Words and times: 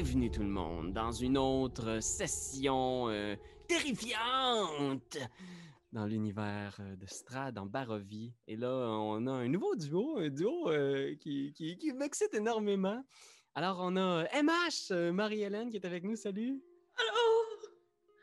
Bienvenue 0.00 0.30
tout 0.30 0.44
le 0.44 0.48
monde 0.48 0.92
dans 0.92 1.10
une 1.10 1.36
autre 1.36 1.98
session 1.98 3.08
euh, 3.08 3.34
terrifiante 3.66 5.18
dans 5.90 6.06
l'univers 6.06 6.76
euh, 6.78 6.94
de 6.94 7.04
Strad 7.06 7.58
en 7.58 7.66
Barovie. 7.66 8.32
Et 8.46 8.54
là, 8.54 8.68
on 8.70 9.26
a 9.26 9.32
un 9.32 9.48
nouveau 9.48 9.74
duo, 9.74 10.18
un 10.18 10.28
duo 10.28 10.70
euh, 10.70 11.16
qui, 11.16 11.52
qui, 11.52 11.76
qui 11.78 11.92
m'excite 11.94 12.32
énormément. 12.32 13.04
Alors, 13.56 13.80
on 13.80 13.96
a 13.96 14.22
MH, 14.40 14.92
euh, 14.92 15.12
Marie-Hélène, 15.12 15.68
qui 15.68 15.78
est 15.78 15.84
avec 15.84 16.04
nous. 16.04 16.14
Salut! 16.14 16.62
Allô? 16.96 17.58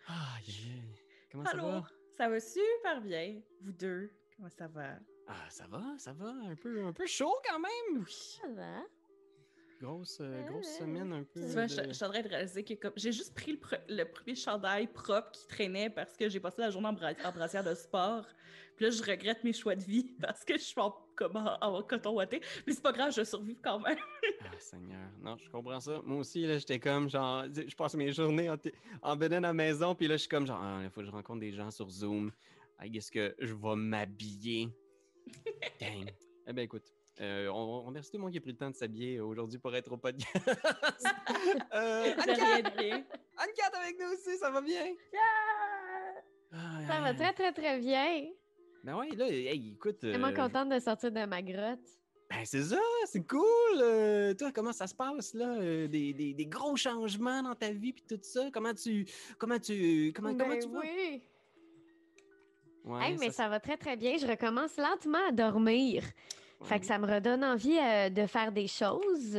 Ah, 0.08 0.38
yeah. 0.48 0.82
Comment 1.30 1.44
ça 1.44 1.52
Allô? 1.52 1.68
va? 1.68 1.84
Ça 2.16 2.30
va 2.30 2.40
super 2.40 3.02
bien. 3.02 3.42
Vous 3.60 3.74
deux, 3.74 4.14
comment 4.38 4.50
ça 4.50 4.70
va? 4.70 4.94
Ah, 5.28 5.50
ça 5.50 5.68
va, 5.68 5.84
ça 5.98 6.14
va. 6.14 6.30
Un 6.30 6.56
peu, 6.56 6.86
un 6.86 6.94
peu 6.94 7.06
chaud 7.06 7.36
quand 7.46 7.60
même. 7.60 8.06
Ça 8.08 8.48
va. 8.54 8.82
Grosse, 9.82 10.20
euh, 10.22 10.44
grosse 10.48 10.68
Euh, 10.68 10.80
semaine 10.86 11.12
un 11.14 11.24
peu. 11.24 11.42
Tu 11.42 11.48
vois, 11.48 11.66
de- 11.68 11.72
je, 11.72 11.88
je 11.90 11.94
suis 11.94 12.06
en 12.06 12.10
train 12.10 12.22
de 12.22 12.28
réaliser 12.30 12.64
que 12.64 12.74
comme- 12.76 12.94
j'ai 12.96 13.12
juste 13.12 13.34
pris 13.36 13.52
le, 13.52 13.58
pre- 13.58 13.82
le 13.90 14.04
premier 14.06 14.36
chandail 14.36 14.88
propre 14.88 15.32
qui 15.32 15.46
traînait 15.48 15.90
parce 15.90 16.16
que 16.16 16.30
j'ai 16.30 16.40
passé 16.40 16.62
la 16.62 16.70
journée 16.72 16.88
en, 16.88 16.94
bra- 16.94 17.12
en 17.26 17.32
brassière 17.32 17.64
de 17.64 17.74
sport. 17.76 18.26
Puis 18.78 18.86
là, 18.86 18.92
je 18.92 19.02
regrette 19.04 19.44
mes 19.44 19.54
choix 19.54 19.76
de 19.76 19.84
vie 19.84 20.04
parce 20.22 20.44
que 20.46 20.54
je 20.58 20.64
suis 20.64 20.80
en, 20.82 20.96
comme 21.16 21.36
en, 21.38 21.58
en 21.62 21.82
coton 21.84 22.14
ouaté. 22.16 22.42
Mais 22.66 22.74
c'est 22.74 22.82
pas 22.84 22.92
grave, 22.94 23.14
je 23.16 23.24
survive 23.24 23.58
quand 23.62 23.80
même. 23.80 23.98
Ah, 24.42 24.60
Seigneur. 24.60 25.10
Non, 25.22 25.38
je 25.38 25.50
comprends 25.50 25.80
ça. 25.80 26.02
Moi 26.06 26.20
aussi, 26.20 26.46
là, 26.46 26.58
j'étais 26.58 26.80
comme, 26.80 27.10
genre, 27.10 27.46
je 27.52 27.76
passe 27.76 27.96
mes 27.96 28.12
journées 28.12 28.50
en, 28.50 28.58
t- 28.58 28.74
en 29.02 29.20
à 29.20 29.28
la 29.40 29.54
maison, 29.54 29.96
puis 29.96 30.08
là, 30.08 30.16
je 30.16 30.22
suis 30.22 30.30
comme, 30.30 30.46
genre, 30.46 30.60
Ah, 30.62 30.82
il 30.84 30.90
faut 30.90 31.02
que 31.02 31.08
je 31.08 31.12
rencontre 31.12 31.40
des 31.40 31.52
gens 31.52 31.72
sur 31.72 31.90
Zoom. 31.90 32.32
Guess 32.84 33.10
que 33.10 33.36
je 33.40 33.54
vais 33.54 33.76
m'habiller. 33.76 34.70
Dang. 35.80 36.12
Eh 36.48 36.54
bien, 36.54 36.64
écoute, 36.64 36.94
euh, 37.22 37.48
on, 37.50 37.54
on 37.56 37.82
remercie 37.84 38.12
tout 38.12 38.18
le 38.18 38.24
monde 38.24 38.32
qui 38.32 38.38
a 38.38 38.42
pris 38.42 38.52
le 38.52 38.58
temps 38.58 38.70
de 38.70 38.76
s'habiller 38.76 39.20
aujourd'hui 39.20 39.58
pour 39.60 39.76
être 39.76 39.92
au 39.92 39.98
podcast. 39.98 40.36
euh, 41.74 42.14
Anne-Cat, 43.38 43.72
avec 43.80 44.00
nous 44.00 44.12
aussi, 44.14 44.38
ça 44.38 44.50
va 44.50 44.62
bien? 44.62 44.94
Ah, 46.52 46.80
Ça 46.88 47.02
va 47.02 47.14
très, 47.14 47.34
très, 47.34 47.52
très 47.52 47.80
bien. 47.80 48.28
Ben 48.84 48.96
ouais, 48.98 49.10
là, 49.16 49.28
hey, 49.28 49.74
écoute. 49.74 49.98
Je 50.02 50.08
suis 50.08 50.12
tellement 50.14 50.28
euh, 50.28 50.34
contente 50.48 50.70
de 50.70 50.80
sortir 50.80 51.12
de 51.12 51.26
ma 51.26 51.42
grotte. 51.42 51.80
Ben, 52.30 52.44
c'est 52.44 52.64
ça, 52.64 52.80
c'est 53.06 53.26
cool. 53.28 53.44
Euh, 53.82 54.34
toi, 54.34 54.52
comment 54.54 54.72
ça 54.74 54.88
se 54.88 54.96
passe, 54.96 55.34
là? 55.34 55.58
Euh, 55.60 55.88
des, 55.88 56.14
des- 56.14 56.34
des 56.34 56.46
gros 56.46 56.76
changements 56.76 57.42
dans 57.44 57.56
ta 57.56 57.72
vie, 57.72 57.94
puis 57.94 58.04
tout 58.08 58.20
ça? 58.22 58.50
Comment 58.52 58.74
tu. 58.74 59.06
Comment 59.38 59.60
tu. 59.60 60.12
Comment, 60.16 60.36
comment 60.36 60.50
Ben 60.50 60.60
tu 60.60 60.70
vas? 60.70 60.80
oui. 60.80 61.22
Ouais, 62.84 63.04
Hey, 63.10 63.18
mais 63.20 63.28
ça- 63.28 63.44
ça 63.44 63.50
va 63.50 63.60
très, 63.60 63.78
très 63.78 63.96
bien. 63.98 64.18
Je 64.18 64.28
recommence 64.28 64.78
lentement 64.78 65.28
à 65.28 65.32
dormir. 65.32 66.04
Fait 66.64 66.80
que 66.80 66.86
ça 66.86 66.98
me 66.98 67.06
redonne 67.06 67.44
envie 67.44 67.78
euh, 67.78 68.10
de 68.10 68.26
faire 68.26 68.52
des 68.52 68.68
choses. 68.68 69.38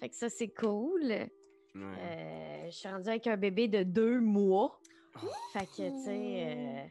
Fait 0.00 0.08
que 0.08 0.14
ça, 0.14 0.28
c'est 0.28 0.48
cool. 0.48 1.02
Ouais. 1.02 1.28
Euh, 1.74 2.66
je 2.66 2.76
suis 2.76 2.88
rendue 2.88 3.08
avec 3.08 3.26
un 3.26 3.36
bébé 3.36 3.68
de 3.68 3.82
deux 3.82 4.20
mois. 4.20 4.78
Oh. 5.22 5.28
Fait 5.52 5.66
que, 5.66 5.90
tu 5.90 6.04
sais... 6.04 6.44
euh, 6.46 6.86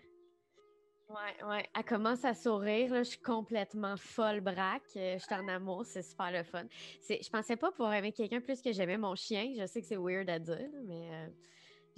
Ouais, 1.11 1.45
ouais. 1.45 1.69
Elle 1.75 1.83
commence 1.83 2.23
à 2.23 2.33
sourire. 2.33 2.93
Là. 2.93 3.03
Je 3.03 3.09
suis 3.09 3.19
complètement 3.19 3.97
folle 3.97 4.39
braque. 4.39 4.83
Je 4.95 5.17
suis 5.19 5.35
en 5.35 5.47
amour. 5.49 5.85
C'est 5.85 6.03
super 6.03 6.31
le 6.31 6.43
fun. 6.43 6.63
C'est... 7.01 7.21
Je 7.21 7.29
pensais 7.29 7.57
pas 7.57 7.69
pouvoir 7.71 7.93
aimer 7.93 8.13
quelqu'un 8.13 8.39
plus 8.39 8.61
que 8.61 8.71
j'aimais 8.71 8.97
mon 8.97 9.15
chien. 9.15 9.53
Je 9.57 9.65
sais 9.65 9.81
que 9.81 9.87
c'est 9.87 9.97
weird 9.97 10.29
à 10.29 10.39
dire, 10.39 10.69
mais 10.85 11.09
euh, 11.11 11.27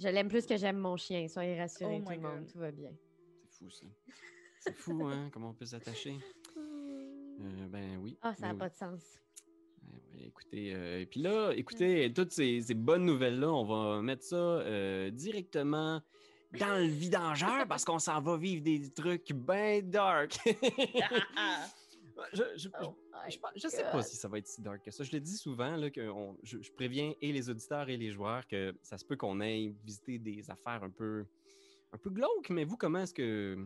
je 0.00 0.08
l'aime 0.08 0.28
plus 0.28 0.46
que 0.46 0.56
j'aime 0.56 0.78
mon 0.78 0.96
chien. 0.96 1.28
Soyez 1.28 1.58
rassurés, 1.58 2.02
Oh 2.02 2.04
tout 2.04 2.12
le 2.12 2.28
monde. 2.28 2.46
Tout 2.50 2.58
va 2.58 2.72
bien. 2.72 2.90
C'est 3.48 3.64
fou, 3.64 3.70
ça. 3.70 3.86
C'est 4.58 4.74
fou, 4.74 5.06
hein, 5.06 5.30
comment 5.32 5.50
on 5.50 5.54
peut 5.54 5.66
s'attacher. 5.66 6.16
Euh, 7.40 7.66
ben 7.68 7.98
oui. 8.02 8.16
Ah, 8.22 8.34
ça 8.34 8.46
n'a 8.48 8.52
ben 8.52 8.58
pas 8.60 8.64
oui. 8.66 8.70
de 8.70 8.76
sens. 8.76 9.18
Ouais, 9.92 10.24
écoutez, 10.26 10.74
euh, 10.74 11.00
et 11.00 11.06
puis 11.06 11.20
là, 11.20 11.52
écoutez, 11.52 12.12
toutes 12.12 12.32
ces, 12.32 12.60
ces 12.62 12.74
bonnes 12.74 13.04
nouvelles-là, 13.04 13.52
on 13.52 13.64
va 13.64 14.00
mettre 14.02 14.22
ça 14.24 14.36
euh, 14.36 15.10
directement 15.10 16.00
dans 16.58 16.78
le 16.78 16.86
vidangeur 16.86 17.66
parce 17.68 17.84
qu'on 17.84 17.98
s'en 17.98 18.20
va 18.20 18.36
vivre 18.36 18.62
des 18.62 18.88
trucs 18.90 19.32
bien 19.32 19.80
dark. 19.82 20.38
Je, 22.32 22.42
je- 22.56 22.68
Oh 22.80 22.94
Je, 23.28 23.36
je 23.56 23.68
sais 23.68 23.82
pas 23.82 24.00
si 24.02 24.16
ça 24.16 24.28
va 24.28 24.38
être 24.38 24.46
si 24.46 24.62
dark 24.62 24.84
que 24.84 24.90
ça. 24.92 25.02
Je 25.02 25.10
le 25.12 25.18
dis 25.20 25.36
souvent, 25.36 25.76
là, 25.76 25.90
que 25.90 26.08
on- 26.08 26.36
je 26.44 26.70
préviens 26.70 27.12
et 27.20 27.32
les 27.32 27.50
auditeurs 27.50 27.88
et 27.88 27.96
les 27.96 28.12
joueurs 28.12 28.46
que 28.46 28.72
ça 28.82 28.96
se 28.98 29.04
peut 29.04 29.16
qu'on 29.16 29.40
aille 29.40 29.74
visiter 29.84 30.18
des 30.20 30.48
affaires 30.48 30.84
un 30.84 30.90
peu, 30.90 31.26
un 31.94 31.98
peu 31.98 32.10
glauques. 32.10 32.50
Mais 32.50 32.64
vous, 32.64 32.76
comment 32.76 33.00
est-ce 33.00 33.14
que, 33.14 33.56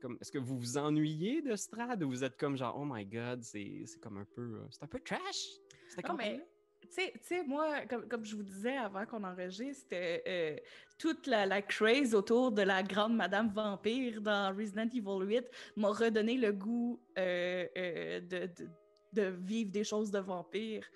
comme, 0.00 0.16
est-ce 0.20 0.30
que 0.30 0.38
vous 0.38 0.56
vous 0.58 0.78
ennuyez 0.78 1.42
de 1.42 1.56
Strad 1.56 2.02
ou 2.02 2.08
vous 2.10 2.22
êtes 2.24 2.36
comme 2.36 2.56
genre, 2.56 2.76
oh 2.78 2.84
my 2.88 3.04
god, 3.04 3.42
c'est 3.42 3.82
c'est 3.86 4.00
comme 4.00 4.18
un 4.18 4.24
peu, 4.34 4.42
euh, 4.42 4.66
c'est 4.70 4.84
un 4.84 4.86
peu 4.86 5.00
trash? 5.00 5.42
C'était 5.88 6.08
Non, 6.08 6.14
mais 6.14 6.40
tu 6.82 7.02
sais- 7.20 7.42
moi, 7.44 7.80
comme, 7.86 8.06
comme 8.08 8.24
je 8.24 8.36
vous 8.36 8.42
disais 8.44 8.76
avant 8.76 9.04
qu'on 9.06 9.24
enregistre, 9.24 9.88
euh, 9.92 10.56
toute 10.98 11.26
la, 11.26 11.44
la 11.46 11.62
craze 11.62 12.14
autour 12.14 12.52
de 12.52 12.62
la 12.62 12.82
grande 12.84 13.16
Madame 13.16 13.48
Vampire 13.52 14.20
dans 14.20 14.54
Resident 14.56 14.88
Evil 14.88 15.26
8 15.26 15.44
m'a 15.76 15.88
redonné 15.88 16.36
le 16.36 16.52
goût 16.52 17.00
euh, 17.18 17.66
euh, 17.76 18.20
de, 18.20 18.46
de, 18.56 18.68
de 19.12 19.22
vivre 19.42 19.72
des 19.72 19.82
choses 19.82 20.10
de 20.12 20.20
vampire. 20.20 20.86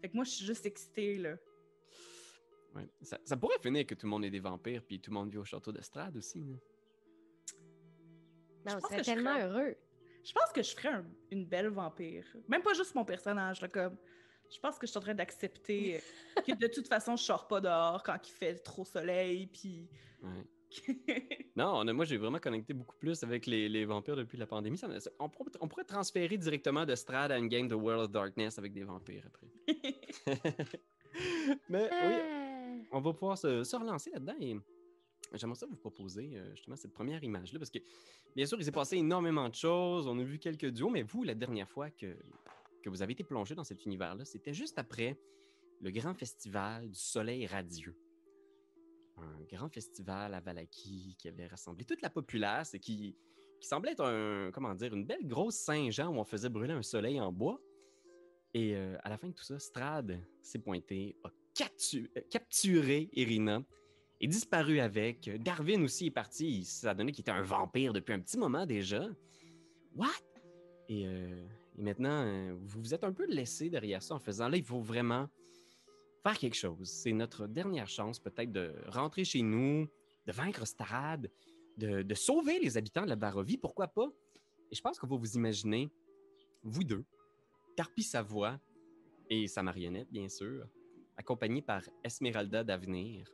Fait 0.00 0.08
que 0.08 0.14
moi, 0.14 0.24
je 0.24 0.30
suis 0.30 0.46
juste 0.46 0.64
excitée, 0.64 1.18
là. 1.18 1.36
Ouais. 2.74 2.88
Ça, 3.02 3.18
ça 3.24 3.36
pourrait 3.36 3.58
finir 3.62 3.86
que 3.86 3.94
tout 3.94 4.06
le 4.06 4.10
monde 4.10 4.24
est 4.24 4.30
des 4.30 4.40
vampires 4.40 4.82
puis 4.82 5.00
tout 5.00 5.10
le 5.10 5.14
monde 5.14 5.30
vit 5.30 5.38
au 5.38 5.44
château 5.44 5.72
de 5.72 5.80
Strad 5.82 6.16
aussi. 6.16 6.40
là. 6.44 6.56
Je 8.64 8.70
on 8.70 8.78
pense 8.78 8.82
serait 8.84 8.96
que 8.98 9.02
je 9.02 9.10
tellement 9.10 9.34
ferais- 9.34 9.42
heureux. 9.48 9.76
Je 10.24 10.32
pense 10.32 10.52
que 10.54 10.62
je 10.62 10.70
ferais 10.76 10.88
un- 10.88 11.06
une 11.30 11.44
belle 11.46 11.68
vampire. 11.68 12.24
Même 12.48 12.62
pas 12.62 12.74
juste 12.74 12.94
mon 12.94 13.04
personnage, 13.04 13.60
là, 13.60 13.68
comme... 13.68 13.96
Je 14.54 14.60
pense 14.60 14.78
que 14.78 14.86
je 14.86 14.90
suis 14.92 14.98
en 14.98 15.02
train 15.02 15.14
d'accepter 15.14 16.00
que 16.46 16.54
de 16.54 16.66
toute 16.68 16.86
façon, 16.88 17.16
je 17.16 17.24
sors 17.24 17.46
pas 17.48 17.60
dehors 17.60 18.02
quand 18.02 18.16
il 18.26 18.32
fait 18.32 18.54
trop 18.56 18.84
soleil, 18.84 19.46
puis... 19.48 19.88
Ouais. 20.22 20.46
Non, 21.56 21.72
on 21.74 21.86
a- 21.86 21.92
moi 21.92 22.06
j'ai 22.06 22.16
vraiment 22.16 22.38
connecté 22.38 22.72
beaucoup 22.72 22.96
plus 22.96 23.22
avec 23.24 23.44
les, 23.44 23.68
les 23.68 23.84
vampires 23.84 24.16
depuis 24.16 24.38
la 24.38 24.46
pandémie. 24.46 24.78
Ça 24.78 24.88
on, 25.18 25.28
pourrait, 25.28 25.50
on 25.60 25.68
pourrait 25.68 25.84
transférer 25.84 26.38
directement 26.38 26.86
de 26.86 26.94
Strad 26.94 27.30
à 27.30 27.36
une 27.36 27.48
game 27.48 27.68
de 27.68 27.74
World 27.74 28.04
of 28.04 28.10
Darkness 28.10 28.58
avec 28.58 28.72
des 28.72 28.82
vampires 28.84 29.24
après. 29.26 29.48
Mais 31.68 31.90
oui. 31.90 32.41
On 32.92 33.00
va 33.00 33.12
pouvoir 33.12 33.38
se, 33.38 33.76
relancer 33.76 34.10
là-dedans 34.10 34.36
et 34.40 34.56
j'aimerais 35.34 35.56
ça 35.56 35.66
vous 35.66 35.76
proposer 35.76 36.32
euh, 36.34 36.54
justement 36.54 36.76
cette 36.76 36.92
première 36.92 37.22
image-là 37.24 37.58
parce 37.58 37.70
que 37.70 37.78
bien 38.34 38.46
sûr, 38.46 38.58
il 38.58 38.64
s'est 38.64 38.72
passé 38.72 38.96
énormément 38.96 39.48
de 39.48 39.54
choses. 39.54 40.06
On 40.06 40.18
a 40.18 40.22
vu 40.22 40.38
quelques 40.38 40.70
duos, 40.70 40.90
mais 40.90 41.02
vous, 41.02 41.22
la 41.22 41.34
dernière 41.34 41.68
fois 41.68 41.90
que, 41.90 42.16
vous 42.86 43.02
avez 43.02 43.12
été 43.12 43.22
plongé 43.24 43.54
dans 43.54 43.64
cet 43.64 43.84
univers-là, 43.86 44.24
c'était 44.24 44.54
juste 44.54 44.78
après 44.78 45.16
le 45.80 45.90
grand 45.90 46.14
festival 46.14 46.88
du 46.88 46.98
soleil 46.98 47.46
radieux. 47.46 47.96
Un 49.18 49.42
grand 49.48 49.68
festival 49.68 50.34
à 50.34 50.40
Valaki 50.40 51.14
qui 51.18 51.28
avait 51.28 51.46
rassemblé 51.46 51.84
toute 51.84 52.02
la 52.02 52.10
populace 52.10 52.74
et 52.74 52.80
qui, 52.80 53.16
semblait 53.60 53.92
être 53.92 54.04
un, 54.04 54.50
comment 54.50 54.74
une 54.74 55.04
belle 55.04 55.24
grosse 55.28 55.54
Saint-Jean 55.54 56.08
où 56.08 56.18
on 56.18 56.24
faisait 56.24 56.48
brûler 56.48 56.72
un 56.72 56.82
soleil 56.82 57.20
en 57.20 57.30
bois. 57.30 57.60
Et 58.54 58.74
euh, 58.74 58.98
à 59.04 59.08
la 59.08 59.16
fin 59.16 59.28
de 59.28 59.32
tout 59.32 59.44
ça, 59.44 59.58
Strad 59.60 60.20
s'est 60.42 60.58
pointé, 60.58 61.16
captu- 61.54 62.10
euh, 62.16 62.20
capturé 62.30 63.08
Irina 63.12 63.62
et 64.20 64.26
disparu 64.28 64.78
avec. 64.80 65.30
Darwin 65.42 65.82
aussi 65.82 66.06
est 66.06 66.10
parti. 66.10 66.64
S'est 66.64 66.94
donné 66.94 67.12
qu'il 67.12 67.22
était 67.22 67.30
un 67.30 67.42
vampire 67.42 67.92
depuis 67.92 68.12
un 68.12 68.20
petit 68.20 68.38
moment 68.38 68.66
déjà. 68.66 69.06
What? 69.94 70.08
Et, 70.88 71.06
euh, 71.06 71.46
maintenant, 71.76 72.24
euh, 72.24 72.54
vous 72.60 72.80
vous 72.80 72.94
êtes 72.94 73.04
un 73.04 73.12
peu 73.12 73.26
laissé 73.26 73.70
derrière 73.70 74.02
ça 74.02 74.14
en 74.14 74.20
faisant 74.20 74.48
là, 74.48 74.56
il 74.56 74.64
faut 74.64 74.80
vraiment 74.80 75.28
faire 76.22 76.38
quelque 76.38 76.56
chose. 76.56 76.88
C'est 76.88 77.12
notre 77.12 77.46
dernière 77.46 77.88
chance 77.88 78.18
peut-être 78.20 78.52
de 78.52 78.74
rentrer 78.86 79.24
chez 79.24 79.42
nous, 79.42 79.88
de 80.26 80.32
vaincre 80.32 80.66
Strad, 80.66 81.30
de, 81.76 82.02
de 82.02 82.14
sauver 82.14 82.60
les 82.60 82.76
habitants 82.76 83.02
de 83.02 83.08
la 83.08 83.16
Barovie, 83.16 83.56
pourquoi 83.56 83.88
pas? 83.88 84.08
Et 84.70 84.74
je 84.74 84.80
pense 84.80 84.98
qu'on 84.98 85.06
va 85.06 85.16
vous 85.16 85.34
imaginer, 85.34 85.90
vous 86.62 86.84
deux, 86.84 87.04
Tarpi 87.76 88.02
Savoie 88.02 88.60
et 89.30 89.48
sa 89.48 89.62
marionnette, 89.62 90.08
bien 90.10 90.28
sûr, 90.28 90.66
accompagnée 91.32 91.62
par 91.62 91.82
Esmeralda 92.04 92.62
d'Avenir. 92.62 93.26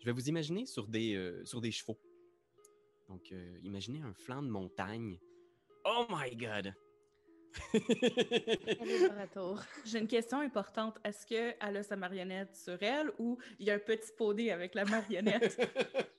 Je 0.00 0.04
vais 0.04 0.12
vous 0.12 0.28
imaginer 0.28 0.66
sur 0.66 0.86
des, 0.86 1.14
euh, 1.14 1.42
sur 1.46 1.62
des 1.62 1.70
chevaux. 1.72 1.98
Donc, 3.08 3.32
euh, 3.32 3.58
imaginez 3.62 4.02
un 4.02 4.12
flanc 4.12 4.42
de 4.42 4.50
montagne. 4.50 5.18
Oh 5.86 6.04
my 6.10 6.36
God! 6.36 6.74
J'ai 9.86 9.98
une 9.98 10.06
question 10.06 10.40
importante. 10.40 10.98
Est-ce 11.02 11.26
qu'elle 11.26 11.56
a 11.76 11.82
sa 11.82 11.96
marionnette 11.96 12.54
sur 12.54 12.80
elle 12.82 13.10
ou 13.18 13.38
il 13.58 13.66
y 13.66 13.70
a 13.70 13.74
un 13.74 13.78
petit 13.78 14.12
poney 14.16 14.50
avec 14.50 14.74
la 14.74 14.84
marionnette? 14.84 15.58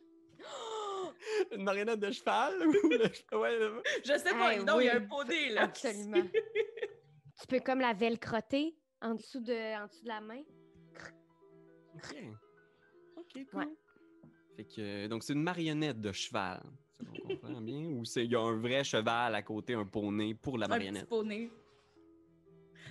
Une 1.51 1.63
marionnette 1.63 1.99
de 1.99 2.11
cheval? 2.11 2.53
ou 2.67 2.71
le- 2.89 3.11
ouais, 3.37 3.59
le- 3.59 3.83
Je 4.03 4.17
sais 4.17 4.31
pas. 4.31 4.53
Hey, 4.55 4.63
non, 4.63 4.79
il 4.79 4.87
y 4.87 4.89
a 4.89 4.95
un 4.95 5.01
poney, 5.01 5.49
là. 5.49 5.63
Absolument. 5.63 6.23
tu 7.39 7.47
peux 7.47 7.59
comme 7.59 7.79
la 7.81 7.93
velcrotter 7.93 8.75
en 9.01 9.15
dessous 9.15 9.39
de, 9.39 9.77
en 9.81 9.87
dessous 9.87 10.03
de 10.03 10.07
la 10.07 10.21
main? 10.21 10.41
OK. 12.03 12.15
OK, 13.17 13.45
cool. 13.51 13.59
Ouais. 13.59 13.67
Fait 14.55 14.65
que, 14.65 15.07
donc, 15.07 15.23
c'est 15.23 15.33
une 15.33 15.43
marionnette 15.43 15.99
de 16.01 16.11
cheval. 16.11 16.61
Ça, 16.99 17.05
on 17.23 17.27
comprend 17.27 17.61
bien? 17.61 17.85
Ou 17.87 18.03
c'est- 18.05 18.25
il 18.25 18.31
y 18.31 18.35
a 18.35 18.41
un 18.41 18.57
vrai 18.59 18.83
cheval 18.83 19.35
à 19.35 19.41
côté, 19.41 19.73
un 19.73 19.85
poney 19.85 20.33
pour 20.33 20.57
la 20.57 20.65
Un 20.65 20.69
petit 20.69 20.75
marionnette? 20.77 21.07
poney. 21.09 21.51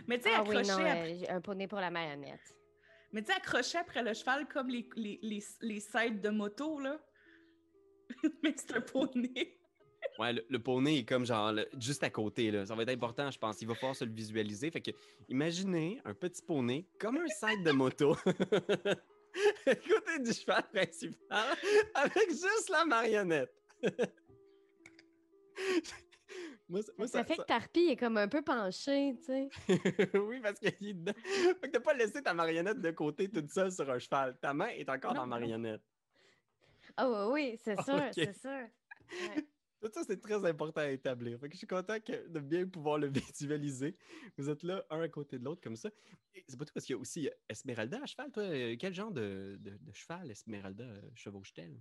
Mais 0.07 0.19
tu 0.19 0.25
sais, 0.29 0.35
Ah 0.35 0.43
oui, 0.47 0.57
accroché 0.57 0.83
non, 0.83 0.89
après- 0.89 1.31
euh, 1.31 1.37
un 1.37 1.41
poney 1.41 1.69
pour 1.69 1.81
la 1.81 1.91
marionnette. 1.91 2.57
Mais 3.13 3.23
tu 3.23 3.29
sais, 3.33 3.37
accroché 3.39 3.79
après 3.79 4.03
le 4.03 4.15
cheval 4.15 4.47
comme 4.49 4.69
les, 4.69 4.89
les, 4.97 5.19
les, 5.23 5.43
les 5.61 5.81
sides 5.81 6.21
de 6.21 6.29
moto, 6.31 6.79
là. 6.81 6.99
Mais 8.43 8.55
c'est 8.57 8.77
un 8.77 8.81
poney. 8.81 9.58
Ouais, 10.19 10.33
le, 10.33 10.45
le 10.49 10.59
poney 10.59 10.99
est 10.99 11.05
comme 11.05 11.25
genre 11.25 11.53
le- 11.53 11.69
juste 11.79 12.03
à 12.03 12.11
côté. 12.11 12.51
Là. 12.51 12.67
Ça 12.67 12.75
va 12.75 12.83
être 12.83 12.89
important, 12.91 13.31
je 13.31 13.39
pense. 13.39 13.63
Il 13.63 13.69
va 13.69 13.75
falloir 13.75 13.95
se 13.95 14.05
le 14.05 14.11
visualiser. 14.13 14.71
Fait 14.71 14.81
que 14.81 14.91
imaginez 15.29 16.01
un 16.05 16.13
petit 16.15 16.43
poney 16.43 16.87
comme 16.99 17.19
un 17.19 17.27
side 17.29 17.63
de 17.65 17.71
moto. 17.71 18.17
côté 19.65 20.19
du 20.21 20.33
cheval 20.33 20.65
principal 20.73 21.57
avec 21.95 22.31
juste 22.31 22.69
la 22.71 22.85
marionnette. 22.85 23.53
moi, 26.69 26.83
ça- 26.83 26.93
moi, 26.99 27.07
Ça, 27.07 27.19
ça- 27.19 27.25
fait 27.25 27.37
que 27.37 27.43
Tarpi 27.43 27.89
est 27.91 27.97
comme 27.97 28.17
un 28.17 28.29
peu 28.29 28.43
penché, 28.43 29.15
tu 29.19 29.25
sais. 29.25 29.49
oui, 30.19 30.41
parce 30.41 30.59
qu'il 30.59 30.89
est 30.89 30.95
dedans. 30.95 31.13
Fait 31.61 31.69
que 31.69 31.71
t'as 31.71 31.81
pas 31.81 31.95
laissé 31.95 32.23
ta 32.23 32.35
marionnette 32.35 32.81
de 32.81 32.91
côté 32.91 33.29
toute 33.29 33.51
seule 33.51 33.71
sur 33.73 33.89
un 33.91 33.99
cheval. 33.99 34.37
Ta 34.41 34.53
main 34.53 34.69
est 34.69 34.89
encore 34.89 35.13
Non, 35.13 35.21
dans 35.21 35.27
la 35.27 35.39
marionnette. 35.41 35.83
Ah 36.97 37.09
oui, 37.09 37.33
oui, 37.53 37.59
c'est 37.63 37.81
sûr, 37.83 38.03
c'est 38.13 38.37
sûr. 38.37 38.51
Ouais. 38.51 39.47
Tout 39.81 39.91
ça, 39.93 40.03
c'est 40.05 40.21
très 40.21 40.45
important 40.45 40.81
à 40.81 40.89
établir. 40.89 41.39
Fait 41.39 41.49
je 41.53 41.59
suis 41.59 41.67
content 41.67 41.95
de 41.95 42.41
bien 42.41 42.67
pouvoir 42.67 42.99
le 42.99 43.07
visualiser. 43.09 43.97
Vous 44.37 44.51
êtes 44.51 44.63
là, 44.63 44.85
un 44.91 45.01
à 45.01 45.09
côté 45.09 45.39
de 45.39 45.45
l'autre, 45.45 45.61
comme 45.61 45.77
ça. 45.77 45.91
C'est 46.49 46.59
pas 46.59 46.65
tout, 46.65 46.75
parce 46.75 46.85
qu'il 46.85 46.95
y 46.95 46.99
a 46.99 47.01
aussi 47.01 47.29
euh, 47.29 47.33
Esmeralda 47.49 48.01
à 48.03 48.07
cheval. 48.07 48.33
Toi, 48.33 48.43
Euh, 48.45 48.77
quel 48.79 48.93
genre 48.93 49.13
de, 49.13 49.59
cheval 49.93 50.31
Esmeralda 50.31 50.85
euh, 50.85 51.01
chevauche-t-elle? 51.15 51.79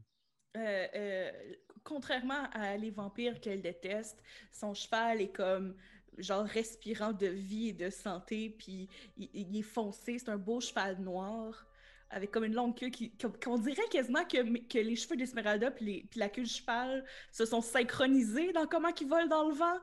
Contrairement 1.84 2.50
à 2.52 2.78
les 2.78 2.90
vampires 2.90 3.40
qu'elle 3.40 3.62
déteste, 3.62 4.22
son 4.52 4.74
cheval 4.74 5.22
est 5.22 5.32
comme 5.32 5.76
genre 6.18 6.46
respirant 6.46 7.14
de 7.14 7.28
vie 7.28 7.70
et 7.70 7.74
de 7.74 7.92
santé, 7.92 8.50
puis 8.50 8.90
il, 9.18 9.30
il 9.34 9.56
est 9.58 9.62
foncé, 9.62 10.18
c'est 10.18 10.30
un 10.30 10.38
beau 10.38 10.60
cheval 10.60 11.00
noir 11.00 11.68
avec 12.10 12.32
comme 12.32 12.46
une 12.46 12.54
longue 12.56 12.78
queue 12.78 12.90
qui 12.90 13.12
qu'on 13.44 13.58
dirait 13.58 13.88
quasiment 13.92 14.24
que, 14.26 14.68
que 14.68 14.78
les 14.80 14.96
cheveux 14.96 15.18
d'Esmeralda 15.18 15.72
puis, 15.72 15.86
les- 15.86 16.04
puis 16.10 16.20
la 16.20 16.30
queue 16.30 16.44
du 16.44 16.50
cheval 16.50 17.06
se 17.32 17.46
sont 17.46 17.62
synchronisés 17.62 18.54
dans 18.54 18.66
comment 18.68 18.90
ils 19.00 19.08
volent 19.08 19.28
dans 19.28 19.48
le 19.50 19.54
vent. 19.56 19.80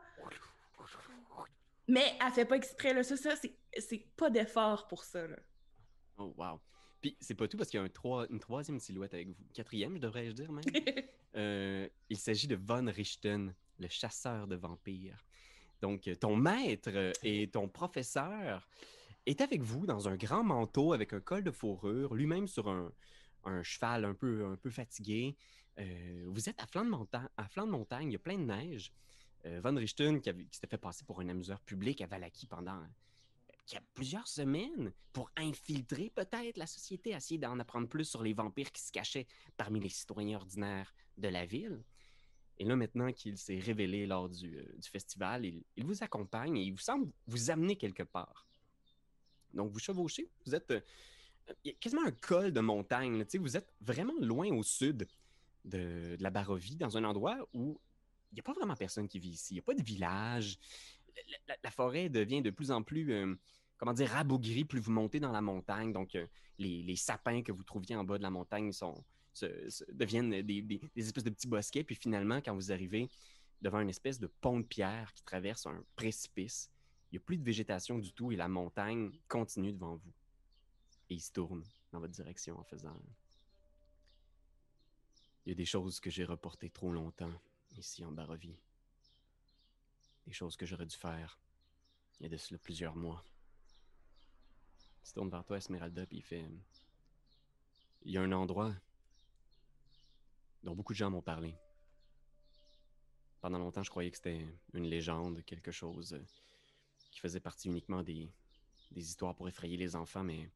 Mais 1.87 2.15
elle 2.25 2.33
fait 2.33 2.45
pas 2.47 2.57
exprès 2.57 2.95
là, 2.95 3.03
ça, 3.03 3.17
ça 3.17 3.37
c'est 3.37 3.55
c'est 3.79 4.07
pas 4.17 4.31
d'effort 4.31 4.87
pour 4.89 5.05
ça 5.05 5.27
là. 5.27 5.37
Oh, 6.17 6.33
wow. 6.39 6.61
Puis 7.03 7.17
c'est 7.21 7.35
pas 7.35 7.47
tout, 7.49 7.57
parce 7.59 7.69
qu'il 7.69 7.79
y 7.79 7.83
a 7.83 7.85
un 7.85 7.89
trois- 7.91 8.27
une 8.31 8.39
troisième 8.41 8.79
silhouette 8.79 9.13
avec 9.13 9.29
vous. 9.29 9.45
Quatrième, 9.53 9.99
devrais-je 9.99 10.33
dire 10.33 10.53
même? 10.53 10.65
Euh, 11.37 11.89
il 12.09 12.17
s'agit 12.17 12.47
de 12.47 12.55
Von 12.55 12.87
Richten, 12.87 13.53
le 13.81 13.89
chasseur 13.89 14.47
de 14.47 14.55
vampires. 14.55 15.19
Donc, 15.83 16.09
ton 16.21 16.37
maître 16.37 17.13
et 17.25 17.49
ton 17.51 17.67
professeur 17.69 18.69
est 19.27 19.41
avec 19.41 19.63
vous 19.63 19.87
dans 19.87 20.09
un 20.09 20.17
grand 20.17 20.45
manteau 20.45 20.93
avec 20.93 21.13
un 21.13 21.21
col 21.21 21.43
de 21.43 21.51
fourrure, 21.51 22.15
lui-même 22.15 22.47
sur 22.47 22.69
un, 22.69 22.93
cheval 23.63 24.05
un 24.05 24.15
peu, 24.15 24.57
fatigué. 24.71 25.37
Euh, 25.79 26.25
vous 26.29 26.49
êtes 26.49 26.61
à 26.63 26.67
flanc, 26.67 26.85
de 26.85 27.71
montagne, 27.71 28.11
il 28.11 28.13
y 28.13 28.17
a 28.17 28.21
plein 28.21 28.39
de 28.39 28.45
neige. 28.45 28.93
Euh, 29.47 29.61
Von 29.63 29.75
Richten, 29.77 30.21
qui, 30.21 30.31
avait- 30.31 30.45
qui 30.47 30.55
s'était 30.55 30.69
fait 30.69 30.79
passer 30.79 31.05
pour 31.05 31.21
un 31.21 31.29
amuseur 31.29 31.61
public 31.61 32.01
à 32.01 32.07
Valaki 32.07 32.47
pendant 32.47 32.81
a 33.73 33.81
plusieurs 33.95 34.29
semaines 34.29 34.93
pour 35.13 35.31
infiltrer 35.37 36.11
peut-être 36.11 36.59
la 36.59 36.67
société, 36.67 37.11
essayer 37.11 37.39
d'en 37.39 37.59
apprendre 37.59 37.89
plus 37.89 38.05
sur 38.05 38.23
les 38.23 38.35
vampires 38.35 38.71
qui 38.71 38.83
se 38.83 38.93
cachaient 38.93 39.27
parmi 39.57 39.81
les 39.81 39.89
citoyens 39.89 40.37
ordinaires 40.37 40.93
de 41.17 41.29
la 41.29 41.47
ville. 41.47 41.83
Et 42.59 42.65
là, 42.65 42.77
maintenant 42.77 43.11
qu'il 43.13 43.37
s'est 43.39 43.59
révélé 43.59 44.07
lors 44.07 44.29
du, 44.29 44.59
euh, 44.59 44.79
festival, 44.83 45.45
il, 45.45 45.65
il 45.77 45.87
vous 45.87 46.05
accompagne 46.05 46.57
et 46.57 46.63
il 46.63 46.73
vous 46.73 46.79
semble 46.79 47.11
vous 47.27 47.51
amener 47.51 47.77
quelque 47.77 48.03
part. 48.05 48.47
Donc, 49.55 49.71
vous 49.73 49.79
chevauchez, 49.79 50.29
vous 50.47 50.55
êtes... 50.55 50.71
euh, 50.71 50.81
quasiment 51.81 52.05
un 52.05 52.13
col 52.13 52.53
de 52.53 52.61
montagne. 52.61 53.25
vous 53.39 53.57
êtes 53.57 53.73
vraiment 53.81 54.15
loin 54.21 54.49
au 54.51 54.63
sud 54.63 55.07
de, 55.65 56.17
la 56.21 56.31
Barovie, 56.31 56.77
dans 56.77 56.97
un 56.97 57.05
endroit 57.05 57.49
où 57.53 57.81
il 58.33 58.35
n'y 58.37 58.41
a 58.41 58.43
pas 58.43 58.53
vraiment 58.53 58.77
personne 58.77 59.09
qui 59.09 59.19
vit 59.19 59.31
ici. 59.31 59.55
Il 59.55 59.57
n'y 59.57 59.61
a 59.61 59.63
pas 59.63 59.75
de 59.75 59.83
village. 59.83 60.59
La, 61.63 61.71
forêt 61.71 62.09
devient 62.09 62.43
de 62.43 62.51
plus 62.51 62.71
en 62.71 62.83
plus, 62.83 63.11
euh, 63.13 63.35
comment 63.79 63.93
dire, 63.93 64.09
rabougrie 64.11 64.65
plus 64.65 64.81
vous 64.81 64.91
montez 64.91 65.21
dans 65.21 65.33
la 65.33 65.41
montagne. 65.41 65.93
Donc, 65.93 66.15
euh, 66.17 66.27
les, 66.59 66.97
sapins 66.97 67.43
que 67.43 67.53
vous 67.53 67.63
trouviez 67.63 67.97
en 67.97 68.05
bas 68.05 68.19
de 68.19 68.23
la 68.23 68.31
montagne 68.31 68.73
sont, 68.73 69.05
deviennent 69.93 70.31
des, 70.43 70.63
des- 70.63 70.81
des 70.95 71.07
espèces 71.07 71.25
de 71.25 71.31
petits 71.31 71.49
bosquets. 71.49 71.85
Puis 71.85 71.95
finalement, 71.95 72.41
quand 72.41 72.55
vous 72.55 72.73
arrivez 72.73 73.09
devant 73.63 73.81
une 73.81 73.91
espèce 73.91 74.19
de 74.19 74.27
pont 74.27 74.61
de 74.61 74.65
pierre 74.65 75.13
qui 75.15 75.23
traverse 75.23 75.67
un 75.67 75.83
précipice, 75.97 76.71
il 77.15 77.19
n'y 77.19 77.23
a 77.23 77.27
plus 77.27 77.37
de 77.37 77.45
végétation 77.45 77.97
du 77.97 78.13
tout 78.13 78.33
et 78.33 78.37
la 78.37 78.49
montagne 78.49 79.13
continue 79.29 79.73
devant 79.73 79.95
vous. 79.95 80.13
Et 81.09 81.15
il 81.15 81.21
se 81.21 81.31
tourne 81.31 81.63
dans 81.93 82.01
votre 82.01 82.13
direction 82.13 82.59
en 82.59 82.65
faisant... 82.65 83.01
Il 85.47 85.51
y 85.51 85.53
a 85.53 85.55
des 85.55 85.65
choses 85.65 86.01
que 86.01 86.11
j'ai 86.11 86.25
reportées 86.25 86.71
trop 86.71 86.91
longtemps 86.91 87.33
ici 87.79 88.05
en 88.05 88.11
Barovie. 88.11 88.57
Des 90.27 90.33
choses 90.33 90.57
que 90.57 90.67
j'aurais 90.67 90.87
dû 90.87 90.97
faire 90.97 91.39
il 92.19 92.25
y 92.25 92.27
a 92.27 92.31
de 92.31 92.37
cela 92.37 92.59
plusieurs 92.59 92.97
mois. 92.97 93.25
Il 95.05 95.09
se 95.09 95.15
tourne 95.15 95.31
vers 95.31 95.45
toi, 95.45 95.59
Esmeralda, 95.59 96.07
puis 96.07 96.17
il 96.17 96.25
fait... 96.25 96.45
Il 98.03 98.11
y 98.11 98.19
a 98.19 98.23
un 98.23 98.33
endroit 98.33 98.75
dont 100.65 100.75
beaucoup 100.75 100.95
de 100.95 100.99
gens 100.99 101.11
m'ont 101.11 101.23
parlé. 101.23 101.55
Pendant 103.41 103.61
longtemps, 103.61 103.85
je 103.85 103.91
croyais 103.91 104.11
que 104.11 104.17
c'était 104.17 104.45
une 104.73 104.89
légende, 104.89 105.45
quelque 105.45 105.71
chose 105.71 106.21
qui 107.15 107.21
faisait 107.21 107.41
partie 107.41 107.69
uniquement 107.69 108.03
des, 108.03 108.29
histoires 108.97 109.35
pour 109.35 109.49
effrayer 109.49 109.77
les 109.77 109.97
enfants, 109.97 110.25
mais 110.25 110.51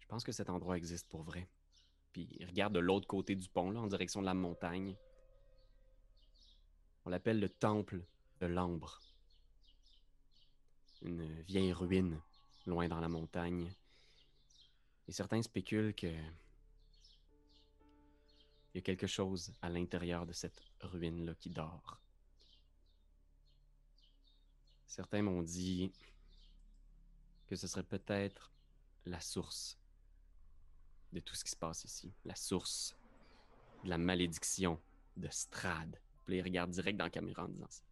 je 0.00 0.06
pense 0.06 0.24
que 0.24 0.32
cet 0.32 0.50
endroit 0.50 0.76
existe 0.76 1.08
pour 1.08 1.22
vrai. 1.22 1.48
Puis 2.12 2.38
regarde 2.46 2.74
de 2.74 2.78
l'autre 2.78 3.06
côté 3.06 3.34
du 3.34 3.48
pont, 3.48 3.70
là, 3.70 3.80
en 3.80 3.86
direction 3.86 4.20
de 4.20 4.26
la 4.26 4.34
montagne. 4.34 4.96
On 7.04 7.10
l'appelle 7.10 7.40
le 7.40 7.48
temple 7.48 8.02
de 8.40 8.46
l'ambre. 8.46 9.00
Une 11.02 11.40
vieille 11.42 11.72
ruine, 11.72 12.20
loin 12.66 12.88
dans 12.88 13.00
la 13.00 13.08
montagne. 13.08 13.74
Et 15.08 15.12
certains 15.12 15.42
spéculent 15.42 15.94
que 15.94 16.06
il 18.74 18.76
y 18.76 18.78
a 18.78 18.82
quelque 18.82 19.06
chose 19.06 19.52
à 19.60 19.68
l'intérieur 19.68 20.24
de 20.24 20.32
cette 20.32 20.62
ruine-là 20.80 21.34
qui 21.34 21.50
dort. 21.50 22.00
Certains 24.92 25.22
m'ont 25.22 25.40
dit 25.40 25.90
que 27.46 27.56
ce 27.56 27.66
serait 27.66 27.82
peut-être 27.82 28.52
la 29.06 29.20
source 29.20 29.78
de 31.14 31.20
tout 31.20 31.34
ce 31.34 31.42
qui 31.44 31.50
se 31.50 31.56
passe 31.56 31.84
ici. 31.84 32.12
La 32.26 32.34
source 32.34 32.94
de 33.84 33.88
la 33.88 33.96
malédiction 33.96 34.78
de 35.16 35.28
Strad. 35.30 35.98
Puis 36.26 36.36
il 36.36 36.42
regarde 36.42 36.70
direct 36.72 36.98
dans 36.98 37.04
la 37.04 37.10
caméra 37.10 37.44
en 37.44 37.48
disant 37.48 37.70
ça. 37.70 37.82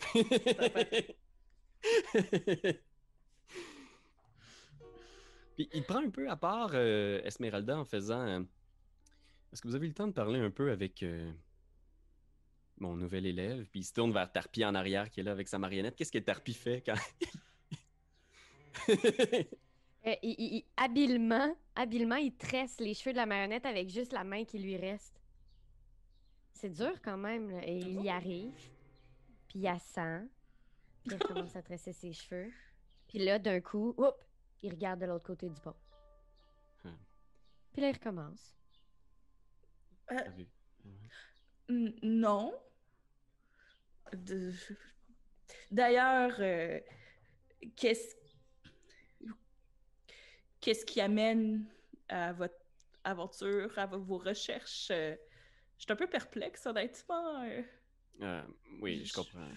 Puis 5.54 5.68
il 5.72 5.84
prend 5.84 6.04
un 6.04 6.10
peu 6.10 6.28
à 6.28 6.34
part 6.34 6.70
euh, 6.74 7.22
Esmeralda 7.22 7.78
en 7.78 7.84
faisant. 7.84 8.26
euh, 8.26 8.42
Est-ce 9.52 9.62
que 9.62 9.68
vous 9.68 9.76
avez 9.76 9.86
eu 9.86 9.90
le 9.90 9.94
temps 9.94 10.08
de 10.08 10.12
parler 10.12 10.40
un 10.40 10.50
peu 10.50 10.72
avec 10.72 11.04
euh, 11.04 11.32
mon 12.80 12.96
nouvel 12.96 13.26
élève? 13.26 13.66
Puis 13.70 13.80
il 13.80 13.84
se 13.84 13.92
tourne 13.92 14.12
vers 14.12 14.30
Tarpi 14.32 14.64
en 14.64 14.74
arrière 14.74 15.10
qui 15.10 15.20
est 15.20 15.22
là 15.22 15.32
avec 15.32 15.48
sa 15.48 15.58
marionnette. 15.58 15.94
Qu'est-ce 15.96 16.12
que 16.12 16.18
Tarpi 16.18 16.54
fait 16.54 16.82
quand. 16.82 16.94
Euh, 20.06 20.14
il- 20.22 20.34
il- 20.38 20.54
il- 20.54 20.64
habilement, 20.78 21.54
habilement, 21.74 22.16
il 22.16 22.34
tresse 22.34 22.80
les 22.80 22.94
cheveux 22.94 23.12
de 23.12 23.18
la 23.18 23.26
marionnette 23.26 23.66
avec 23.66 23.90
juste 23.90 24.14
la 24.14 24.24
main 24.24 24.46
qui 24.46 24.58
lui 24.58 24.74
reste. 24.78 25.20
C'est 26.54 26.70
dur 26.70 27.02
quand 27.02 27.18
même, 27.18 27.50
là. 27.50 27.60
Et 27.68 27.76
il 27.76 28.00
y 28.02 28.08
arrive, 28.08 28.54
puis 29.46 29.58
il 29.58 29.78
sent, 29.78 30.26
puis 31.04 31.16
il 31.16 31.18
commence 31.18 31.54
à 31.54 31.60
tresser 31.62 31.92
ses 31.92 32.14
cheveux. 32.14 32.50
Puis 33.08 33.18
là, 33.18 33.38
d'un 33.38 33.60
coup, 33.60 33.94
oups, 33.98 34.16
il 34.62 34.70
regarde 34.70 35.00
de 35.02 35.04
l'autre 35.06 35.26
côté 35.26 35.50
du 35.50 35.60
pont. 35.60 35.74
Hmm. 36.84 36.96
Puis 37.74 37.82
là, 37.82 37.90
il 37.90 37.92
recommence. 37.94 38.56
Avez- 40.08 40.48
N- 41.68 41.94
Non. 42.02 42.54
D'ailleurs, 45.70 46.34
euh, 46.40 46.80
qu'est-ce 47.76 48.14
qu'est-ce 50.60 50.84
qui 50.84 51.00
amène 51.00 51.64
à 52.08 52.32
votre 52.32 52.54
aventure, 53.04 53.78
à 53.78 53.86
vo- 53.86 54.00
vos 54.00 54.18
recherches? 54.18 54.88
euh, 54.90 55.16
Je 55.78 55.84
suis 55.84 55.92
un 55.92 55.96
peu 55.96 56.06
perplexe, 56.08 56.66
honnêtement. 56.66 57.42
euh. 57.44 57.62
Oui, 58.80 59.04
je 59.04 59.12
comprends. 59.14 59.48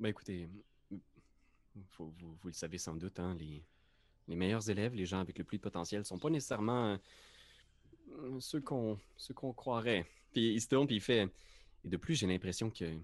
Ben 0.00 0.08
écoutez, 0.08 0.48
vous, 0.90 2.10
vous 2.18 2.48
le 2.48 2.52
savez 2.52 2.78
sans 2.78 2.94
doute, 2.94 3.18
hein, 3.20 3.34
les, 3.38 3.62
les 4.28 4.36
meilleurs 4.36 4.68
élèves, 4.70 4.94
les 4.94 5.06
gens 5.06 5.20
avec 5.20 5.38
le 5.38 5.44
plus 5.44 5.58
de 5.58 5.62
potentiel, 5.62 6.04
sont 6.04 6.18
pas 6.18 6.30
nécessairement 6.30 6.98
ceux 8.40 8.60
qu'on 8.60 8.98
ceux 9.16 9.34
qu'on 9.34 9.52
croirait. 9.52 10.06
Puis 10.32 10.54
il 10.54 10.60
se 10.60 10.68
tourne, 10.68 10.86
puis 10.86 10.96
il 10.96 11.00
fait. 11.02 11.28
Et 11.86 11.88
de 11.88 11.96
plus, 11.96 12.16
j'ai 12.16 12.26
l'impression 12.26 12.68
que 12.68 12.98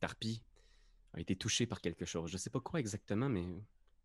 Tarpi 0.00 0.42
a 1.14 1.20
été 1.20 1.36
touché 1.36 1.64
par 1.64 1.80
quelque 1.80 2.04
chose. 2.04 2.28
Je 2.30 2.36
sais 2.36 2.50
pas 2.50 2.58
quoi 2.58 2.80
exactement, 2.80 3.28
mais 3.28 3.46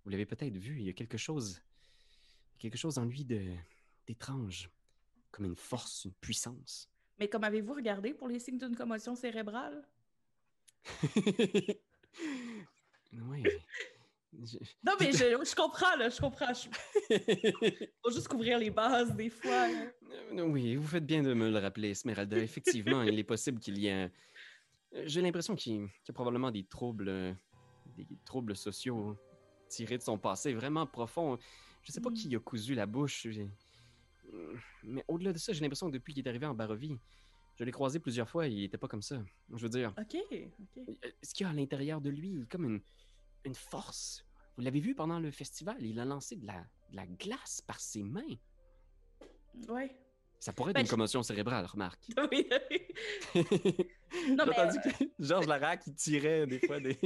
vous 0.04 0.10
l'avez 0.12 0.28
peut-être 0.28 0.56
vu, 0.56 0.80
il 0.80 0.86
y 0.86 0.90
a 0.90 0.94
quelque 0.94 1.18
chose, 1.18 1.64
quelque 2.60 2.78
chose 2.78 3.00
en 3.00 3.06
lui 3.06 3.26
d'étrange, 4.06 4.70
comme 5.32 5.46
une 5.46 5.56
force, 5.56 6.06
une 6.06 6.14
puissance. 6.14 6.88
Mais 7.20 7.28
comme 7.28 7.44
avez-vous 7.44 7.74
regardé 7.74 8.14
pour 8.14 8.28
les 8.28 8.40
signes 8.40 8.60
d'une 8.60 8.76
commotion 8.76 9.16
cérébrale? 9.16 9.84
oui. 13.14 13.44
Non, 14.84 14.94
mais 15.00 15.12
je, 15.12 15.18
je, 15.18 15.56
comprends, 15.56 15.96
là, 15.96 16.10
je 16.10 16.20
comprends. 16.20 16.52
Il 17.10 17.90
faut 18.04 18.12
juste 18.12 18.28
couvrir 18.28 18.60
les 18.60 18.70
bases 18.70 19.14
des 19.16 19.30
fois. 19.30 19.68
Euh, 20.34 20.42
oui, 20.44 20.76
vous 20.76 20.88
faites 20.88 21.06
bien 21.06 21.24
de 21.24 21.34
me 21.34 21.50
le 21.50 21.58
rappeler, 21.58 21.90
Esmeralda. 21.90 22.38
Effectivement, 22.38 23.02
il 23.04 23.18
est 23.18 23.24
possible 23.24 23.60
qu'il 23.60 23.78
y 23.80 23.88
ait... 23.88 24.12
Euh, 24.94 25.04
j'ai 25.06 25.22
l'impression 25.22 25.56
qu'il 25.56 25.82
y 25.82 26.10
a 26.10 26.14
probablement 26.14 26.52
des 26.52 26.64
troubles, 26.64 27.10
euh, 27.10 27.34
des 27.98 28.08
troubles 28.26 28.56
sociaux 28.56 29.18
tirés 29.70 29.98
de 29.98 30.04
son 30.04 30.18
passé 30.18 30.54
vraiment 30.54 30.86
profond. 30.86 31.38
Je 31.84 31.92
sais 31.92 32.02
pas 32.02 32.12
qui 32.12 32.34
a 32.36 32.40
cousu 32.40 32.74
la 32.74 32.86
bouche, 32.86 33.28
mais 34.84 35.04
au-delà 35.08 35.34
de 35.34 35.38
ça, 35.38 35.52
j'ai 35.52 35.62
l'impression 35.62 35.88
que 35.88 35.94
depuis 35.94 36.14
qu'il 36.14 36.26
est 36.26 36.30
arrivé 36.30 36.46
en 36.46 36.54
Barovie, 36.54 36.98
je 37.58 37.64
l'ai 37.64 37.72
croisé 37.72 38.00
plusieurs 38.00 38.30
fois 38.30 38.48
et 38.48 38.52
il 38.52 38.64
était 38.64 38.78
pas 38.78 38.88
comme 38.88 39.02
ça. 39.02 39.22
Je 39.52 39.64
veux 39.64 39.70
dire. 39.70 39.94
Ok, 39.98 40.16
ok. 40.32 40.84
Ce 41.24 41.34
qu'il 41.34 41.46
y 41.46 41.48
a 41.48 41.50
à 41.50 41.54
l'intérieur 41.54 42.02
de 42.02 42.10
lui, 42.10 42.46
comme 42.50 42.66
une, 42.66 42.82
une 43.46 43.56
force. 43.56 44.27
Vous 44.58 44.64
l'avez 44.64 44.80
vu 44.80 44.96
pendant 44.96 45.20
le 45.20 45.30
festival, 45.32 45.78
il 45.80 46.00
a 46.00 46.06
lancé 46.06 46.36
de 46.36 46.46
la, 46.46 46.66
de 46.90 46.96
la 46.96 47.06
glace 47.06 47.62
par 47.62 47.80
ses 47.80 48.04
mains. 48.04 48.36
Ouais. 49.70 49.96
Ça 50.40 50.52
pourrait 50.54 50.72
être 50.72 50.76
Ben, 50.76 50.82
une 50.82 50.86
je- 50.88 50.92
commotion 50.92 51.24
cérébrale, 51.24 51.66
remarque. 51.66 52.04
Oui. 52.32 52.48
J'ai 53.36 54.36
Non, 54.36 54.46
mais, 54.46 54.60
entendu 54.60 54.80
que 54.82 55.06
Georges 55.20 55.48
Larac, 55.48 55.86
il 55.88 55.94
tirait 55.96 56.48
des 56.48 56.60
fois 56.60 56.80
des... 56.80 56.98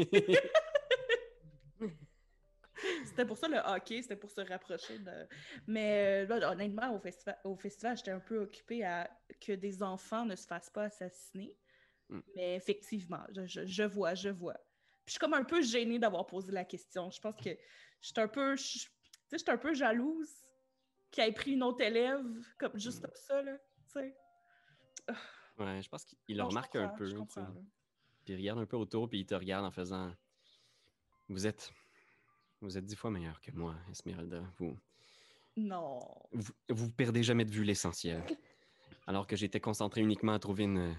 C'était 3.05 3.25
pour 3.25 3.37
ça 3.37 3.47
le 3.47 3.57
hockey, 3.57 4.01
c'était 4.01 4.15
pour 4.15 4.31
se 4.31 4.41
rapprocher 4.41 4.97
de. 4.99 5.27
Mais 5.67 6.25
euh, 6.29 6.39
là, 6.39 6.51
honnêtement, 6.51 6.95
au 6.95 6.99
festival, 6.99 7.37
au 7.43 7.55
festival 7.55 7.95
j'étais 7.97 8.11
un 8.11 8.19
peu 8.19 8.41
occupée 8.41 8.83
à 8.83 9.09
que 9.39 9.51
des 9.51 9.83
enfants 9.83 10.25
ne 10.25 10.35
se 10.35 10.47
fassent 10.47 10.69
pas 10.69 10.83
assassiner. 10.85 11.55
Mm. 12.09 12.19
Mais 12.35 12.55
effectivement, 12.55 13.21
je, 13.35 13.45
je- 13.45 13.65
je 13.65 13.83
vois, 13.83 14.15
je 14.15 14.29
vois. 14.29 14.57
Puis 15.05 15.07
je 15.07 15.11
suis 15.11 15.19
comme 15.19 15.33
un 15.33 15.43
peu 15.43 15.61
gênée 15.61 15.99
d'avoir 15.99 16.25
posé 16.25 16.51
la 16.51 16.65
question. 16.65 17.09
Je 17.09 17.19
pense 17.19 17.35
que 17.35 17.49
je 18.01 18.07
suis 18.07 18.13
un 18.19 18.27
peu. 18.27 18.55
Je, 18.55 18.63
suis 18.63 18.89
un 19.47 19.57
peu 19.57 19.73
jalouse 19.73 20.29
qu'il 21.09 21.23
ait 21.23 21.31
pris 21.31 21.51
une 21.51 21.63
autre 21.63 21.81
élève 21.81 22.25
comme 22.57 22.77
juste 22.77 22.99
Mm. 22.99 23.05
comme 23.05 23.15
ça, 23.15 23.41
là. 23.41 23.57
Tu 23.57 23.91
sais. 23.93 24.15
Ouais, 25.57 25.81
je 25.81 25.89
pense 25.89 26.05
qu'il 26.05 26.37
le 26.37 26.43
remarque 26.43 26.75
un 26.75 26.89
peu. 26.89 27.05
Puis 27.05 28.33
il 28.33 28.37
regarde 28.37 28.59
un 28.59 28.65
peu 28.65 28.77
autour, 28.77 29.09
puis 29.09 29.19
il 29.19 29.25
te 29.25 29.35
regarde 29.35 29.65
en 29.65 29.71
faisant... 29.71 30.13
Vous 31.27 31.47
êtes... 31.47 31.71
Vous 32.61 32.77
êtes 32.77 32.85
dix 32.85 32.95
fois 32.95 33.09
meilleur 33.09 33.41
que 33.41 33.51
moi, 33.51 33.75
Esmeralda. 33.89 34.43
Vous... 34.57 34.77
Non. 35.57 35.99
vous, 36.31 36.53
vous 36.69 36.91
perdez 36.91 37.23
jamais 37.23 37.43
de 37.43 37.51
vue 37.51 37.63
l'essentiel. 37.63 38.23
Alors 39.07 39.25
que 39.27 39.35
j'étais 39.35 39.59
concentré 39.59 40.01
uniquement 40.01 40.33
à 40.33 40.39
trouver 40.39 40.63
une 40.63 40.77
euh, 40.77 40.93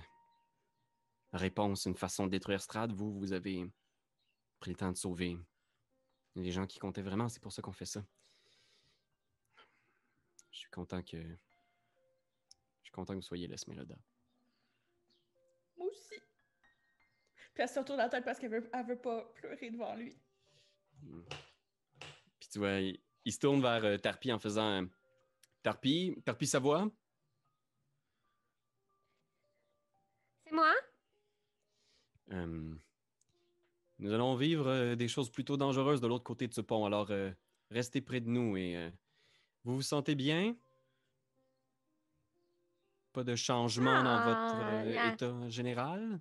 réponse, 1.33 1.87
une 1.87 1.97
façon 1.97 2.27
de 2.27 2.33
détruire 2.33 2.61
Strad, 2.61 2.93
vous, 2.93 3.13
vous 3.19 3.33
avez 3.33 3.65
pris 4.63 4.71
le 4.71 4.77
temps 4.77 4.93
de 4.93 4.97
sauver 4.97 5.37
les 6.37 6.53
gens 6.53 6.69
qui 6.69 6.79
comptaient 6.79 7.03
vraiment. 7.03 7.29
C'est 7.29 7.43
pour 7.43 7.53
ça 7.53 7.63
qu'on 7.63 7.73
fait 7.73 7.85
ça. 7.85 8.07
Je 10.53 10.59
suis 10.59 10.71
content 10.71 11.03
que. 11.03 11.19
Je 11.19 12.85
suis 12.85 12.93
content 12.93 13.15
que 13.15 13.19
vous 13.19 13.23
soyez 13.23 13.49
là, 13.49 13.55
Esmeralda. 13.55 13.97
Moi 15.77 15.89
aussi. 15.89 16.15
Puis 17.55 17.63
elle 17.65 17.69
se 17.69 17.79
retourne 17.81 17.99
la 17.99 18.09
tête 18.09 18.25
parce 18.25 18.39
qu'elle 18.39 18.53
veut, 18.53 18.71
elle 18.73 18.87
veut 18.87 19.01
pas 19.01 19.25
pleurer 19.35 19.71
devant 19.71 19.97
lui. 19.97 20.17
Hmm. 21.03 21.25
Puis 22.39 22.49
tu 22.49 22.61
vois, 22.61 22.79
il, 22.79 23.03
il 23.25 23.33
se 23.33 23.41
tourne 23.41 23.61
vers 23.61 23.85
euh, 23.85 23.99
Tarpi 23.99 24.33
en 24.33 24.39
faisant 24.39 24.83
euh, 24.83 24.87
Tarpi, 25.65 26.15
Tarpi 26.25 26.47
Savoie. 26.47 26.89
C'est 30.45 30.53
moi? 30.53 30.73
Euh, 32.31 32.77
nous 34.03 34.13
allons 34.13 34.35
vivre 34.35 34.67
euh, 34.67 34.95
des 34.97 35.07
choses 35.07 35.31
plutôt 35.31 35.57
dangereuses 35.57 36.01
de 36.01 36.09
l'autre 36.09 36.25
côté 36.25 36.49
de 36.49 36.53
ce 36.53 36.61
pont, 36.61 36.85
alors 36.85 37.13
euh, 37.13 37.31
restez 37.71 38.01
près 38.01 38.21
de 38.21 38.29
nous 38.29 38.57
et 38.57 38.77
euh, 38.77 38.91
vous 39.63 39.77
vous 39.77 39.83
sentez 39.83 40.17
bien? 40.17 40.57
Pas 43.13 43.23
de 43.23 43.37
changement 43.37 44.03
dans 44.03 44.25
votre 44.25 44.57
Ah, 44.57 44.85
là. 44.85 45.13
état 45.13 45.49
général? 45.49 46.21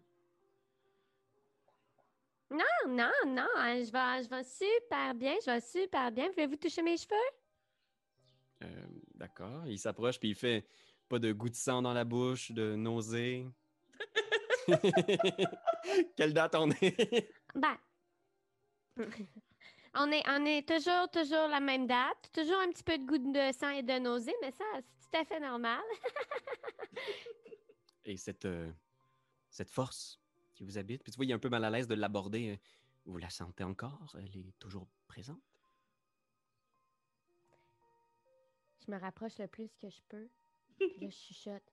Non, 2.51 2.59
non, 2.87 3.11
non, 3.25 3.47
hein, 3.55 3.81
je 3.83 3.91
vais, 3.91 4.23
je 4.23 4.29
vais 4.29 4.43
super 4.43 5.15
bien, 5.15 5.33
je 5.43 5.49
vais 5.49 5.61
super 5.61 6.11
bien. 6.11 6.29
Voulez-vous 6.29 6.57
toucher 6.57 6.83
mes 6.83 6.97
cheveux? 6.97 7.15
D'accord. 9.15 9.65
Il 9.65 9.79
s'approche 9.79 10.19
puis 10.19 10.29
il 10.29 10.35
fait 10.35 10.67
pas 11.09 11.17
de 11.17 11.31
goût 11.31 11.49
de 11.49 11.55
sang 11.55 11.81
dans 11.81 11.93
la 11.93 12.03
bouche, 12.03 12.51
de 12.51 12.75
nausée. 12.75 13.47
Quelle 16.15 16.33
date 16.33 16.55
on 16.55 16.69
est? 16.69 17.29
Ben. 17.55 17.77
on, 19.95 20.11
est, 20.11 20.23
on 20.29 20.45
est 20.45 20.67
toujours, 20.67 21.09
toujours 21.11 21.47
la 21.47 21.59
même 21.59 21.87
date. 21.87 22.29
Toujours 22.33 22.59
un 22.59 22.69
petit 22.71 22.83
peu 22.83 22.97
de 22.97 23.05
goût 23.05 23.17
de 23.17 23.51
sang 23.53 23.69
et 23.69 23.83
de 23.83 23.99
nausée, 23.99 24.35
mais 24.41 24.51
ça, 24.51 24.63
c'est 24.75 25.09
tout 25.11 25.17
à 25.17 25.25
fait 25.25 25.39
normal. 25.39 25.81
Et 28.03 28.17
cette, 28.17 28.45
euh, 28.45 28.71
cette 29.49 29.69
force 29.69 30.19
qui 30.55 30.63
vous 30.63 30.77
habite, 30.79 31.03
puis 31.03 31.11
tu 31.11 31.17
vois, 31.17 31.25
il 31.25 31.31
est 31.31 31.35
un 31.35 31.39
peu 31.39 31.49
mal 31.49 31.63
à 31.63 31.69
l'aise 31.69 31.87
de 31.87 31.93
l'aborder. 31.93 32.53
euh, 32.53 32.57
Vous 33.05 33.17
la 33.19 33.29
sentez 33.29 33.63
encore? 33.63 34.15
Elle 34.17 34.35
est 34.35 34.57
toujours 34.59 34.87
présente? 35.07 35.41
Je 38.85 38.91
me 38.91 38.97
rapproche 38.99 39.37
le 39.37 39.47
plus 39.47 39.69
que 39.79 39.89
je 39.89 40.01
peux. 40.09 40.27
Puis 40.77 40.89
là, 40.99 41.09
je 41.09 41.15
chuchote. 41.15 41.71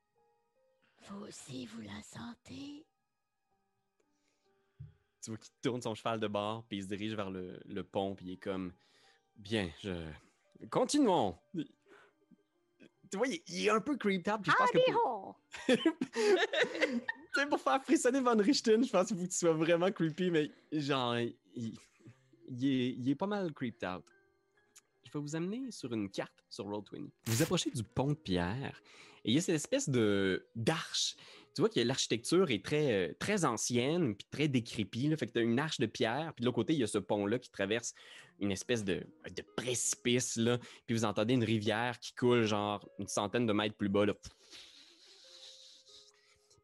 Vous 1.04 1.24
aussi, 1.24 1.64
vous 1.66 1.80
la 1.80 2.02
sentez? 2.02 2.84
Tu 5.22 5.30
vois 5.30 5.38
qu'il 5.38 5.52
tourne 5.62 5.82
son 5.82 5.94
cheval 5.94 6.20
de 6.20 6.28
bord, 6.28 6.64
puis 6.68 6.78
il 6.78 6.82
se 6.82 6.88
dirige 6.88 7.14
vers 7.14 7.30
le, 7.30 7.60
le 7.64 7.82
pont, 7.82 8.14
puis 8.14 8.26
il 8.26 8.32
est 8.32 8.36
comme 8.36 8.72
Bien, 9.36 9.70
je. 9.82 9.92
Continuons! 10.70 11.36
Tu 11.54 13.16
vois, 13.16 13.26
il, 13.26 13.40
il 13.46 13.66
est 13.66 13.70
un 13.70 13.80
peu 13.80 13.96
creeped 13.96 14.32
out, 14.32 14.40
puis 14.42 14.50
je 14.50 14.56
pense 14.56 14.70
que. 14.70 14.92
Pour, 14.92 15.40
tu 15.66 15.76
sais, 17.34 17.46
pour 17.46 17.60
faire 17.60 17.82
frissonner 17.82 18.20
Van 18.20 18.36
Richten, 18.36 18.84
je 18.84 18.90
pense 18.90 19.08
que 19.08 19.14
tu 19.14 19.30
sois 19.30 19.54
vraiment 19.54 19.90
creepy, 19.90 20.30
mais 20.30 20.50
genre, 20.72 21.16
il, 21.18 21.36
il 22.48 22.64
est, 22.64 22.90
il 22.98 23.08
est 23.08 23.14
pas 23.14 23.26
mal 23.26 23.52
creeped 23.52 23.88
out. 23.88 24.04
Je 25.04 25.10
vais 25.12 25.20
vous 25.20 25.36
amener 25.36 25.70
sur 25.70 25.92
une 25.92 26.10
carte 26.10 26.44
sur 26.50 26.66
Roll20. 26.66 27.08
Vous 27.26 27.42
approchez 27.42 27.70
du 27.70 27.82
pont 27.82 28.08
de 28.08 28.14
pierre 28.14 28.82
et 29.24 29.30
il 29.30 29.34
y 29.34 29.38
a 29.38 29.40
cette 29.40 29.54
espèce 29.54 29.88
de 29.88 30.46
d'arche. 30.54 31.16
Tu 31.58 31.62
vois 31.62 31.70
que 31.70 31.80
l'architecture 31.80 32.52
est 32.52 32.64
très, 32.64 32.92
euh, 32.92 33.12
très 33.18 33.44
ancienne 33.44 34.14
puis 34.14 34.28
très 34.30 34.46
décrépie. 34.46 35.12
Fait 35.16 35.26
que 35.26 35.32
tu 35.32 35.38
as 35.40 35.42
une 35.42 35.58
arche 35.58 35.80
de 35.80 35.86
pierre, 35.86 36.32
puis 36.32 36.42
de 36.42 36.46
l'autre 36.46 36.54
côté, 36.54 36.72
il 36.72 36.78
y 36.78 36.84
a 36.84 36.86
ce 36.86 36.98
pont-là 36.98 37.40
qui 37.40 37.50
traverse 37.50 37.94
une 38.38 38.52
espèce 38.52 38.84
de, 38.84 39.04
précipice. 39.56 40.36
Là. 40.36 40.58
Puis 40.86 40.94
vous 40.94 41.04
entendez 41.04 41.34
une 41.34 41.42
rivière 41.42 41.98
qui 41.98 42.14
coule 42.14 42.44
genre 42.44 42.88
une 43.00 43.08
centaine 43.08 43.44
de 43.44 43.52
mètres 43.52 43.74
plus 43.74 43.88
bas. 43.88 44.06
Là. 44.06 44.14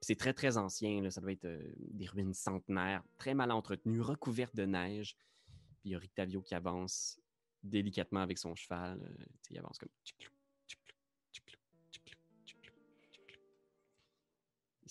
C'est 0.01 0.15
très, 0.15 0.33
très 0.33 0.59
ancien. 0.59 1.03
Là. 1.03 1.11
Ça 1.11 1.21
doit 1.21 1.33
être 1.33 1.47
euh, 1.47 1.73
des 1.77 2.07
ruines 2.07 2.33
centenaires, 2.33 3.03
très 3.19 3.35
mal 3.35 3.51
entretenues, 3.51 4.01
recouvertes 4.01 4.55
de 4.55 4.65
neige. 4.65 5.17
Puis 5.81 5.87
il 5.87 5.91
y 5.91 5.95
a 5.97 5.99
Rictavio 5.99 6.41
qui 6.41 6.55
avance 6.55 7.19
délicatement 7.65 8.21
avec 8.21 8.39
son 8.39 8.55
cheval. 8.55 9.01
euh, 9.03 9.25
il 9.51 9.59
avance 9.59 9.77
comme. 9.77 9.89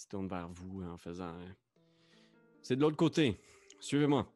Se 0.03 0.07
tourne 0.09 0.27
vers 0.27 0.47
vous 0.49 0.83
en 0.83 0.97
faisant. 0.97 1.33
euh, 1.39 1.49
C'est 2.61 2.75
de 2.75 2.81
l'autre 2.81 2.97
côté. 2.97 3.39
Suivez-moi. 3.79 4.31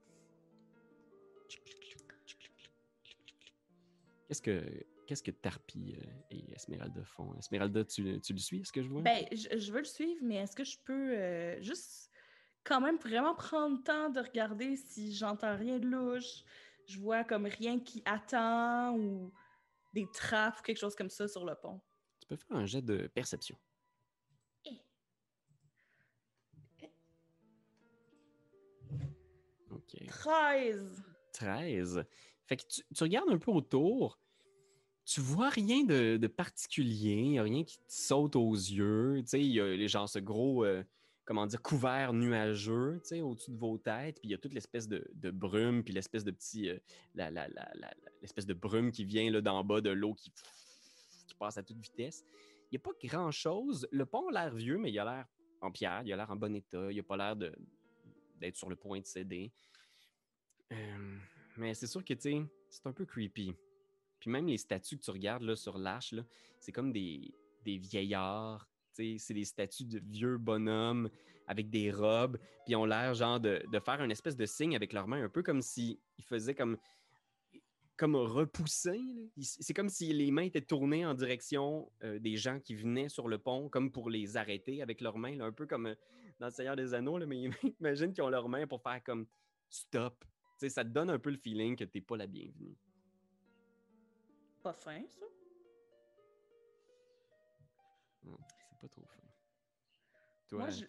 Qu'est-ce 4.27 4.41
que. 4.41 4.85
Qu'est-ce 5.05 5.23
que 5.23 5.31
Tarpi 5.31 5.95
euh, 5.97 6.05
et 6.31 6.53
Esmeralda 6.53 7.01
font? 7.05 7.33
Esmeralda, 7.35 7.85
tu, 7.85 8.19
tu 8.19 8.33
le 8.33 8.39
suis, 8.39 8.59
est-ce 8.59 8.73
que 8.73 8.83
je 8.83 8.89
vois? 8.89 9.01
Ben, 9.01 9.25
je, 9.31 9.57
je 9.57 9.71
veux 9.71 9.79
le 9.79 9.85
suivre, 9.85 10.19
mais 10.21 10.35
est-ce 10.35 10.53
que 10.53 10.65
je 10.65 10.77
peux 10.83 11.15
euh, 11.17 11.61
juste 11.61 12.11
quand 12.65 12.81
même 12.81 12.97
vraiment 12.97 13.33
prendre 13.33 13.77
le 13.77 13.83
temps 13.83 14.09
de 14.09 14.19
regarder 14.19 14.75
si 14.75 15.15
j'entends 15.15 15.55
rien 15.55 15.79
de 15.79 15.87
louche, 15.87 16.43
je 16.87 16.99
vois 16.99 17.23
comme 17.23 17.45
rien 17.45 17.79
qui 17.79 18.01
attend 18.03 18.97
ou 18.97 19.31
des 19.93 20.05
trappes 20.11 20.59
ou 20.59 20.61
quelque 20.61 20.77
chose 20.77 20.93
comme 20.93 21.09
ça 21.09 21.25
sur 21.29 21.45
le 21.45 21.55
pont? 21.55 21.79
Tu 22.19 22.27
peux 22.27 22.35
faire 22.35 22.57
un 22.57 22.65
jet 22.65 22.81
de 22.81 23.07
perception. 23.07 23.57
OK. 29.93 30.05
13! 30.07 31.03
13. 31.33 32.03
Fait 32.45 32.57
que 32.57 32.63
tu, 32.67 32.81
tu 32.95 33.03
regardes 33.03 33.29
un 33.29 33.37
peu 33.37 33.51
autour, 33.51 34.19
tu 35.05 35.21
vois 35.21 35.49
rien 35.49 35.83
de, 35.83 36.17
de 36.17 36.27
particulier, 36.27 37.13
il 37.15 37.29
n'y 37.31 37.39
a 37.39 37.43
rien 37.43 37.63
qui 37.63 37.77
te 37.77 37.83
saute 37.87 38.35
aux 38.35 38.53
yeux. 38.53 39.15
Tu 39.23 39.27
sais, 39.29 39.41
il 39.41 39.51
y 39.53 39.61
a 39.61 39.67
les 39.75 39.87
gens, 39.87 40.07
ce 40.07 40.19
gros, 40.19 40.65
euh, 40.65 40.83
comment 41.25 41.45
dire, 41.45 41.61
couvert 41.61 42.13
nuageux, 42.13 42.99
tu 43.03 43.09
sais, 43.09 43.21
au-dessus 43.21 43.51
de 43.51 43.57
vos 43.57 43.77
têtes, 43.77 44.19
puis 44.19 44.29
il 44.29 44.31
y 44.31 44.33
a 44.33 44.37
toute 44.37 44.53
l'espèce 44.53 44.87
de, 44.87 45.05
de 45.13 45.29
brume, 45.31 45.83
puis 45.83 45.93
l'espèce 45.93 46.23
de 46.23 46.31
petit, 46.31 46.69
euh, 46.69 46.77
la- 47.15 47.31
la- 47.31 47.47
la- 47.49 47.93
l'espèce 48.21 48.45
de 48.45 48.53
brume 48.53 48.91
qui 48.91 49.03
vient 49.05 49.29
là 49.31 49.41
d'en 49.41 49.63
bas 49.63 49.81
de 49.81 49.89
l'eau 49.89 50.13
qui, 50.13 50.31
qui 51.27 51.35
passe 51.35 51.57
à 51.57 51.63
toute 51.63 51.79
vitesse. 51.79 52.23
Il 52.71 52.73
n'y 52.73 52.77
a 52.77 52.79
pas 52.79 52.91
grand-chose. 53.03 53.87
Le 53.91 54.05
pont 54.05 54.27
a 54.29 54.31
l'air 54.31 54.55
vieux, 54.55 54.77
mais 54.77 54.91
il 54.91 54.99
a 54.99 55.05
l'air 55.05 55.25
en 55.61 55.71
pierre, 55.71 56.01
il 56.05 56.11
a 56.13 56.15
l'air 56.17 56.29
en 56.31 56.35
bon 56.35 56.53
état, 56.55 56.91
il 56.91 56.99
a 56.99 57.03
pas 57.03 57.17
l'air 57.17 57.35
de- 57.35 57.53
d'être 58.39 58.55
sur 58.57 58.69
le 58.69 58.75
point 58.75 58.99
de 58.99 59.05
céder. 59.05 59.51
Mais 61.57 61.73
c'est 61.73 61.87
sûr 61.87 62.03
que, 62.03 62.13
tu 62.13 62.45
c'est 62.69 62.85
un 62.85 62.93
peu 62.93 63.05
creepy. 63.05 63.53
Puis 64.19 64.29
même 64.29 64.47
les 64.47 64.57
statues 64.57 64.97
que 64.97 65.03
tu 65.03 65.11
regardes 65.11 65.43
là, 65.43 65.55
sur 65.55 65.77
l'arche, 65.77 66.13
c'est 66.59 66.71
comme 66.71 66.91
des, 66.91 67.33
des 67.63 67.77
vieillards. 67.77 68.69
C'est 68.93 69.33
des 69.33 69.45
statues 69.45 69.85
de 69.85 69.99
vieux 69.99 70.37
bonhommes 70.37 71.09
avec 71.47 71.69
des 71.69 71.91
robes. 71.91 72.37
Puis 72.37 72.73
ils 72.73 72.75
ont 72.75 72.85
l'air 72.85 73.13
genre 73.13 73.39
de, 73.39 73.63
de 73.71 73.79
faire 73.79 74.01
une 74.01 74.11
espèce 74.11 74.35
de 74.35 74.45
signe 74.45 74.75
avec 74.75 74.91
leurs 74.93 75.07
mains, 75.07 75.23
un 75.23 75.29
peu 75.29 75.43
comme 75.43 75.61
s'ils 75.61 75.99
faisaient 76.21 76.55
comme, 76.55 76.77
comme 77.95 78.15
repousser. 78.15 78.99
C'est 79.39 79.73
comme 79.73 79.89
si 79.89 80.11
les 80.13 80.31
mains 80.31 80.43
étaient 80.43 80.61
tournées 80.61 81.05
en 81.05 81.13
direction 81.13 81.91
euh, 82.03 82.19
des 82.19 82.37
gens 82.37 82.59
qui 82.59 82.75
venaient 82.75 83.09
sur 83.09 83.27
le 83.27 83.37
pont, 83.37 83.69
comme 83.69 83.91
pour 83.91 84.09
les 84.09 84.35
arrêter 84.35 84.81
avec 84.81 85.01
leurs 85.01 85.17
mains, 85.17 85.39
un 85.41 85.51
peu 85.51 85.65
comme 85.65 85.87
euh, 85.87 85.95
dans 86.39 86.47
le 86.47 86.51
Seigneur 86.51 86.75
des 86.75 86.93
Anneaux. 86.93 87.17
Là, 87.17 87.25
mais 87.25 87.49
imagine 87.79 88.13
qu'ils 88.13 88.23
ont 88.23 88.29
leurs 88.29 88.49
mains 88.49 88.67
pour 88.67 88.81
faire 88.81 89.03
comme 89.03 89.25
stop. 89.69 90.25
Sais, 90.57 90.69
ça 90.69 90.83
te 90.83 90.89
donne 90.89 91.11
un 91.11 91.19
peu 91.19 91.29
le 91.29 91.37
feeling 91.37 91.75
que 91.75 91.83
t'es 91.83 92.01
pas 92.01 92.17
la 92.17 92.25
bienvenue. 92.25 92.75
Pas 94.63 94.73
fin, 94.73 95.03
ça. 95.07 95.25
Non, 98.23 98.37
c'est 98.41 98.79
pas 98.81 98.87
trop 98.87 99.05
fin. 99.05 99.21
Toi, 100.47 100.59
Moi, 100.59 100.69
je-. 100.71 100.85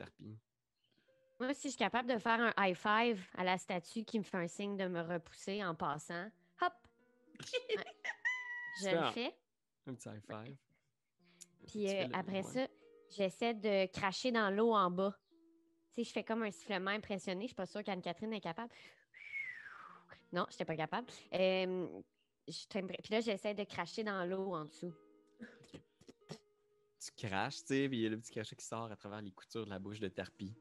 Moi, 1.38 1.54
si 1.54 1.68
je 1.68 1.68
suis 1.68 1.78
capable 1.78 2.08
de 2.08 2.18
faire 2.18 2.40
un 2.40 2.52
high 2.58 2.74
five 2.74 3.22
à 3.36 3.44
la 3.44 3.58
statue 3.58 4.04
qui 4.04 4.18
me 4.18 4.24
fait 4.24 4.38
un 4.38 4.48
signe 4.48 4.76
de 4.76 4.88
me 4.88 5.02
repousser 5.02 5.62
en 5.62 5.74
passant, 5.74 6.30
hop! 6.62 6.72
Je 8.80 8.90
le 8.90 9.10
fais. 9.12 9.36
Un 9.86 9.94
petit 9.94 10.08
high 10.08 10.22
five. 10.22 10.56
Puis 11.66 11.88
euh, 11.88 12.06
après 12.14 12.42
ça, 12.42 12.66
j'essaie 13.10 13.54
de 13.54 13.86
cracher 13.86 14.32
dans 14.32 14.50
l'eau 14.50 14.72
en 14.72 14.90
bas. 14.90 15.14
Tu 15.92 16.02
sais, 16.02 16.04
je 16.04 16.12
fais 16.12 16.24
comme 16.24 16.42
un 16.42 16.50
sifflement 16.50 16.90
impressionné. 16.90 17.42
Je 17.42 17.48
suis 17.48 17.54
pas 17.54 17.66
sûre 17.66 17.82
qu'Anne-Catherine 17.82 18.32
est 18.32 18.40
capable. 18.40 18.72
Non, 20.32 20.46
je 20.48 20.54
n'étais 20.54 20.64
pas 20.64 20.76
capable. 20.76 21.06
Puis 21.30 23.10
là, 23.10 23.20
j'essaie 23.20 23.54
de 23.54 23.64
cracher 23.64 24.04
dans 24.04 24.24
l'eau 24.28 24.54
en 24.54 24.64
dessous. 24.64 24.92
tu 27.00 27.26
craches, 27.26 27.60
tu 27.60 27.66
sais, 27.66 27.88
puis 27.88 27.98
il 27.98 28.02
y 28.02 28.06
a 28.06 28.10
le 28.10 28.18
petit 28.18 28.32
crachat 28.32 28.56
qui 28.56 28.64
sort 28.64 28.90
à 28.90 28.96
travers 28.96 29.22
les 29.22 29.30
coutures 29.30 29.64
de 29.64 29.70
la 29.70 29.78
bouche 29.78 30.00
de 30.00 30.08
Tarpi, 30.08 30.54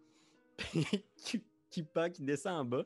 puis 0.57 0.85
qui, 1.15 1.43
qui 1.69 1.85
qui 2.13 2.23
descend 2.23 2.61
en 2.61 2.65
bas. 2.65 2.83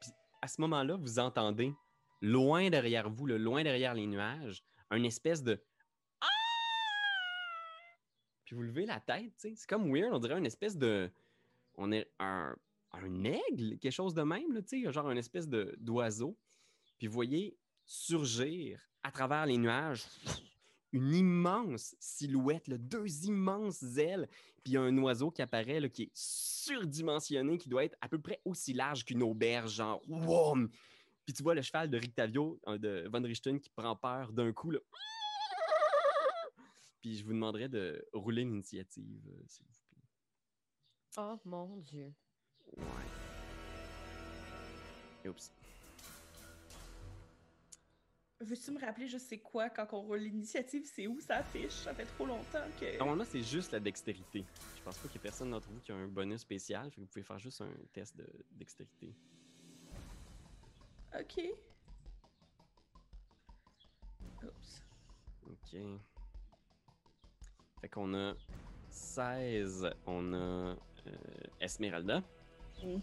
Puis 0.00 0.10
à 0.40 0.48
ce 0.48 0.60
moment-là, 0.62 0.96
vous 0.96 1.18
entendez, 1.18 1.74
loin 2.20 2.70
derrière 2.70 3.10
vous, 3.10 3.26
le 3.26 3.36
loin 3.36 3.62
derrière 3.62 3.94
les 3.94 4.06
nuages, 4.06 4.64
un 4.90 5.02
espèce 5.02 5.42
de 5.42 5.62
Ah! 6.20 6.26
Puis 8.44 8.54
vous 8.54 8.62
levez 8.62 8.86
la 8.86 9.00
tête, 9.00 9.32
tu 9.36 9.50
sais, 9.50 9.54
c'est 9.56 9.68
comme 9.68 9.92
weird, 9.92 10.14
on 10.14 10.18
dirait 10.18 10.38
une 10.38 10.46
espèce 10.46 10.76
de, 10.76 11.10
on 11.76 11.92
est 11.92 12.10
un, 12.18 12.56
un 13.02 13.24
aigle, 13.24 13.78
quelque 13.78 13.90
chose 13.90 14.14
de 14.14 14.22
même, 14.22 14.52
là, 14.52 14.60
genre 14.90 15.10
une 15.10 15.18
espèce 15.18 15.48
d'oiseau. 15.48 16.36
Puis 16.98 17.06
vous 17.06 17.14
voyez 17.14 17.56
surgir 17.86 18.80
à 19.02 19.10
travers 19.10 19.46
les 19.46 19.58
nuages 19.58 20.06
une 20.94 21.12
immense 21.12 21.96
silhouette, 21.98 22.70
deux 22.70 23.26
immenses 23.26 23.82
ailes, 23.98 24.28
puis 24.62 24.76
un 24.76 24.96
oiseau 24.98 25.30
qui 25.32 25.42
apparaît 25.42 25.80
là, 25.80 25.88
qui 25.88 26.04
est 26.04 26.10
surdimensionné, 26.14 27.58
qui 27.58 27.68
doit 27.68 27.84
être 27.84 27.96
à 28.00 28.08
peu 28.08 28.20
près 28.20 28.40
aussi 28.44 28.72
large 28.72 29.04
qu'une 29.04 29.24
auberge, 29.24 29.74
genre 29.74 30.00
wow! 30.08 30.56
Puis 31.24 31.34
tu 31.34 31.42
vois 31.42 31.56
le 31.56 31.62
cheval 31.62 31.90
de 31.90 31.98
Rictavio, 31.98 32.60
euh, 32.68 32.78
de 32.78 33.08
Von 33.12 33.22
Richten, 33.22 33.58
qui 33.58 33.70
prend 33.70 33.96
peur 33.96 34.32
d'un 34.32 34.52
coup. 34.52 34.70
Là. 34.70 34.78
Puis 37.02 37.16
je 37.16 37.24
vous 37.24 37.32
demanderais 37.32 37.68
de 37.68 38.06
rouler 38.12 38.44
l'initiative, 38.44 39.26
euh, 39.26 39.42
s'il 39.48 39.66
vous 39.66 39.72
plaît. 39.90 40.02
Oh 41.18 41.40
mon 41.44 41.78
Dieu. 41.78 42.14
Ouais. 42.76 42.84
Oups. 45.28 45.52
Veux-tu 48.40 48.72
me 48.72 48.80
rappeler 48.80 49.06
juste 49.06 49.26
c'est 49.28 49.38
quoi 49.38 49.70
quand 49.70 49.86
on 49.92 50.02
roule 50.02 50.18
l'initiative? 50.18 50.84
C'est 50.84 51.06
où 51.06 51.18
ça 51.20 51.36
affiche? 51.36 51.72
Ça 51.72 51.94
fait 51.94 52.04
trop 52.04 52.26
longtemps 52.26 52.66
que. 52.78 52.98
Normalement, 52.98 53.24
c'est 53.24 53.42
juste 53.42 53.72
la 53.72 53.80
dextérité. 53.80 54.44
Je 54.76 54.82
pense 54.82 54.98
pas 54.98 55.08
qu'il 55.08 55.16
y 55.16 55.18
ait 55.18 55.22
personne 55.22 55.50
d'entre 55.50 55.68
vous 55.68 55.80
qui 55.80 55.92
a 55.92 55.94
un 55.94 56.08
bonus 56.08 56.42
spécial, 56.42 56.90
fait 56.90 56.96
que 56.96 57.00
vous 57.00 57.06
pouvez 57.06 57.22
faire 57.22 57.38
juste 57.38 57.62
un 57.62 57.72
test 57.92 58.16
de 58.16 58.26
dextérité. 58.52 59.14
Ok. 61.18 61.40
Oups. 64.42 64.82
OK. 65.46 65.80
Fait 67.80 67.88
qu'on 67.88 68.14
a 68.14 68.34
16, 68.90 69.90
on 70.06 70.34
a 70.34 70.36
euh, 70.36 70.76
Esmeralda. 71.60 72.22
Mhm. 72.82 73.02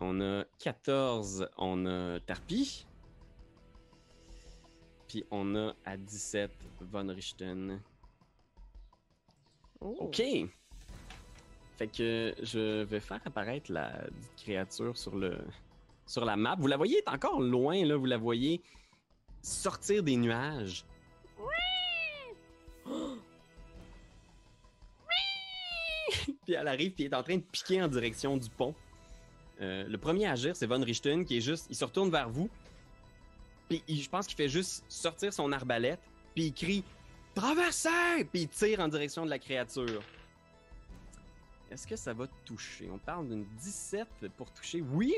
On 0.00 0.20
a 0.20 0.44
14, 0.58 1.48
on 1.58 1.86
a 1.86 2.20
Tarpi. 2.20 2.86
Puis 5.08 5.24
on 5.30 5.54
a 5.56 5.74
à 5.84 5.96
17 5.96 6.50
Von 6.80 7.08
Richten. 7.08 7.82
Oh. 9.80 9.96
OK. 10.00 10.22
Fait 11.76 11.88
que 11.88 12.34
je 12.42 12.82
vais 12.84 13.00
faire 13.00 13.20
apparaître 13.24 13.72
la 13.72 14.04
créature 14.36 14.96
sur 14.96 15.16
le 15.16 15.38
sur 16.06 16.24
la 16.24 16.36
map. 16.36 16.56
Vous 16.58 16.66
la 16.66 16.76
voyez, 16.76 16.98
est 16.98 17.08
encore 17.08 17.40
loin 17.40 17.84
là, 17.84 17.96
vous 17.96 18.06
la 18.06 18.18
voyez 18.18 18.62
sortir 19.42 20.02
des 20.02 20.16
nuages. 20.16 20.84
Puis 26.50 26.58
elle 26.60 26.68
arrive, 26.68 26.90
puis 26.92 27.04
est 27.04 27.14
en 27.14 27.22
train 27.22 27.36
de 27.36 27.42
piquer 27.42 27.80
en 27.80 27.86
direction 27.88 28.36
du 28.36 28.50
pont. 28.50 28.74
Euh, 29.60 29.84
le 29.86 29.98
premier 29.98 30.26
à 30.26 30.32
agir, 30.32 30.56
c'est 30.56 30.66
Von 30.66 30.82
Richten, 30.82 31.24
qui 31.24 31.36
est 31.36 31.40
juste, 31.40 31.66
il 31.70 31.76
se 31.76 31.84
retourne 31.84 32.10
vers 32.10 32.28
vous, 32.28 32.50
puis 33.68 33.82
je 33.88 34.08
pense 34.08 34.26
qu'il 34.26 34.36
fait 34.36 34.48
juste 34.48 34.84
sortir 34.88 35.32
son 35.32 35.52
arbalète, 35.52 36.00
puis 36.34 36.46
il 36.46 36.52
crie 36.52 36.84
Traversez! 37.34 38.24
Puis 38.32 38.42
il 38.42 38.48
tire 38.48 38.80
en 38.80 38.88
direction 38.88 39.24
de 39.24 39.30
la 39.30 39.38
créature. 39.38 40.02
Est-ce 41.70 41.86
que 41.86 41.94
ça 41.94 42.12
va 42.12 42.26
toucher? 42.44 42.88
On 42.92 42.98
parle 42.98 43.28
d'une 43.28 43.44
17 43.44 44.08
pour 44.36 44.50
toucher. 44.52 44.80
Oui! 44.80 45.14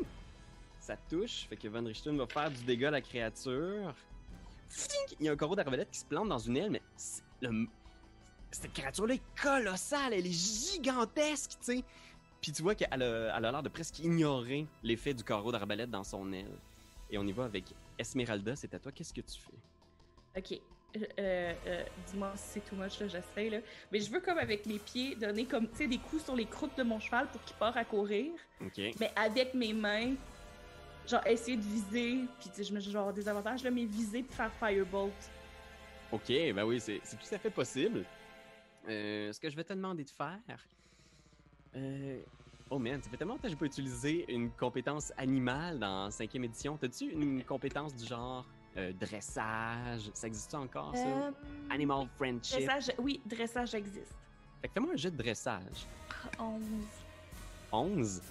Ça 0.81 0.99
touche. 1.09 1.47
Fait 1.49 1.57
que 1.57 1.66
Van 1.68 1.83
Richten 1.83 2.14
va 2.18 2.27
faire 2.27 2.51
du 2.51 2.62
dégât 2.64 2.88
à 2.88 2.90
la 2.90 3.01
créature. 3.01 3.95
Il 5.18 5.25
y 5.27 5.29
a 5.31 5.33
un 5.33 5.37
carreau 5.37 5.57
d'arbalète 5.57 5.90
qui 5.90 6.01
se 6.01 6.05
plante 6.05 6.29
dans 6.29 6.38
une 6.38 6.59
aile, 6.59 6.71
mais 6.71 6.83
le- 7.40 7.66
cette 8.53 8.73
créature-là 8.73 9.15
est 9.15 9.41
colossale. 9.41 10.12
Elle 10.15 10.27
est 10.27 10.73
gigantesque, 10.75 11.53
tu 11.61 11.79
sais. 11.79 11.85
Puis 12.41 12.53
tu 12.53 12.62
vois 12.62 12.75
qu'elle 12.75 13.03
a 13.03 13.41
l'air 13.41 13.62
de 13.62 13.69
presque 13.69 14.01
ignorer 14.01 14.67
l'effet 14.83 15.15
du 15.15 15.23
carreau 15.23 15.53
d'arbalète 15.53 15.91
dans 15.91 16.05
son 16.05 16.33
aile. 16.33 16.59
Et 17.11 17.19
on 17.19 17.27
y 17.27 17.33
va 17.33 17.45
avec 17.45 17.65
Esmeralda. 17.99 18.57
C'est 18.57 18.75
à 18.75 18.79
toi. 18.79 18.91
Qu'est-ce 18.91 19.15
que 19.15 19.21
tu 19.21 19.41
fais? 19.41 20.38
Ok. 20.38 20.61
Euh, 21.19 21.55
euh, 21.67 21.85
Dis-moi 22.09 22.33
si 22.37 22.43
c'est 22.55 22.61
too 22.61 22.77
much, 22.77 22.99
là, 23.01 23.09
j'essaie, 23.09 23.49
là. 23.49 23.59
Mais 23.91 24.01
je 24.01 24.11
veux, 24.11 24.21
comme 24.21 24.38
avec 24.38 24.67
mes 24.67 24.79
pieds, 24.79 25.15
donner 25.15 25.45
comme, 25.47 25.69
tu 25.71 25.77
sais, 25.77 25.87
des 25.87 25.99
coups 25.99 26.25
sur 26.25 26.35
les 26.35 26.45
croûtes 26.47 26.77
de 26.77 26.83
mon 26.83 27.01
cheval 27.01 27.29
pour 27.29 27.43
qu'il 27.45 27.57
parte 27.57 27.77
à 27.77 27.85
courir. 27.85 28.33
OK. 28.61 28.79
Mais 28.99 29.12
avec 29.17 29.55
mes 29.55 29.73
mains, 29.73 30.15
genre, 31.07 31.27
essayer 31.27 31.57
de 31.57 31.62
viser. 31.62 32.25
Puis, 32.41 32.51
tu 32.51 32.57
sais, 32.57 32.65
je 32.65 32.75
me 32.75 32.81
genre 32.81 33.12
des 33.12 33.29
avantages, 33.29 33.62
là, 33.62 33.71
mais 33.71 33.85
viser 33.85 34.23
puis 34.23 34.35
faire 34.35 34.53
Firebolt. 34.55 35.12
OK, 36.11 36.29
ben 36.29 36.65
oui, 36.65 36.79
c'est 36.81 37.01
tout 37.01 37.35
à 37.35 37.38
fait 37.38 37.51
possible. 37.51 38.05
Euh, 38.88 39.33
ce 39.33 39.40
que 39.40 39.49
je 39.51 39.57
vais 39.57 39.64
te 39.64 39.73
demander 39.73 40.05
de 40.05 40.11
faire. 40.11 40.38
Euh, 41.77 42.21
Oh 42.75 42.79
man, 42.79 43.03
ça 43.03 43.11
fait 43.11 43.18
tellement 43.18 43.35
longtemps 43.35 43.42
que 43.42 43.51
j'ai 43.51 43.57
pas 43.57 43.66
utilisé 43.66 44.25
une 44.33 44.51
compétence 44.51 45.12
animale 45.18 45.79
dans 45.79 46.09
5e 46.09 46.42
édition. 46.42 46.79
T'as-tu 46.79 47.05
une 47.11 47.45
compétence 47.45 47.95
du 47.95 48.07
genre 48.07 48.47
euh, 48.79 48.95
dressage? 48.95 50.11
Ça 50.14 50.27
existe 50.27 50.55
encore, 50.55 50.97
ça? 50.97 51.07
Euh, 51.07 51.31
Animal 51.68 52.07
friendship. 52.16 52.64
dressage, 52.64 52.95
oui, 52.97 53.21
dressage 53.27 53.75
existe. 53.75 54.14
Fait 54.62 54.68
que 54.68 54.73
fais-moi 54.73 54.95
un 54.95 54.97
jet 54.97 55.11
de 55.11 55.18
dressage. 55.18 55.87
11. 56.38 56.62
11. 57.73 58.23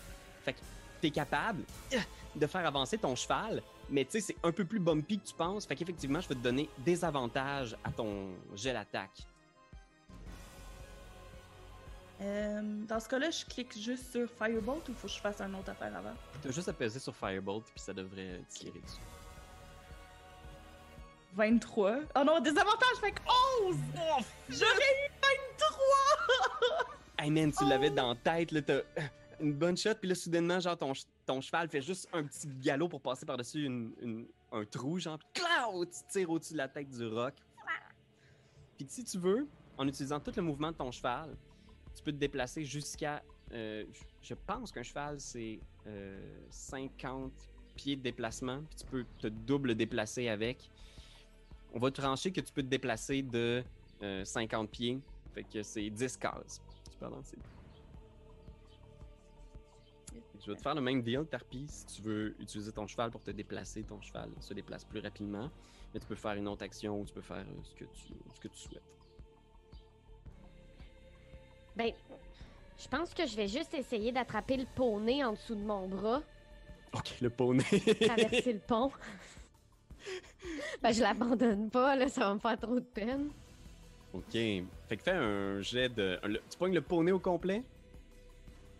Fait 0.43 0.53
que 0.53 0.59
t'es 1.01 1.11
capable 1.11 1.61
euh, 1.93 1.97
de 2.35 2.47
faire 2.47 2.65
avancer 2.65 2.97
ton 2.97 3.15
cheval, 3.15 3.61
mais 3.91 4.05
tu 4.05 4.13
sais, 4.13 4.21
c'est 4.21 4.37
un 4.41 4.51
peu 4.51 4.65
plus 4.65 4.79
bumpy 4.79 5.19
que 5.19 5.27
tu 5.27 5.35
penses. 5.35 5.67
Fait 5.67 5.75
qu'effectivement, 5.75 6.19
je 6.19 6.27
vais 6.29 6.35
te 6.35 6.39
donner 6.39 6.67
des 6.79 7.05
avantages 7.05 7.77
à 7.83 7.91
ton 7.91 8.29
jet 8.55 8.73
d'attaque. 8.73 9.27
Euh, 12.21 12.61
dans 12.87 12.99
ce 12.99 13.09
cas-là, 13.09 13.31
je 13.31 13.45
clique 13.45 13.77
juste 13.79 14.11
sur 14.11 14.29
Firebolt 14.29 14.87
ou 14.89 14.93
faut 14.93 15.07
que 15.07 15.13
je 15.13 15.19
fasse 15.19 15.41
un 15.41 15.51
autre 15.55 15.71
affaire 15.71 15.95
avant? 15.95 16.13
T'as 16.41 16.51
juste 16.51 16.69
à 16.69 16.73
peser 16.73 16.99
sur 16.99 17.15
Firebolt, 17.15 17.63
puis 17.65 17.79
ça 17.79 17.93
devrait 17.93 18.41
tirer 18.49 18.79
dessus. 18.79 19.01
23. 21.33 21.99
Oh 22.15 22.23
non, 22.25 22.39
des 22.41 22.49
avantages, 22.51 22.97
fait 22.99 23.11
que 23.13 23.21
11! 23.65 23.75
J'aurais 24.49 24.69
eu 24.73 25.11
23! 25.57 26.95
Hey 27.19 27.31
man, 27.31 27.51
tu 27.51 27.65
l'avais 27.65 27.89
dans 27.89 28.09
la 28.09 28.15
tête, 28.15 28.51
là, 28.51 28.61
t'as 28.61 28.81
une 29.39 29.53
bonne 29.53 29.77
shot, 29.77 29.95
puis 29.95 30.09
là, 30.09 30.15
soudainement, 30.15 30.59
genre, 30.59 30.77
ton, 30.77 30.93
ch- 30.93 31.05
ton 31.25 31.39
cheval 31.41 31.69
fait 31.69 31.81
juste 31.81 32.07
un 32.13 32.23
petit 32.23 32.47
galop 32.61 32.89
pour 32.89 33.01
passer 33.01 33.25
par-dessus 33.25 33.65
une- 33.65 33.93
une- 34.01 34.27
un 34.51 34.65
trou, 34.65 34.99
genre, 34.99 35.17
puis 35.17 35.27
clau, 35.43 35.85
tu 35.85 35.99
tires 36.09 36.29
au-dessus 36.29 36.53
de 36.53 36.57
la 36.57 36.67
tête 36.67 36.89
du 36.89 37.07
roc. 37.07 37.33
Puis 38.77 38.85
que 38.85 38.91
si 38.91 39.03
tu 39.03 39.17
veux, 39.17 39.47
en 39.77 39.87
utilisant 39.87 40.19
tout 40.19 40.33
le 40.35 40.41
mouvement 40.41 40.71
de 40.71 40.77
ton 40.77 40.91
cheval, 40.91 41.35
tu 41.95 42.03
peux 42.03 42.11
te 42.11 42.17
déplacer 42.17 42.63
jusqu'à. 42.65 43.23
euh, 43.53 43.83
je- 44.21 44.33
pense 44.33 44.71
qu'un 44.71 44.83
cheval, 44.83 45.19
c'est 45.19 45.59
euh, 45.87 46.39
50 46.49 47.31
pieds 47.75 47.95
de 47.97 48.01
déplacement, 48.01 48.61
tu 48.77 48.85
peux 48.85 49.05
te 49.19 49.27
double 49.27 49.75
déplacer 49.75 50.29
avec. 50.29 50.69
On 51.73 51.79
va 51.79 51.91
trancher 51.91 52.31
que 52.31 52.41
tu 52.41 52.51
peux 52.53 52.61
te 52.63 52.67
déplacer 52.67 53.21
de 53.23 53.63
euh, 54.03 54.23
50 54.25 54.69
pieds, 54.69 54.99
fait 55.33 55.43
que 55.43 55.63
c'est 55.63 55.89
10 55.89 56.17
cases. 56.17 56.61
Tu 60.39 60.47
peux 60.47 60.55
te 60.55 60.61
faire 60.61 60.75
le 60.75 60.81
même 60.81 61.01
deal, 61.01 61.25
Tarpi, 61.25 61.65
si 61.67 61.85
tu 61.85 62.01
veux 62.01 62.35
utiliser 62.41 62.71
ton 62.71 62.87
cheval 62.87 63.11
pour 63.11 63.21
te 63.21 63.31
déplacer, 63.31 63.83
ton 63.83 64.01
cheval 64.01 64.29
se 64.39 64.53
déplace 64.53 64.83
plus 64.85 64.99
rapidement. 64.99 65.49
Mais 65.93 65.99
tu 65.99 66.07
peux 66.07 66.15
faire 66.15 66.33
une 66.33 66.47
autre 66.47 66.63
action 66.63 66.99
ou 67.01 67.05
tu 67.05 67.13
peux 67.13 67.21
faire 67.21 67.45
euh, 67.47 67.61
ce 67.63 68.39
que 68.39 68.47
tu 68.47 68.57
souhaites. 68.57 68.81
Ben, 71.75 71.91
je 72.77 72.87
pense 72.87 73.13
que 73.13 73.25
je 73.25 73.35
vais 73.35 73.47
juste 73.47 73.73
essayer 73.73 74.11
d'attraper 74.11 74.57
le 74.57 74.65
poney 74.75 75.23
en 75.23 75.31
dessous 75.33 75.55
de 75.55 75.61
mon 75.63 75.87
bras, 75.87 76.21
Ok, 76.93 77.15
le 77.21 77.29
poney. 77.29 77.63
traverser 78.01 78.53
le 78.53 78.59
pont. 78.59 78.91
ben, 80.81 80.91
je 80.91 81.01
l'abandonne 81.01 81.69
pas, 81.69 81.95
là, 81.95 82.09
ça 82.09 82.21
va 82.27 82.33
me 82.33 82.39
faire 82.39 82.59
trop 82.59 82.75
de 82.75 82.85
peine. 82.85 83.29
ok. 84.13 84.31
Fait 84.33 84.97
que 84.97 85.03
fais 85.03 85.11
un 85.11 85.61
jet 85.61 85.87
de. 85.89 86.19
un- 86.21 86.27
le- 86.27 86.41
tu 86.49 86.57
pognes 86.57 86.73
le 86.73 86.81
poney 86.81 87.11
au 87.11 87.19
complet? 87.19 87.63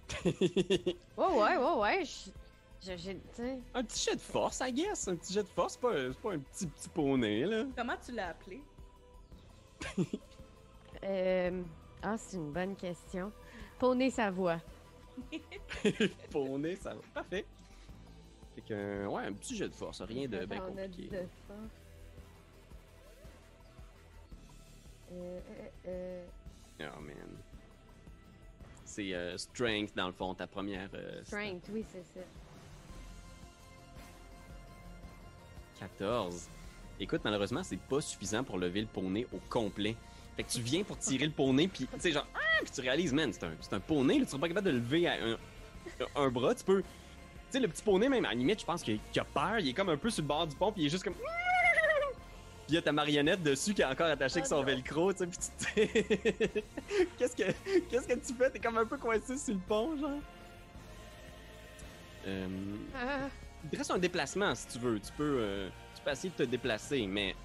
Ouais, 0.26 0.94
ouais, 1.18 1.58
ouais, 1.58 1.78
ouais. 1.80 2.04
Je, 2.84 3.12
un 3.74 3.84
petit 3.84 4.04
jet 4.10 4.16
de 4.16 4.20
force, 4.20 4.60
I 4.66 4.74
guess. 4.74 5.08
Un 5.08 5.16
petit 5.16 5.32
jet 5.34 5.44
de 5.44 5.48
force, 5.48 5.74
c'est 5.74 5.82
pas, 5.82 5.94
c'est 5.96 6.18
pas 6.20 6.34
un 6.34 6.40
petit 6.40 6.66
petit 6.68 6.90
poney, 6.90 7.46
là. 7.46 7.64
Comment 7.78 7.96
tu 8.04 8.12
l'as 8.12 8.30
appelé? 8.30 8.60
Euh... 11.04 11.62
Ah, 12.04 12.18
c'est 12.18 12.38
une 12.38 12.52
bonne 12.52 12.76
question. 12.76 13.32
Poney 13.80 14.10
sa 14.10 14.32
voix. 14.32 14.60
poney, 16.32 16.76
va. 16.76 16.96
Parfait. 17.14 17.46
Fait 18.56 18.62
que, 18.62 18.74
euh, 18.74 19.08
ouais, 19.08 19.24
un 19.26 19.34
petit 19.34 19.56
jet 19.56 19.68
de 19.68 19.74
force, 19.74 20.02
rien 20.02 20.28
de 20.28 20.46
bien 20.46 20.58
Attends, 20.58 20.74
on 20.74 20.78
a 20.78 20.88
compliqué. 20.88 21.16
de 21.16 21.28
force. 21.48 21.82
Euh, 25.12 25.40
euh, 25.88 26.26
euh, 26.82 26.88
Oh 26.98 27.00
man. 27.02 27.16
C'est 28.86 29.14
strength 29.38 29.96
dans 29.96 30.08
le 30.08 30.14
fond, 30.14 30.34
ta 30.34 30.48
première. 30.48 30.90
Strength, 31.24 31.70
oui, 31.72 31.86
c'est 31.92 32.04
ça. 32.04 32.26
14. 35.80 36.50
Écoute, 37.00 37.22
malheureusement, 37.24 37.64
c'est 37.64 37.80
pas 37.80 38.02
suffisant 38.02 38.44
pour 38.44 38.58
lever 38.58 38.82
le 38.82 38.88
poney 38.88 39.26
au 39.34 39.38
complet. 39.50 39.96
Fait 40.36 40.44
que 40.44 40.50
tu 40.50 40.62
viens 40.62 40.84
pour 40.84 40.98
tirer 40.98 41.26
le 41.26 41.32
poney, 41.32 41.68
puis 41.68 41.88
tu 41.94 42.00
sais, 42.00 42.12
genre, 42.12 42.28
ah, 42.34 42.40
puis 42.62 42.72
tu 42.72 42.82
réalises, 42.82 43.14
man, 43.14 43.32
c'est 43.34 43.44
un, 43.44 43.52
c'est 43.60 43.74
un 43.74 43.80
poney, 43.80 44.18
là, 44.20 44.26
tu 44.26 44.30
seras 44.32 44.40
pas 44.40 44.48
capable 44.48 44.68
de 44.68 44.72
lever 44.74 45.08
à 45.08 45.14
un, 45.14 45.38
un 46.16 46.30
bras. 46.30 46.56
Tu 46.56 46.64
peux. 46.64 46.82
Tu 46.82 46.88
sais, 47.50 47.60
le 47.60 47.68
petit 47.68 47.84
poney, 47.84 48.08
même, 48.08 48.24
à 48.26 48.30
la 48.30 48.36
limite, 48.36 48.62
je 48.62 48.66
pense 48.66 48.82
qu'il 48.82 49.00
qu'il 49.12 49.22
a 49.22 49.26
peur, 49.26 49.60
il 49.60 49.70
est 49.70 49.74
comme 49.74 49.90
un 49.90 49.98
peu 49.98 50.10
sur 50.10 50.22
le 50.24 50.28
bord 50.28 50.48
du 50.48 50.56
pont, 50.56 50.72
puis 50.72 50.84
il 50.84 50.86
est 50.86 50.90
juste 50.90 51.04
comme. 51.04 51.16
Puis 51.16 51.24
il 52.70 52.76
y 52.76 52.78
a 52.78 52.82
ta 52.82 52.94
marionnette 52.94 53.44
dessus 53.44 53.74
qui 53.74 53.82
est 53.82 53.86
encore 53.86 54.08
attachée 54.08 54.38
avec 54.40 54.46
Oh 54.46 54.56
son 54.56 54.64
velcro, 54.64 55.12
tu 55.12 55.20
sais, 55.20 55.28
puis 55.28 55.38
tu 55.38 56.64
Qu'est-ce 57.18 57.36
que 57.36 57.52
Qu'est-ce 57.90 58.08
que 58.08 58.14
tu 58.14 58.34
fais? 58.34 58.50
T'es 58.52 58.60
comme 58.60 58.78
un 58.78 58.86
peu 58.86 58.98
coincé 58.98 59.38
sur 59.38 59.54
le 59.54 59.60
pont, 59.68 59.98
genre. 60.00 60.20
Euh, 62.28 62.48
Ah, 62.96 63.28
il 63.64 63.70
te 63.70 63.78
reste 63.78 63.92
un 63.92 63.98
déplacement 63.98 64.56
si 64.56 64.68
tu 64.68 64.80
veux. 64.80 65.00
Tu 65.00 65.12
peux, 65.18 65.38
euh, 65.40 65.70
tu 65.96 66.02
peux 66.02 66.12
essayer 66.12 66.30
de 66.30 66.36
te 66.36 66.50
déplacer, 66.50 67.06
mais 67.08 67.36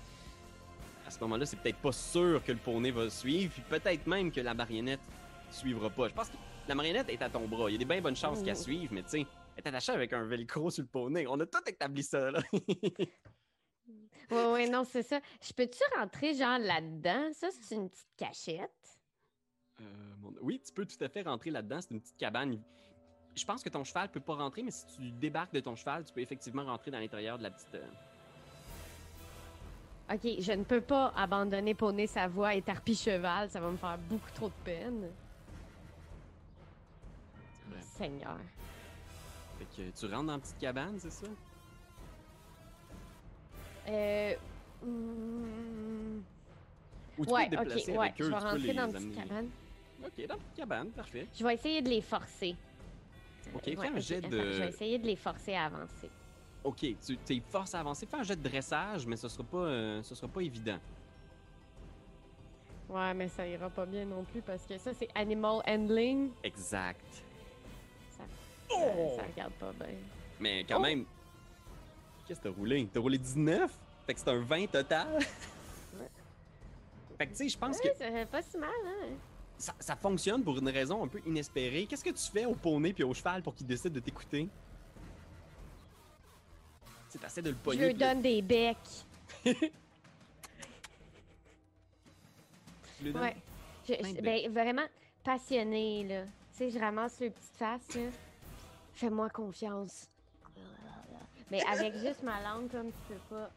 à 1.07 1.11
ce 1.11 1.21
moment-là, 1.21 1.47
c'est 1.47 1.57
peut-être 1.59 1.79
pas 1.79 1.92
sûr 1.92 2.42
que 2.45 2.53
le 2.53 2.59
poney 2.59 2.90
va 2.90 3.09
suivre, 3.11 3.53
puis 3.53 3.62
peut-être 3.62 4.07
même 4.07 4.33
que 4.33 4.40
la 4.40 4.55
marionnette 4.55 5.01
suivra 5.51 5.88
pas. 5.90 6.09
Je 6.09 6.14
pense 6.14 6.29
que 6.29 6.37
la 6.69 6.75
marionnette 6.75 7.09
est 7.09 7.23
à 7.23 7.31
ton 7.31 7.47
bras. 7.47 7.71
Il 7.71 7.75
y 7.75 7.77
a 7.77 7.79
des 7.79 7.85
bien 7.85 8.01
bonnes 8.01 8.16
chances 8.16 8.42
qu'elle 8.42 8.57
suive, 8.57 8.92
mais 8.92 9.03
tu 9.05 9.11
sais, 9.11 9.21
elle 9.57 9.64
est 9.64 9.69
attachée 9.69 9.92
avec 9.92 10.12
un 10.12 10.25
velcro 10.25 10.71
sur 10.71 10.83
le 10.83 10.88
poney. 10.88 11.27
On 11.29 11.38
a 11.40 11.47
tout 11.47 11.61
établi 11.66 12.03
ça, 12.03 12.31
là. 12.31 12.40
ouais, 14.31 14.53
ouais, 14.53 14.69
non, 14.69 14.85
c'est 14.85 15.03
ça. 15.03 15.21
Je 15.42 15.53
peux-tu 15.53 15.83
rentrer, 15.97 16.35
genre, 16.35 16.59
là-dedans? 16.59 17.31
Ça, 17.33 17.49
c'est 17.61 17.75
une 17.77 17.88
petite 17.88 18.09
cachette. 18.16 18.99
Euh, 19.81 19.85
mon- 20.21 20.35
Oui, 20.40 20.61
tu 20.64 20.73
peux 20.73 20.85
tout 20.87 21.03
à 21.05 21.09
fait 21.09 21.23
rentrer 21.23 21.51
là-dedans. 21.51 21.81
C'est 21.81 21.92
une 21.92 22.01
petite 22.01 22.16
cabane. 22.16 22.61
Je 23.35 23.45
pense 23.45 23.62
que 23.62 23.69
ton 23.69 23.85
cheval 23.85 24.11
peut 24.11 24.21
pas 24.21 24.35
rentrer, 24.35 24.62
mais 24.62 24.71
si 24.71 24.87
tu 24.97 25.11
débarques 25.12 25.53
de 25.53 25.61
ton 25.61 25.77
cheval, 25.77 26.05
tu 26.05 26.12
peux 26.12 26.21
effectivement 26.21 26.64
rentrer 26.64 26.90
dans 26.90 26.99
l'intérieur 26.99 27.37
de 27.38 27.42
la 27.45 27.51
petite. 27.51 27.75
euh, 27.75 27.87
Ok, 30.12 30.21
je 30.38 30.53
ne 30.53 30.62
peux 30.62 30.81
pas 30.81 31.12
abandonner 31.16 31.75
Poney 31.75 32.07
sa 32.07 32.29
voix 32.29 32.55
et 32.55 32.62
Tarpi 32.62 32.95
cheval. 32.95 33.51
Ça 33.51 33.59
va 33.61 33.71
me 33.71 33.77
faire 33.77 33.99
beaucoup 34.09 34.31
trop 34.35 34.49
de 34.49 34.55
peine. 34.64 35.09
Seigneur. 37.81 38.37
Fait 39.59 39.64
que 39.64 39.90
tu 39.99 40.07
rentres 40.07 40.27
dans 40.27 40.33
la 40.35 40.38
petite 40.38 40.59
cabane, 40.59 40.97
c'est 40.99 41.11
ça? 41.11 41.27
Euh. 43.88 44.35
Ou 47.19 47.25
tu 47.25 47.33
Ouais, 47.33 47.49
peux 47.49 47.57
te 47.57 47.61
ok, 47.62 47.66
déplacer 47.69 47.92
ouais. 47.92 47.99
avec 47.99 48.14
Je 48.19 48.23
eux, 48.25 48.29
vais 48.29 48.35
rentrer 48.37 48.75
dans 48.75 48.83
la 48.87 48.92
petite 48.92 49.14
cabane. 49.14 49.49
Ok, 50.05 50.27
dans 50.27 50.35
la 50.35 50.40
petite 50.40 50.55
cabane, 50.57 50.88
parfait. 50.90 51.27
Je 51.35 51.45
vais 51.45 51.55
essayer 51.55 51.81
de 51.83 51.88
les 51.88 52.03
forcer. 52.03 52.55
Ok, 53.55 53.62
Ouais, 53.66 53.75
fais 53.77 53.87
un 53.88 53.99
jet 54.01 54.21
de- 54.21 54.38
Je 54.53 54.59
vais 54.62 54.69
essayer 54.69 54.99
de 54.99 55.07
les 55.07 55.16
forcer 55.16 55.55
à 55.55 55.64
avancer. 55.64 56.11
Ok, 56.67 56.85
tu 57.07 57.17
t'es 57.19 57.41
force 57.49 57.75
à 57.77 57.81
avancer. 57.81 58.07
Fais 58.07 58.17
un 58.17 58.23
jet 58.25 58.35
de 58.35 58.43
dressage, 58.49 59.07
mais 59.07 59.17
ce 59.17 59.29
sera 59.29 59.45
pas, 59.45 59.57
euh, 59.59 60.03
ce 60.03 60.17
sera 60.17 60.27
pas 60.27 60.41
évident. 60.41 60.79
Ouais, 62.89 63.15
mais 63.15 63.29
ça 63.29 63.47
ira 63.47 63.71
pas 63.71 63.87
bien 63.87 64.05
non 64.05 64.25
plus 64.25 64.43
parce 64.43 64.65
que 64.67 64.77
ça, 64.79 64.93
c'est 64.93 65.09
Animal 65.15 65.63
Handling. 65.67 66.31
Exact. 66.43 67.01
Ça, 68.17 68.25
Oh! 68.71 69.13
ça 69.17 69.23
regarde 69.23 69.53
pas 69.53 69.73
bien. 69.73 69.95
Mais 70.41 70.65
quand 70.65 70.79
Oh! 70.79 70.83
même. 70.83 71.05
Qu'est-ce 72.27 72.41
que 72.41 72.49
t'as 72.49 72.55
roulé? 72.55 72.89
T'as 72.93 72.99
roulé 73.01 73.19
19? 73.19 73.73
Fait 74.05 74.15
que 74.15 74.21
c'est 74.21 74.31
un 74.31 74.41
20 74.41 74.67
total? 74.67 75.21
fait 77.17 77.27
que 77.27 77.31
tu 77.31 77.37
sais, 77.37 77.49
je 77.49 77.59
pense 77.59 77.79
que 77.81 77.87
Ouais, 77.89 77.95
ça 77.97 78.11
fait 78.11 78.27
pas 78.27 78.43
si 78.43 78.59
mal, 78.59 78.71
hein? 78.87 79.15
ça, 79.57 79.73
ça 79.79 79.95
fonctionne 79.95 80.43
pour 80.43 80.59
une 80.59 80.69
raison 80.69 81.05
un 81.05 81.09
peu 81.09 81.21
inespérée. 81.27 81.87
Qu'est-ce 81.87 82.05
que 82.05 82.11
tu 82.11 82.31
fais 82.31 82.45
au 82.45 82.55
poney 82.55 82.93
puis 82.93 83.05
au 83.05 83.15
cheval 83.15 83.43
pour 83.43 83.55
qu'il 83.55 83.67
décide 83.69 83.93
de 83.93 84.01
t'écouter? 84.01 84.49
Tu 87.11 87.19
essaies 87.25 87.42
de 87.42 87.51
le 87.51 87.57
Je 87.57 87.61
pogner. 87.61 87.87
lui 87.87 87.95
puis 87.95 88.01
là, 88.01 88.14
donne 88.14 88.23
des 88.23 88.42
becs. 88.42 88.77
lui 93.03 93.12
donnes- 93.12 93.23
Ouais. 93.23 93.37
Je- 93.88 93.95
je- 93.95 94.21
ben, 94.21 94.51
vraiment 94.53 94.87
passionné, 95.23 96.05
là. 96.05 96.25
Tu 96.25 96.31
sais, 96.59 96.71
je 96.71 96.79
ramasse 96.79 97.21
le 97.21 97.31
petite 97.31 97.57
face, 97.57 97.95
là. 97.95 98.03
Fais-moi 98.95 99.29
confiance. 99.31 100.09
Mais 101.51 101.62
avec 101.66 101.95
juste 101.99 102.23
ma 102.23 102.40
langue, 102.42 102.71
comme 102.71 102.88
tu 102.90 102.99
peux 103.09 103.35
pas. 103.37 103.51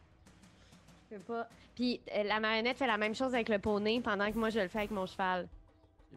Tu 1.08 1.14
peux 1.16 1.20
pas. 1.22 1.48
Puis 1.74 2.00
euh, 2.14 2.22
la 2.22 2.38
marionnette 2.38 2.76
fait 2.76 2.86
la 2.86 2.98
même 2.98 3.14
chose 3.14 3.34
avec 3.34 3.48
le 3.48 3.58
poney 3.58 4.00
pendant 4.00 4.30
que 4.30 4.36
moi 4.38 4.50
je 4.50 4.60
le 4.60 4.68
fais 4.68 4.78
avec 4.80 4.90
mon 4.92 5.06
cheval. 5.06 5.48
Je 6.12 6.16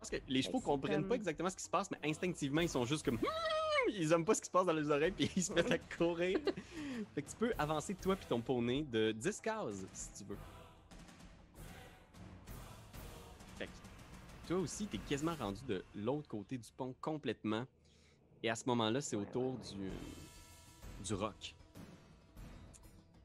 pense 0.00 0.10
que 0.10 0.16
les 0.28 0.42
chevaux 0.42 0.60
comprennent 0.60 1.00
comme- 1.00 1.08
pas 1.08 1.14
exactement 1.14 1.48
ce 1.48 1.56
qui 1.56 1.62
se 1.64 1.70
passe, 1.70 1.90
mais 1.90 1.98
instinctivement, 2.10 2.60
ils 2.60 2.68
sont 2.68 2.84
juste 2.84 3.04
comme. 3.06 3.18
Ils 3.92 4.12
aiment 4.12 4.24
pas 4.24 4.34
ce 4.34 4.40
qui 4.40 4.46
se 4.46 4.50
passe 4.50 4.66
dans 4.66 4.72
les 4.72 4.90
oreilles, 4.90 5.12
puis 5.12 5.30
ils 5.36 5.42
se 5.42 5.52
mettent 5.52 5.70
à 5.70 5.78
courir. 5.96 6.38
fait 7.14 7.22
que 7.22 7.30
tu 7.30 7.36
peux 7.36 7.52
avancer 7.58 7.94
toi 7.94 8.16
puis 8.16 8.26
ton 8.26 8.40
poney 8.40 8.82
de 8.82 9.12
10 9.12 9.40
cases, 9.40 9.84
si 9.92 10.08
tu 10.18 10.24
veux. 10.30 10.38
Fait 13.58 13.66
que 13.66 13.72
toi 14.48 14.58
aussi, 14.58 14.86
t'es 14.86 14.98
quasiment 14.98 15.34
rendu 15.34 15.60
de 15.66 15.84
l'autre 15.94 16.28
côté 16.28 16.58
du 16.58 16.68
pont 16.76 16.94
complètement. 17.00 17.66
Et 18.42 18.50
à 18.50 18.54
ce 18.54 18.64
moment-là, 18.66 19.00
c'est 19.00 19.16
au 19.16 19.20
Ouais, 19.20 19.26
tour 19.32 19.52
ouais, 19.54 19.58
ouais. 19.78 19.90
du, 21.00 21.04
du 21.06 21.14
roc. 21.14 21.54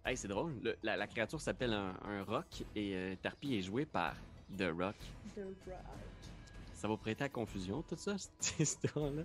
Hey, 0.06 0.15
c'est 0.15 0.30
drôle. 0.30 0.54
le- 0.63 0.78
la, 0.82 0.95
la 0.95 1.08
créature 1.08 1.41
s'appelle 1.41 1.74
un, 1.74 1.93
un 2.04 2.24
roc 2.24 2.63
et 2.76 2.95
euh, 2.95 3.15
Tarpi 3.22 3.56
est 3.56 3.62
joué 3.62 3.86
par 3.86 4.15
The 4.58 4.72
Rock. 4.78 4.95
The 5.36 5.39
Rock. 5.39 5.76
Ça 6.74 6.88
va 6.88 6.95
prêter 6.95 7.26
à 7.26 7.30
confusion, 7.30 7.82
tout 7.84 7.98
ça, 7.98 8.15
cette 8.39 8.60
histoire-là? 8.62 9.24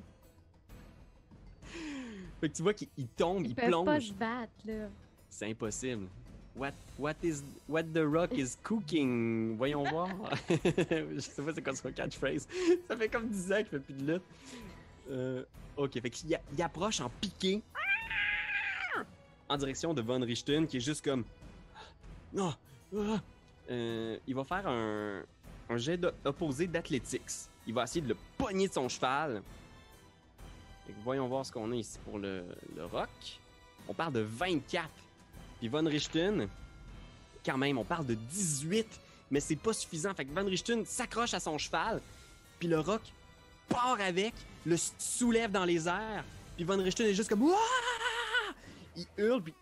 Fait 2.44 2.50
que 2.50 2.56
tu 2.56 2.62
vois 2.62 2.74
qu'il 2.74 2.88
il 2.98 3.06
tombe, 3.08 3.42
Ils 3.42 3.48
il 3.50 3.54
peuvent 3.54 3.70
pas 3.70 3.82
plonge. 3.84 4.02
se 4.08 4.12
battre, 4.12 4.52
là. 4.66 4.88
C'est 5.30 5.48
impossible. 5.50 6.08
What, 6.54 6.72
what 6.98 7.14
is 7.22 7.42
what 7.66 7.84
the 7.84 8.02
rock 8.04 8.32
is 8.36 8.54
cooking? 8.62 9.56
Voyons 9.56 9.82
voir. 9.84 10.08
Je 10.50 11.18
sais 11.20 11.40
pas 11.42 11.52
c'est 11.54 11.62
quoi 11.62 11.74
son 11.74 11.90
catchphrase. 11.90 12.46
Ça 12.88 12.96
fait 12.98 13.08
comme 13.08 13.28
10 13.30 13.50
ans 13.52 13.56
qu'il 13.56 13.66
fait 13.66 13.78
plus 13.80 13.94
de 13.94 14.12
lutte. 14.12 14.22
Euh, 15.10 15.42
ok, 15.78 15.98
fait 16.02 16.10
qu'il 16.10 16.34
a- 16.34 16.40
il 16.54 16.62
approche 16.62 17.00
en 17.00 17.08
piqué 17.08 17.62
en 19.48 19.56
direction 19.56 19.94
de 19.94 20.02
Von 20.02 20.20
Richten 20.20 20.66
qui 20.66 20.76
est 20.76 20.80
juste 20.80 21.02
comme. 21.02 21.24
Non! 22.32 22.54
ah. 22.94 23.20
Euh, 23.70 24.18
il 24.26 24.34
va 24.34 24.44
faire 24.44 24.66
un, 24.68 25.22
un 25.70 25.76
jet 25.78 25.96
d'o- 25.96 26.10
opposé 26.26 26.66
d'athlétiques. 26.66 27.22
il 27.66 27.72
va 27.72 27.84
essayer 27.84 28.02
de 28.02 28.08
le 28.08 28.16
pogner 28.36 28.68
de 28.68 28.72
son 28.74 28.86
cheval. 28.90 29.40
Voyons 31.04 31.28
voir 31.28 31.44
ce 31.46 31.52
qu'on 31.52 31.70
a 31.72 31.74
ici 31.74 31.98
pour 32.04 32.18
le, 32.18 32.44
le 32.76 32.84
rock. 32.84 33.08
On 33.88 33.94
parle 33.94 34.12
de 34.12 34.20
24. 34.20 34.88
Puis 35.58 35.68
Von 35.68 35.84
Richten, 35.84 36.48
quand 37.44 37.58
même, 37.58 37.78
on 37.78 37.84
parle 37.84 38.06
de 38.06 38.14
18, 38.14 38.86
mais 39.30 39.40
c'est 39.40 39.56
pas 39.56 39.72
suffisant. 39.72 40.14
Fait 40.14 40.24
que 40.24 40.32
Von 40.32 40.46
Richten 40.46 40.84
s'accroche 40.84 41.34
à 41.34 41.40
son 41.40 41.58
cheval, 41.58 42.00
puis 42.58 42.68
le 42.68 42.80
rock 42.80 43.02
part 43.68 43.98
avec, 44.00 44.34
le 44.66 44.76
soulève 44.98 45.50
dans 45.50 45.64
les 45.64 45.88
airs, 45.88 46.24
puis 46.56 46.64
Von 46.64 46.82
Richten 46.82 47.06
est 47.06 47.14
juste 47.14 47.28
comme! 47.28 47.50
Il 48.96 49.06
hurle, 49.18 49.42
puis 49.42 49.54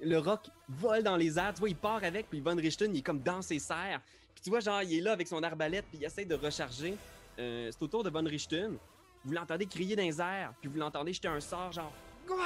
le 0.00 0.18
rock 0.18 0.48
vole 0.68 1.02
dans 1.02 1.16
les 1.16 1.38
airs. 1.38 1.52
Tu 1.54 1.60
vois, 1.60 1.68
il 1.68 1.76
part 1.76 2.02
avec, 2.02 2.28
puis 2.28 2.40
Von 2.40 2.56
Richten, 2.56 2.94
il 2.94 2.98
est 2.98 3.02
comme 3.02 3.20
dans 3.20 3.42
ses 3.42 3.58
serres. 3.58 4.00
Puis 4.34 4.42
tu 4.42 4.50
vois, 4.50 4.60
genre, 4.60 4.82
il 4.82 4.98
est 4.98 5.00
là 5.00 5.12
avec 5.12 5.28
son 5.28 5.42
arbalète, 5.42 5.84
puis 5.90 5.98
il 6.00 6.04
essaie 6.04 6.24
de 6.24 6.34
recharger. 6.34 6.96
Euh, 7.38 7.70
c'est 7.70 7.82
au 7.82 7.88
tour 7.88 8.02
de 8.02 8.10
Von 8.10 8.24
Richten. 8.24 8.76
Vous 9.24 9.32
l'entendez 9.32 9.66
crier 9.66 9.96
dans 9.96 10.02
les 10.02 10.20
airs, 10.20 10.52
puis 10.60 10.68
vous 10.70 10.78
l'entendez 10.78 11.12
jeter 11.12 11.28
un 11.28 11.40
sort, 11.40 11.72
genre. 11.72 11.92
Vous 12.28 12.36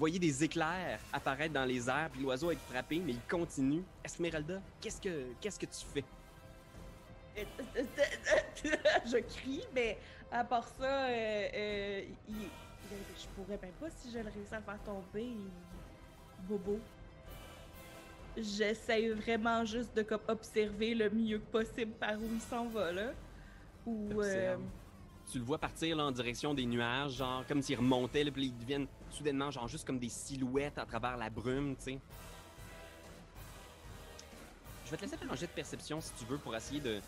voyez 0.00 0.18
des 0.18 0.44
éclairs 0.44 1.00
apparaître 1.12 1.52
dans 1.54 1.64
les 1.64 1.88
airs, 1.88 2.08
puis 2.12 2.20
l'oiseau 2.22 2.50
être 2.50 2.60
frappé, 2.60 2.98
mais 2.98 3.12
il 3.12 3.20
continue. 3.22 3.82
Esmeralda, 4.04 4.60
qu'est-ce 4.80 5.00
que 5.00 5.32
qu'est-ce 5.40 5.58
que 5.58 5.66
tu 5.66 5.84
fais? 5.92 6.04
je 9.06 9.18
crie, 9.18 9.64
mais 9.74 9.96
à 10.30 10.44
part 10.44 10.66
ça, 10.68 10.84
euh, 10.84 11.48
euh, 11.54 12.02
il- 12.28 12.50
je 13.16 13.26
pourrais 13.36 13.58
même 13.60 13.72
pas 13.80 13.90
si 13.90 14.10
je 14.10 14.18
le 14.18 14.24
réussis 14.24 14.54
à 14.54 14.58
le 14.58 14.64
faire 14.64 14.82
tomber. 14.84 15.22
il- 15.24 15.50
Bobo. 16.48 16.78
J'essaie 18.36 19.08
vraiment 19.10 19.64
juste 19.64 19.94
de 19.96 20.02
comme, 20.02 20.20
observer 20.28 20.94
le 20.94 21.10
mieux 21.10 21.40
possible 21.40 21.92
par 21.92 22.12
où 22.14 22.28
il 22.32 22.40
s'en 22.40 22.66
va, 22.68 22.92
là. 22.92 23.10
Ou. 23.84 24.20
euh. 24.22 24.56
Tu 25.30 25.38
le 25.38 25.44
vois 25.44 25.58
partir 25.58 25.96
là, 25.96 26.04
en 26.04 26.10
direction 26.10 26.54
des 26.54 26.64
nuages, 26.64 27.12
genre 27.16 27.44
comme 27.46 27.60
s'il 27.60 27.76
remontait, 27.76 28.24
là, 28.24 28.30
puis 28.30 28.46
ils 28.46 28.58
deviennent 28.58 28.86
soudainement 29.10 29.50
genre 29.50 29.68
juste 29.68 29.86
comme 29.86 29.98
des 29.98 30.08
silhouettes 30.08 30.78
à 30.78 30.86
travers 30.86 31.16
la 31.16 31.28
brume, 31.28 31.76
tu 31.76 31.82
sais. 31.84 31.98
Je 34.86 34.90
vais 34.90 34.96
te 34.96 35.02
laisser 35.02 35.18
faire 35.18 35.30
un 35.30 35.36
jet 35.36 35.46
de 35.46 35.52
perception 35.52 36.00
si 36.00 36.12
tu 36.14 36.24
veux 36.24 36.38
pour 36.38 36.56
essayer 36.56 36.80
de. 36.80 37.00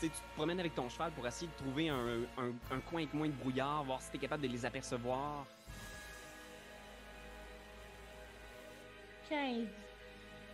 Tu 0.00 0.06
sais, 0.06 0.12
tu 0.12 0.20
te 0.20 0.34
promènes 0.34 0.58
avec 0.58 0.74
ton 0.74 0.88
cheval 0.88 1.12
pour 1.12 1.24
essayer 1.28 1.46
de 1.46 1.56
trouver 1.64 1.88
un, 1.90 2.22
un- 2.38 2.52
un 2.72 2.80
coin 2.80 3.02
avec 3.02 3.14
moins 3.14 3.28
de 3.28 3.34
brouillard, 3.34 3.84
voir 3.84 4.02
si 4.02 4.10
tu 4.10 4.16
es 4.16 4.20
capable 4.20 4.42
de 4.42 4.48
les 4.48 4.64
apercevoir. 4.66 5.46
15. 9.28 9.68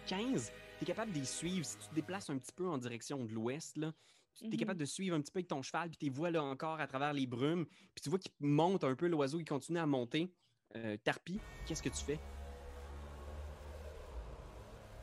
15, 0.06 0.52
tu 0.78 0.84
es 0.84 0.86
capable 0.86 1.12
de 1.12 1.20
les 1.20 1.24
suivre. 1.24 1.64
Si 1.64 1.78
tu 1.78 1.86
te 1.88 1.94
déplaces 1.94 2.28
un 2.28 2.36
petit 2.36 2.52
peu 2.52 2.68
en 2.68 2.76
direction 2.76 3.24
de 3.24 3.32
l'ouest, 3.32 3.76
là, 3.78 3.92
tu 4.38 4.52
es 4.52 4.56
capable 4.56 4.80
de 4.80 4.84
suivre 4.84 5.16
un 5.16 5.20
petit 5.20 5.32
peu 5.32 5.38
avec 5.38 5.48
ton 5.48 5.62
cheval, 5.62 5.88
puis 5.90 5.98
tu 5.98 6.10
vois 6.10 6.30
là 6.30 6.42
encore 6.42 6.80
à 6.80 6.86
travers 6.86 7.12
les 7.12 7.26
brumes, 7.26 7.66
puis 7.66 8.02
tu 8.02 8.10
vois 8.10 8.18
qu'il 8.18 8.32
monte 8.40 8.84
un 8.84 8.94
peu, 8.94 9.06
l'oiseau, 9.08 9.38
il 9.40 9.44
continue 9.44 9.78
à 9.78 9.86
monter. 9.86 10.32
Euh, 10.74 10.96
Tarpi, 10.98 11.40
qu'est-ce 11.66 11.82
que 11.82 11.88
tu 11.88 12.04
fais? 12.04 12.20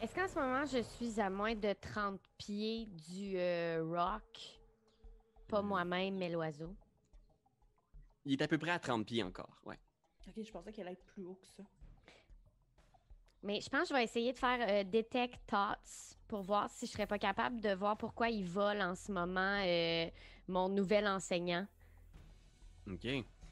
Est-ce 0.01 0.13
qu'en 0.13 0.27
ce 0.27 0.35
moment, 0.35 0.65
je 0.65 0.81
suis 0.81 1.19
à 1.19 1.29
moins 1.29 1.55
de 1.55 1.73
30 1.73 2.19
pieds 2.37 2.85
du 2.87 3.37
euh, 3.37 3.83
rock? 3.85 4.59
Pas 5.47 5.61
Hmm. 5.61 5.67
moi-même, 5.67 6.17
mais 6.17 6.29
l'oiseau. 6.29 6.75
Il 8.25 8.33
est 8.33 8.41
à 8.41 8.47
peu 8.47 8.57
près 8.57 8.71
à 8.71 8.79
30 8.79 9.05
pieds 9.05 9.23
encore, 9.23 9.57
ouais. 9.65 9.77
Ok, 10.27 10.43
je 10.43 10.51
pensais 10.51 10.71
qu'elle 10.71 10.87
allait 10.87 10.93
être 10.93 11.05
plus 11.05 11.23
haut 11.25 11.35
que 11.41 11.47
ça. 11.47 11.63
Mais 13.43 13.59
je 13.59 13.69
pense 13.69 13.81
que 13.83 13.87
je 13.89 13.93
vais 13.93 14.03
essayer 14.05 14.31
de 14.33 14.37
faire 14.37 14.59
euh, 14.61 14.83
Detect 14.83 15.37
Thoughts 15.47 16.15
pour 16.27 16.41
voir 16.41 16.69
si 16.69 16.85
je 16.87 16.91
serais 16.91 17.05
pas 17.07 17.19
capable 17.19 17.59
de 17.59 17.73
voir 17.73 17.97
pourquoi 17.97 18.29
il 18.29 18.45
vole 18.45 18.81
en 18.81 18.95
ce 18.95 19.11
moment 19.11 19.59
euh, 19.65 20.07
mon 20.47 20.69
nouvel 20.69 21.07
enseignant. 21.07 21.67
OK. 22.89 23.05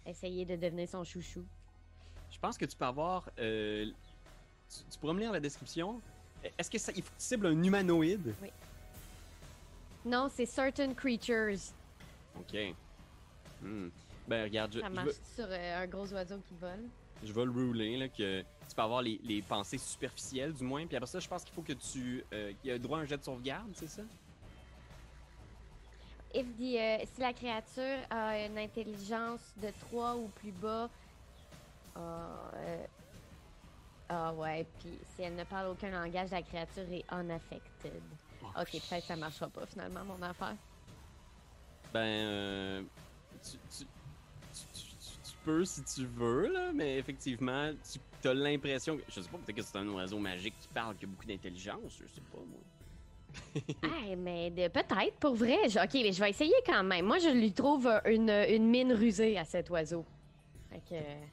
Essayer 0.06 0.45
de 0.45 0.56
devenir 0.56 0.88
son 0.88 1.04
chouchou. 1.04 1.45
Je 2.32 2.39
pense 2.39 2.58
que 2.58 2.65
tu 2.65 2.75
peux 2.77 2.86
avoir... 2.86 3.30
euh, 3.39 3.86
tu, 4.69 4.84
tu 4.89 4.99
pourrais 4.99 5.13
me 5.13 5.19
lire 5.19 5.32
la 5.34 5.39
description? 5.41 6.01
Est-ce 6.58 6.71
que 6.71 6.77
ça, 6.77 6.91
il 6.95 7.04
faut 7.04 7.12
que 7.12 7.19
tu 7.19 7.25
cibles 7.25 7.47
un 7.47 7.63
humanoïde? 7.63 8.34
Non, 10.06 10.30
c'est 10.34 10.45
Certain 10.45 10.93
Creatures. 10.93 11.73
OK. 12.39 12.73
Hmm. 13.62 13.89
Ben, 14.27 14.43
regarde, 14.45 14.73
je, 14.73 14.80
Ça 14.80 14.88
je 14.88 14.93
marche 14.93 15.15
sur 15.36 15.45
un 15.51 15.86
gros 15.88 16.12
oiseau 16.13 16.38
qui 16.47 16.56
vole. 16.60 16.86
je 17.23 17.32
vais 17.34 17.45
le 17.45 17.51
rouler, 17.51 17.97
là, 17.97 18.08
que 18.08 18.43
tu 18.71 18.75
peux 18.75 18.81
avoir 18.84 19.01
les, 19.01 19.19
les 19.25 19.41
pensées 19.41 19.77
superficielles, 19.77 20.53
du 20.53 20.63
moins. 20.63 20.88
Puis 20.88 20.95
après 20.95 21.07
ça, 21.07 21.19
je 21.19 21.27
pense 21.27 21.43
qu'il 21.43 21.53
faut 21.53 21.62
que 21.62 21.73
tu... 21.73 22.23
Euh, 22.34 22.53
il 22.63 22.69
y 22.69 22.73
a 22.73 22.79
droit 22.79 22.99
à 22.99 23.01
un 23.01 23.05
jet 23.05 23.17
de 23.17 23.23
sauvegarde, 23.23 23.69
c'est 23.73 23.89
ça? 23.89 24.01
If 26.34 26.45
the, 26.57 26.77
euh, 26.77 26.97
si 27.13 27.19
la 27.19 27.34
créature 27.34 27.99
a 28.10 28.45
une 28.45 28.57
intelligence 28.57 29.41
de 29.62 29.69
3 29.89 30.15
ou 30.15 30.29
plus 30.29 30.53
bas, 30.53 30.89
ah, 31.97 32.51
ah 34.07 34.34
ouais, 34.36 34.65
puis 34.79 34.97
si 35.13 35.23
elle 35.23 35.36
ne 35.36 35.43
parle 35.43 35.67
aucun 35.67 35.89
langage, 35.89 36.31
la 36.31 36.41
créature 36.41 36.89
est 36.89 37.03
unaffected. 37.12 38.01
Oh, 38.41 38.47
Ok, 38.62 38.71
peut-être 38.71 39.01
que 39.01 39.07
ça 39.07 39.17
marchera 39.17 39.49
pas 39.49 39.65
finalement 39.65 40.05
mon 40.05 40.21
affaire. 40.21 40.55
Ben, 41.91 41.99
euh, 41.99 42.84
tu, 43.43 43.57
tu- 43.69 43.86
tu- 44.53 44.65
tu- 44.73 44.95
tu- 44.95 45.31
tu 45.31 45.38
peux 45.43 45.65
si 45.65 45.84
tu 45.84 46.05
veux, 46.05 46.47
là, 46.47 46.71
mais 46.73 46.97
effectivement, 46.97 47.73
tu 47.91 47.99
as 48.27 48.34
l'impression 48.34 48.97
que. 48.97 49.03
Je 49.07 49.21
sais 49.21 49.29
pas, 49.29 49.38
peut-être 49.38 49.55
que 49.55 49.62
c'est 49.62 49.77
un 49.77 49.88
oiseau 49.89 50.19
magique 50.19 50.55
qui 50.60 50.67
parle, 50.67 50.95
qui 50.95 51.05
a 51.05 51.07
beaucoup 51.07 51.25
d'intelligence, 51.25 51.97
je 52.01 52.07
sais 52.07 52.21
pas, 52.31 52.38
moi. 52.38 52.60
Ah, 53.84 54.15
mais 54.17 54.51
peut-être 54.51 55.17
pour 55.19 55.36
vrai. 55.36 55.69
Je- 55.69 55.79
ok, 55.79 55.93
mais 55.93 56.12
je 56.12 56.19
vais 56.21 56.29
essayer 56.31 56.53
quand 56.65 56.84
même. 56.84 57.05
Moi, 57.05 57.17
je 57.19 57.29
lui 57.29 57.51
trouve 57.53 57.88
une, 58.05 58.29
une 58.29 58.67
mine 58.67 58.91
rusée 58.93 59.38
à 59.38 59.45
cet 59.45 59.69
oiseau. 59.69 60.05
Fait 60.69 60.79
que, 60.81 60.95
euh, 60.95 61.25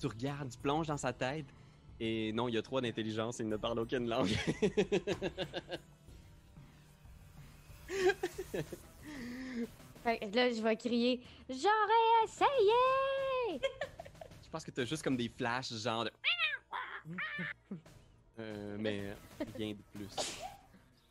Tu 0.00 0.06
regardes, 0.06 0.50
tu 0.50 0.58
plonges 0.58 0.86
dans 0.86 0.96
sa 0.96 1.12
tête, 1.12 1.46
et 1.98 2.32
non, 2.32 2.48
il 2.48 2.54
y 2.54 2.58
a 2.58 2.62
trois 2.62 2.80
d'intelligence 2.80 3.38
il 3.40 3.48
ne 3.48 3.56
parle 3.56 3.78
aucune 3.80 4.08
langue. 4.08 4.28
fait 10.02 10.18
que 10.18 10.36
là, 10.36 10.50
je 10.52 10.62
vais 10.62 10.76
crier 10.76 11.20
J'aurais 11.48 12.24
essayé! 12.24 13.60
Je 14.50 14.52
pense 14.52 14.64
que 14.64 14.72
tu 14.72 14.80
as 14.80 14.84
juste 14.84 15.04
comme 15.04 15.16
des 15.16 15.28
flashs, 15.28 15.72
genre 15.72 16.04
de. 16.04 16.10
Euh, 18.38 18.76
mais 18.80 19.14
rien 19.54 19.74
de 19.74 19.82
plus. 19.92 20.08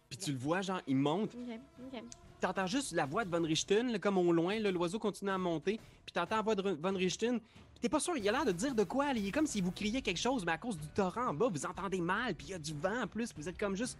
Puis 0.09 0.17
tu 0.17 0.31
le 0.31 0.37
vois, 0.39 0.61
genre, 0.61 0.81
il 0.87 0.95
monte, 0.95 1.35
Ok, 1.35 1.59
ok. 1.93 2.03
T'entends 2.41 2.65
juste 2.65 2.91
la 2.93 3.05
voix 3.05 3.23
de 3.23 3.29
Von 3.29 3.43
Richten, 3.43 3.91
là, 3.91 3.99
comme 3.99 4.17
au 4.17 4.33
loin, 4.33 4.57
là, 4.59 4.71
l'oiseau 4.71 4.97
continue 4.97 5.29
à 5.29 5.37
monter, 5.37 5.79
puis 6.05 6.11
t'entends 6.11 6.37
la 6.37 6.41
voix 6.41 6.55
de 6.55 6.63
Von 6.63 6.95
Richten, 6.95 7.39
puis 7.39 7.79
t'es 7.81 7.89
pas 7.89 7.99
sûr, 7.99 8.17
il 8.17 8.27
a 8.27 8.31
l'air 8.31 8.45
de 8.45 8.51
dire 8.51 8.73
de 8.73 8.83
quoi, 8.83 9.13
là, 9.13 9.19
il 9.19 9.27
est 9.27 9.31
comme 9.31 9.45
si 9.45 9.61
vous 9.61 9.71
criez 9.71 10.01
quelque 10.01 10.19
chose, 10.19 10.43
mais 10.43 10.53
à 10.53 10.57
cause 10.57 10.75
du 10.75 10.87
torrent 10.87 11.27
en 11.27 11.33
bas, 11.35 11.49
vous 11.49 11.65
entendez 11.67 12.01
mal, 12.01 12.33
puis 12.33 12.47
il 12.47 12.49
y 12.49 12.55
a 12.55 12.59
du 12.59 12.73
vent 12.73 13.03
en 13.03 13.07
plus, 13.07 13.31
puis 13.31 13.43
vous 13.43 13.49
êtes 13.49 13.59
comme 13.59 13.75
juste... 13.75 13.95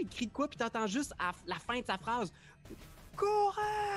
Il 0.00 0.08
crie 0.08 0.28
de 0.28 0.32
quoi, 0.32 0.46
puis 0.46 0.58
t'entends 0.58 0.86
juste 0.86 1.12
à 1.18 1.32
la 1.48 1.56
fin 1.56 1.80
de 1.80 1.86
sa 1.86 1.98
phrase 1.98 2.32
«Courez!» 3.16 3.88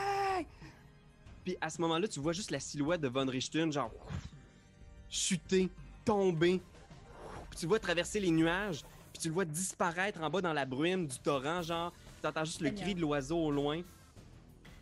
Puis 1.45 1.55
à 1.61 1.69
ce 1.69 1.79
moment-là, 1.81 2.07
tu 2.07 2.19
vois 2.19 2.33
juste 2.33 2.49
la 2.49 2.59
silhouette 2.59 3.01
de 3.01 3.07
Von 3.07 3.27
Richten, 3.27 3.71
genre 3.71 3.91
chuter, 5.07 5.69
tomber, 6.03 6.59
puis 7.51 7.59
tu 7.59 7.67
vois 7.67 7.79
traverser 7.79 8.19
les 8.19 8.31
nuages, 8.31 8.83
puis 9.13 9.21
tu 9.21 9.27
le 9.27 9.33
vois 9.35 9.45
disparaître 9.45 10.21
en 10.21 10.29
bas 10.31 10.41
dans 10.41 10.53
la 10.53 10.65
brume 10.65 11.05
du 11.05 11.19
torrent, 11.19 11.61
genre 11.61 11.93
tu 12.19 12.27
entends 12.27 12.45
juste 12.45 12.61
le 12.61 12.71
cri 12.71 12.95
de 12.95 13.01
l'oiseau 13.01 13.37
au 13.37 13.51
loin, 13.51 13.83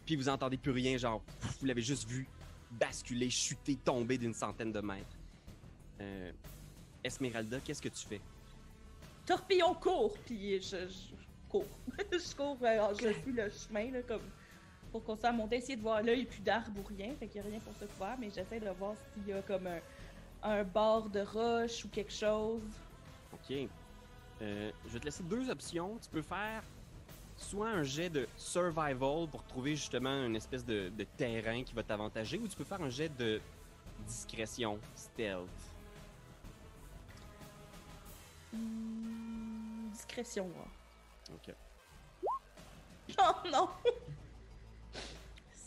puis 0.05 0.15
vous 0.15 0.29
entendez 0.29 0.55
plus 0.55 0.71
rien, 0.71 0.97
genre, 0.97 1.21
vous 1.59 1.65
l'avez 1.65 1.81
juste 1.81 2.07
vu 2.07 2.25
basculer, 2.71 3.29
chuter, 3.29 3.75
tomber 3.75 4.17
d'une 4.17 4.33
centaine 4.33 4.71
de 4.71 4.79
mètres. 4.79 5.17
Euh, 5.99 6.31
Esmeralda, 7.03 7.59
qu'est-ce 7.59 7.81
que 7.81 7.89
tu 7.89 8.05
fais? 8.07 8.21
Torpillon 9.25 9.73
court, 9.75 10.17
puis 10.25 10.61
je, 10.61 10.87
je 10.87 11.49
cours. 11.49 11.67
je 12.11 12.35
cours, 12.35 12.57
euh, 12.63 12.93
je 12.93 13.11
suis 13.21 13.33
le 13.33 13.49
chemin, 13.49 13.91
là, 13.91 14.01
comme 14.03 14.21
pour 14.93 15.03
continuer 15.03 15.29
à 15.29 15.31
monter, 15.33 15.55
essayer 15.55 15.75
de 15.75 15.81
voir 15.81 16.03
là, 16.03 16.13
il 16.13 16.19
n'y 16.19 16.25
a 16.25 16.29
plus 16.29 16.41
d'arbre 16.41 16.79
ou 16.79 16.83
rien, 16.83 17.15
fait 17.19 17.27
qu'il 17.27 17.41
n'y 17.41 17.47
a 17.47 17.49
rien 17.49 17.59
pour 17.59 17.73
se 17.75 17.85
couvrir, 17.85 18.15
mais 18.19 18.29
j'essaie 18.29 18.59
de 18.59 18.69
voir 18.69 18.93
s'il 19.13 19.27
y 19.27 19.33
a 19.33 19.41
comme 19.41 19.65
un, 19.65 19.79
un 20.43 20.63
bord 20.63 21.09
de 21.09 21.21
roche 21.21 21.83
ou 21.83 21.87
quelque 21.89 22.13
chose. 22.13 22.61
Ok. 23.33 23.57
Euh, 24.43 24.71
je 24.85 24.89
vais 24.91 24.99
te 24.99 25.05
laisser 25.05 25.23
deux 25.23 25.49
options. 25.49 25.97
Tu 25.99 26.09
peux 26.09 26.21
faire 26.21 26.61
soit 27.35 27.69
un 27.69 27.81
jet 27.81 28.11
de 28.11 28.27
survival 28.37 29.27
pour 29.31 29.43
trouver 29.45 29.75
justement 29.75 30.27
une 30.27 30.35
espèce 30.35 30.63
de, 30.63 30.89
de 30.89 31.03
terrain 31.17 31.63
qui 31.63 31.73
va 31.73 31.81
t'avantager, 31.81 32.37
ou 32.37 32.47
tu 32.47 32.55
peux 32.55 32.63
faire 32.63 32.81
un 32.81 32.91
jet 32.91 33.09
de 33.17 33.41
discrétion, 34.05 34.77
stealth. 34.93 35.49
Discrétion, 39.91 40.47
là. 40.49 41.33
Ok. 41.33 41.55
Oh 43.19 43.49
non! 43.51 43.67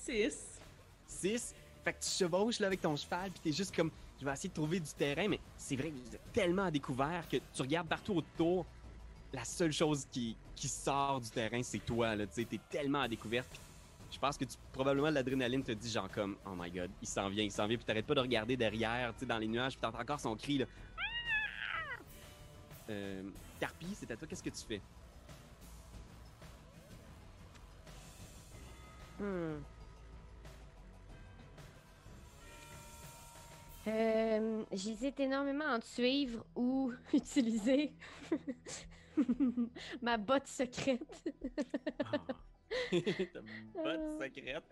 6. 0.07 0.61
6. 1.09 1.55
Fait 1.85 1.93
que 1.93 2.01
tu 2.01 2.11
chevauches 2.11 2.61
là 2.61 2.69
avec 2.69 2.81
ton 2.81 2.97
cheval, 2.97 3.31
puis 3.31 3.41
t'es 3.43 3.53
juste 3.53 3.75
comme, 3.75 3.91
je 4.21 4.25
vais 4.25 4.33
essayer 4.33 4.49
de 4.49 4.55
trouver 4.55 4.81
du 4.81 4.91
terrain, 4.93 5.29
mais 5.29 5.41
c'est 5.57 5.77
vrai 5.77 5.91
que 5.91 5.95
vous 5.95 6.15
êtes 6.15 6.33
tellement 6.33 6.65
à 6.65 6.71
découvert 6.71 7.29
que 7.29 7.37
tu 7.37 7.63
regardes 7.63 7.89
partout 7.89 8.15
autour, 8.15 8.67
la 9.33 9.45
seule 9.45 9.73
chose 9.73 10.07
qui, 10.11 10.37
qui 10.55 10.69
sort 10.69 11.21
du 11.21 11.31
terrain, 11.31 11.63
c'est 11.63 11.85
toi. 11.85 12.17
Tu 12.17 12.27
sais, 12.31 12.45
t'es 12.45 12.61
tellement 12.71 13.03
à 13.03 13.09
découverte. 13.09 13.49
puis 13.51 13.61
Je 14.13 14.19
pense 14.19 14.37
que 14.39 14.45
tu, 14.45 14.57
probablement 14.73 15.11
l'adrénaline 15.11 15.63
te 15.63 15.73
dit 15.73 15.91
genre 15.91 16.11
comme 16.11 16.37
Oh 16.47 16.55
my 16.57 16.71
god, 16.71 16.91
il 17.03 17.09
s'en 17.09 17.29
vient, 17.29 17.45
il 17.45 17.53
s'en 17.53 17.67
vient, 17.67 17.77
puis 17.77 17.85
t'arrêtes 17.85 18.07
pas 18.07 18.15
de 18.15 18.21
regarder 18.21 18.57
derrière, 18.57 19.13
tu 19.15 19.21
sais, 19.21 19.27
dans 19.27 19.39
les 19.39 19.49
nuages, 19.49 19.73
puis 19.73 19.81
t'entends 19.81 20.01
encore 20.01 20.21
son 20.21 20.37
cri 20.37 20.59
là. 20.59 20.67
Euh, 22.89 23.23
Carpi, 23.59 23.89
c'est 23.95 24.11
à 24.11 24.17
toi, 24.17 24.29
qu'est-ce 24.29 24.43
que 24.43 24.51
tu 24.51 24.65
fais? 24.67 24.81
Hmm. 29.19 29.57
Euh, 33.87 34.65
J'hésite 34.73 35.21
énormément 35.21 35.65
entre 35.67 35.87
suivre 35.87 36.45
ou 36.57 36.93
utiliser 37.15 37.93
ma 40.03 40.17
botte 40.17 40.47
secrète. 40.49 41.25
Ah. 42.05 42.13
Ta 42.91 43.41
botte 43.41 43.87
Euh. 43.87 44.19
secrète. 44.21 44.65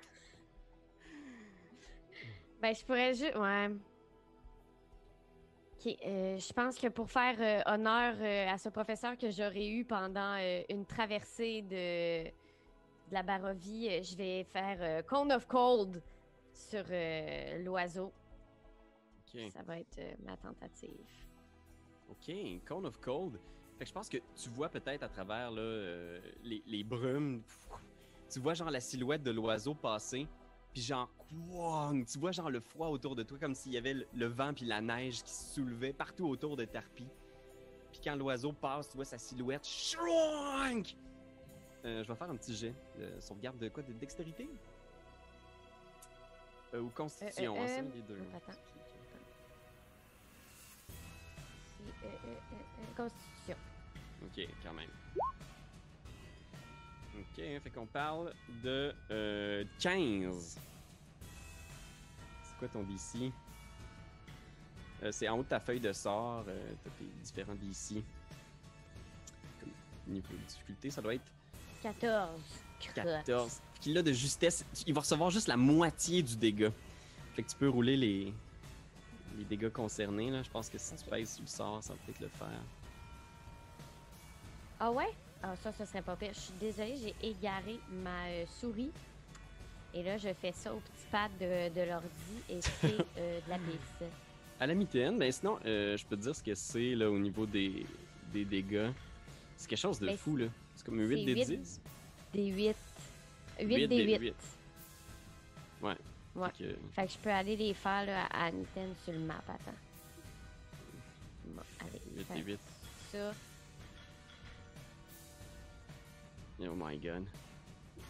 Ben, 2.61 2.75
je 2.75 2.85
pourrais 2.85 3.15
juste. 3.15 3.37
Ouais. 3.37 3.69
Ok, 5.87 5.97
euh, 6.07 6.39
je 6.39 6.53
pense 6.53 6.79
que 6.79 6.89
pour 6.89 7.11
faire 7.11 7.37
euh, 7.41 7.73
honneur 7.75 8.15
euh, 8.19 8.49
à 8.49 8.57
ce 8.59 8.71
professeur 8.71 9.17
que 9.19 9.31
j'aurais 9.31 9.69
eu 9.69 9.85
pendant 9.85 10.37
une 10.71 10.87
traversée 10.87 11.61
de, 11.63 12.25
de 12.25 13.13
la 13.13 13.23
Barovie, 13.23 14.03
je 14.03 14.17
vais 14.17 14.45
faire 14.45 15.05
Cone 15.07 15.31
of 15.33 15.47
Cold 15.47 16.03
sur 16.55 16.85
l'oiseau. 17.59 18.13
Ça 19.51 19.63
va 19.63 19.79
être 19.81 19.99
euh, 19.99 20.13
ma 20.25 20.37
tentative. 20.37 21.07
OK, 22.11 22.33
Cone 22.67 22.87
of 22.87 22.99
Cold. 23.01 23.39
Fait 23.79 23.85
que 23.85 23.89
je 23.89 23.93
pense 23.95 24.09
que 24.09 24.19
tu 24.37 24.49
vois 24.51 24.69
peut-être 24.69 25.03
à 25.03 25.09
travers 25.09 25.51
là, 25.51 25.61
euh, 25.61 26.21
les, 26.45 26.63
les 26.67 26.85
brumes, 26.85 27.43
tu 28.31 28.39
vois 28.41 28.55
genre 28.55 28.71
la 28.71 28.81
silhouette 28.81 29.23
de 29.25 29.33
l'oiseau 29.33 29.75
passer, 29.75 30.29
puis 30.73 30.83
genre, 30.83 31.11
tu 31.29 32.19
vois 32.19 32.31
genre 32.33 32.51
le 32.51 32.61
froid 32.61 32.89
autour 32.89 33.17
de 33.17 33.23
toi, 33.25 33.39
comme 33.41 33.55
s'il 33.55 33.73
y 33.73 33.77
avait 33.79 33.95
le, 33.95 34.07
le 34.15 34.27
vent 34.27 34.55
puis 34.55 34.65
la 34.67 34.81
neige 34.81 35.23
qui 35.25 35.33
se 35.33 35.55
soulevait 35.55 35.93
partout 35.93 36.29
autour 36.29 36.57
de 36.57 36.65
Tarpi. 36.65 37.07
Puis 37.91 38.01
quand 38.05 38.15
l'oiseau 38.17 38.53
passe, 38.53 38.89
tu 38.91 38.97
vois 38.97 39.05
sa 39.05 39.19
silhouette, 39.19 39.65
shrunk! 39.67 40.97
Euh, 41.85 42.03
je 42.03 42.09
vais 42.09 42.15
faire 42.15 42.31
un 42.31 42.37
petit 42.37 42.55
jet. 42.55 42.75
de 42.99 43.21
sauvegarde 43.21 43.59
de 43.59 43.69
quoi? 43.69 43.83
De 43.83 43.93
dextérité? 43.93 44.49
Euh, 46.75 46.81
ou 46.81 46.89
constitution, 46.91 47.57
Euh, 47.57 47.61
hein, 47.61 47.67
euh, 47.69 47.79
un 47.81 47.83
des 47.85 48.03
deux. 48.03 48.19
attends. 48.35 48.59
Constitution. 52.97 53.57
Ok, 54.23 54.49
quand 54.63 54.73
même. 54.73 54.91
Ok, 57.17 57.37
fait 57.37 57.71
qu'on 57.75 57.87
parle 57.87 58.33
de 58.63 58.95
euh, 59.11 59.65
15. 59.79 60.59
C'est 62.43 62.59
quoi 62.59 62.69
ton 62.69 62.83
DC? 62.83 63.33
Euh, 65.03 65.13
c'est 65.13 65.29
en 65.29 65.39
haut 65.39 65.43
de 65.43 65.49
ta 65.49 65.61
feuille 65.61 65.81
de 65.81 65.93
sort. 65.93 66.45
Euh, 66.49 66.73
T'as 66.83 66.91
tes 66.91 67.05
différents 67.23 67.55
DC. 67.55 68.03
Comme 69.61 69.71
niveau 70.07 70.33
de 70.33 70.47
difficulté, 70.47 70.91
ça 70.91 71.03
doit 71.03 71.15
être 71.15 71.33
14. 71.83 72.29
Crotte. 72.81 72.95
14. 72.95 73.61
Puis 73.81 73.93
là, 73.93 74.03
de 74.03 74.13
justesse, 74.13 74.65
il 74.87 74.95
va 74.95 75.01
recevoir 75.01 75.31
juste 75.31 75.49
la 75.49 75.57
moitié 75.57 76.23
du 76.23 76.37
dégât. 76.37 76.73
Fait 77.35 77.43
que 77.43 77.51
tu 77.51 77.57
peux 77.57 77.69
rouler 77.69 77.97
les, 77.97 78.33
les 79.37 79.45
dégâts 79.45 79.71
concernés. 79.71 80.31
Là. 80.31 80.43
Je 80.43 80.51
pense 80.51 80.69
que 80.69 80.79
si 80.79 80.95
tu 80.97 81.05
pèses 81.05 81.35
sur 81.35 81.43
le 81.43 81.49
sort, 81.49 81.83
ça 81.83 81.93
va 81.93 81.99
peut-être 82.05 82.21
le 82.21 82.29
faire. 82.29 82.63
Ah 84.81 84.91
ouais? 84.91 85.13
Ah, 85.43 85.55
ça, 85.57 85.73
ce 85.73 85.85
serait 85.85 86.03
pas 86.03 86.17
pire. 86.17 86.31
Je 86.33 86.41
suis 86.41 86.55
désolée, 86.61 86.97
j'ai 86.97 87.29
égaré 87.29 87.79
ma 87.91 88.27
euh, 88.29 88.45
souris. 88.61 88.91
Et 89.93 90.03
là, 90.03 90.17
je 90.17 90.33
fais 90.33 90.53
ça 90.53 90.75
au 90.75 90.79
petit 90.79 91.07
pad 91.11 91.31
de, 91.39 91.73
de 91.73 91.89
l'ordi 91.89 92.09
et 92.49 92.61
c'est 92.61 92.95
euh, 93.19 93.41
de 93.41 93.51
la 93.51 93.59
pisse. 93.59 94.09
À 94.61 94.69
la 94.69 94.75
mitaine, 94.75 95.19
ben 95.19 95.31
sinon, 95.33 95.59
euh, 95.67 95.97
je 95.97 96.07
peux 96.07 96.17
te 96.17 96.23
dire 96.23 96.35
ce 96.35 96.43
que 96.43 96.55
c'est 96.55 96.95
là 96.95 97.11
au 97.11 97.19
niveau 97.19 97.45
des, 97.45 97.85
des 98.33 98.45
dégâts. 98.45 98.91
C'est 99.57 99.69
quelque 99.69 99.79
chose 99.79 99.99
de 99.99 100.07
Ben, 100.07 100.17
fou 100.17 100.37
là. 100.37 100.47
C'est 100.77 100.87
comme 100.87 101.01
8 101.01 101.19
c'est 101.19 101.25
des 101.25 101.35
huit 101.35 101.59
10. 101.59 101.81
Des 102.33 102.47
8. 102.47 102.77
8 103.61 103.67
Huit 103.67 103.77
des 103.77 103.89
des 103.89 104.05
8. 104.05 104.19
huit. 104.21 104.35
Ouais. 105.83 105.97
Ouais. 106.37 106.49
Fait 106.57 106.65
que- 106.65 106.79
Fait 106.95 107.07
que 107.07 107.13
je 107.13 107.19
peux 107.19 107.31
aller 107.31 107.57
les 107.57 107.75
faire 107.75 108.05
là, 108.07 108.27
à 108.27 108.51
Niten 108.51 108.95
sur 109.05 109.13
le 109.13 109.21
map. 109.21 109.43
Attends. 109.49 109.77
Bon, 111.47 111.63
allez. 111.81 112.01
Huit 112.17 112.25
faire 112.25 112.37
des 112.37 112.43
huit. 112.43 112.61
Ça. 113.13 113.33
Oh 116.61 116.75
my 116.77 116.97
god. 116.99 117.25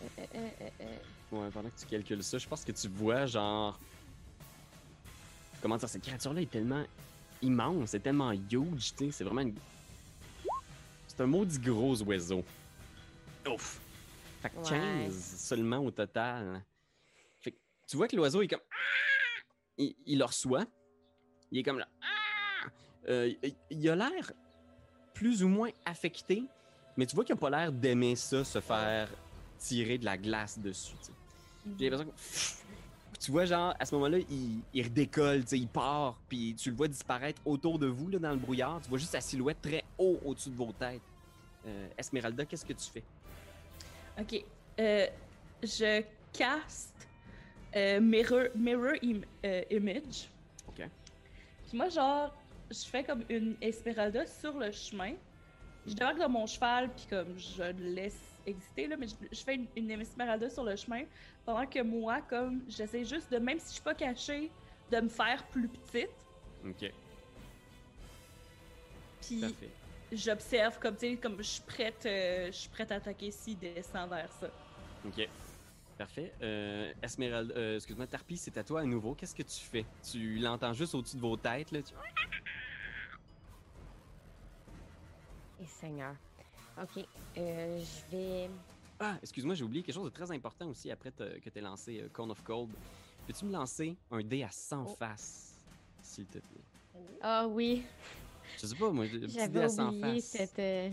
Euh, 0.02 0.06
euh, 0.18 0.24
euh, 0.34 0.48
euh, 0.60 0.68
euh. 0.80 1.36
Ouais, 1.44 1.50
pendant 1.50 1.68
que 1.70 1.78
tu 1.80 1.86
calcules 1.86 2.22
ça, 2.22 2.38
je 2.38 2.46
pense 2.46 2.64
que 2.64 2.72
tu 2.72 2.88
vois 2.88 3.26
genre. 3.26 3.78
Comment 5.62 5.76
dire, 5.76 5.88
cette 5.88 6.02
créature-là 6.02 6.42
est 6.42 6.50
tellement 6.50 6.84
immense, 7.40 7.90
c'est 7.90 8.00
tellement 8.00 8.32
huge, 8.32 8.94
tu 8.96 9.06
sais, 9.06 9.10
c'est 9.10 9.24
vraiment 9.24 9.40
une. 9.40 9.54
C'est 11.08 11.20
un 11.22 11.26
maudit 11.26 11.58
gros 11.58 12.02
oiseau. 12.02 12.44
Ouf! 13.50 13.80
Fait 14.42 14.50
que 14.50 14.56
Ouais. 14.58 14.62
15 15.08 15.14
seulement 15.38 15.78
au 15.78 15.90
total. 15.90 16.62
Tu 17.86 17.96
vois 17.96 18.08
que 18.08 18.16
l'oiseau 18.16 18.42
est 18.42 18.48
comme. 18.48 18.60
Il, 19.78 19.94
il 20.06 20.18
le 20.18 20.24
reçoit. 20.24 20.64
Il 21.50 21.58
est 21.58 21.62
comme 21.62 21.78
là. 21.78 21.88
Euh, 23.06 23.30
il- 23.70 23.88
a 23.90 23.94
l'air 23.94 24.32
plus 25.12 25.42
ou 25.42 25.48
moins 25.48 25.68
affecté, 25.84 26.42
mais 26.96 27.04
tu 27.04 27.14
vois 27.14 27.22
qu'il 27.22 27.34
a 27.34 27.36
pas 27.36 27.50
l'air 27.50 27.70
d'aimer 27.70 28.16
ça, 28.16 28.42
se 28.44 28.62
faire 28.62 29.10
tirer 29.58 29.98
de 29.98 30.06
la 30.06 30.16
glace 30.16 30.58
dessus. 30.58 30.94
J'ai 31.78 31.90
l'impression 31.90 32.10
que 32.10 33.18
tu 33.20 33.30
vois 33.30 33.44
genre 33.44 33.74
à 33.78 33.84
ce 33.84 33.94
moment-là, 33.96 34.16
il, 34.30 34.62
il 34.72 34.84
redécolle, 34.84 35.44
il 35.52 35.68
part, 35.68 36.18
puis 36.30 36.54
tu 36.54 36.70
le 36.70 36.76
vois 36.76 36.88
disparaître 36.88 37.42
autour 37.44 37.78
de 37.78 37.88
vous 37.88 38.08
là, 38.08 38.18
dans 38.18 38.30
le 38.30 38.38
brouillard. 38.38 38.80
Tu 38.82 38.88
vois 38.88 38.96
juste 38.98 39.12
sa 39.12 39.20
silhouette 39.20 39.60
très 39.60 39.84
haut 39.98 40.18
au-dessus 40.24 40.48
de 40.48 40.56
vos 40.56 40.72
têtes. 40.72 41.02
Euh, 41.66 41.88
Esmeralda, 41.98 42.46
qu'est-ce 42.46 42.64
que 42.64 42.72
tu 42.72 42.86
fais? 42.90 43.04
Ok. 44.18 44.42
Euh, 44.80 45.06
je 45.62 46.02
caste 46.32 47.03
euh, 47.76 48.00
Mirror, 48.00 48.48
mirror 48.54 48.94
im- 49.02 49.22
euh, 49.44 49.62
Image. 49.70 50.28
Ok. 50.68 50.86
Puis 51.68 51.76
moi, 51.76 51.88
genre, 51.88 52.34
je 52.70 52.84
fais 52.86 53.04
comme 53.04 53.24
une 53.28 53.56
Esmeralda 53.60 54.26
sur 54.26 54.56
le 54.58 54.70
chemin. 54.70 55.14
Je 55.86 55.92
débarque 55.94 56.18
dans 56.18 56.28
mon 56.28 56.46
cheval, 56.46 56.90
puis 56.94 57.04
comme 57.10 57.36
je 57.38 57.62
le 57.62 57.94
laisse 57.94 58.18
exister, 58.46 58.86
là, 58.86 58.96
mais 58.96 59.06
je, 59.08 59.14
je 59.30 59.40
fais 59.42 59.54
une, 59.56 59.66
une 59.76 59.90
Esmeralda 60.00 60.48
sur 60.48 60.64
le 60.64 60.76
chemin. 60.76 61.02
Pendant 61.44 61.66
que 61.66 61.80
moi, 61.82 62.20
comme, 62.22 62.62
j'essaie 62.68 63.04
juste 63.04 63.30
de, 63.30 63.38
même 63.38 63.58
si 63.58 63.68
je 63.68 63.72
suis 63.74 63.82
pas 63.82 63.94
cachée, 63.94 64.50
de 64.90 65.00
me 65.00 65.08
faire 65.08 65.44
plus 65.48 65.68
petite. 65.68 66.08
Ok, 66.66 66.90
Puis 69.20 69.44
j'observe 70.12 70.78
comme, 70.78 70.94
tu 70.96 71.10
sais, 71.12 71.16
comme 71.16 71.36
je 71.38 71.42
suis 71.42 71.62
prête, 71.62 72.04
euh, 72.06 72.46
je 72.46 72.52
suis 72.56 72.68
prête 72.70 72.90
à 72.92 72.96
attaquer 72.96 73.30
s'il 73.30 73.58
descend 73.58 74.08
vers 74.10 74.30
ça. 74.32 74.48
Ok, 75.06 75.28
parfait. 75.96 76.32
Euh, 76.42 76.92
Esmeralda, 77.02 77.54
euh, 77.54 77.76
excuse-moi, 77.76 78.06
Tarpi, 78.06 78.36
c'est 78.36 78.56
à 78.58 78.64
toi 78.64 78.80
à 78.80 78.84
nouveau. 78.84 79.14
Qu'est-ce 79.14 79.34
que 79.34 79.42
tu 79.42 79.60
fais? 79.60 79.84
Tu 80.10 80.36
l'entends 80.38 80.72
juste 80.72 80.94
au-dessus 80.94 81.16
de 81.16 81.20
vos 81.20 81.36
têtes, 81.36 81.70
là. 81.72 81.82
tu- 81.82 81.94
Et 85.60 85.66
Seigneur. 85.66 86.14
Ok. 86.80 87.04
Euh, 87.38 87.80
je 87.80 88.16
vais. 88.16 88.50
Ah, 88.98 89.16
excuse-moi, 89.22 89.54
j'ai 89.54 89.64
oublié 89.64 89.82
quelque 89.82 89.94
chose 89.94 90.04
de 90.04 90.10
très 90.14 90.30
important 90.32 90.68
aussi 90.68 90.90
après 90.90 91.10
te- 91.10 91.38
que 91.38 91.48
tu 91.50 91.58
aies 91.58 91.62
lancé 91.62 92.00
euh, 92.00 92.08
Corn 92.12 92.30
of 92.30 92.42
Cold. 92.42 92.70
Peux-tu 93.26 93.44
me 93.44 93.52
lancer 93.52 93.96
un 94.10 94.20
dé 94.22 94.42
à 94.42 94.50
100 94.50 94.84
Oh. 94.86 94.94
faces, 94.98 95.54
s'il 96.02 96.26
te 96.26 96.38
plaît? 96.38 96.60
Ah 97.20 97.46
oui, 97.48 97.82
Je 98.58 98.66
sais 98.66 98.76
pas, 98.76 98.90
moi, 98.90 99.04
un 99.04 99.08
petit 99.08 99.48
dé 99.48 99.60
à 99.60 99.68
100 99.68 99.88
oublié 99.88 100.20
faces. 100.20 100.24
cette. 100.30 100.58
euh, 100.58 100.90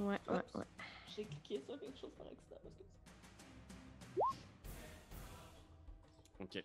Ouais, 0.00 0.18
ouais, 0.28 0.40
ouais. 0.54 0.64
J'ai 1.14 1.24
cliqué 1.24 1.62
sur 1.66 1.78
quelque 1.78 1.98
chose 2.00 2.10
par 2.16 2.26
accident. 2.26 2.51
Ok. 6.40 6.64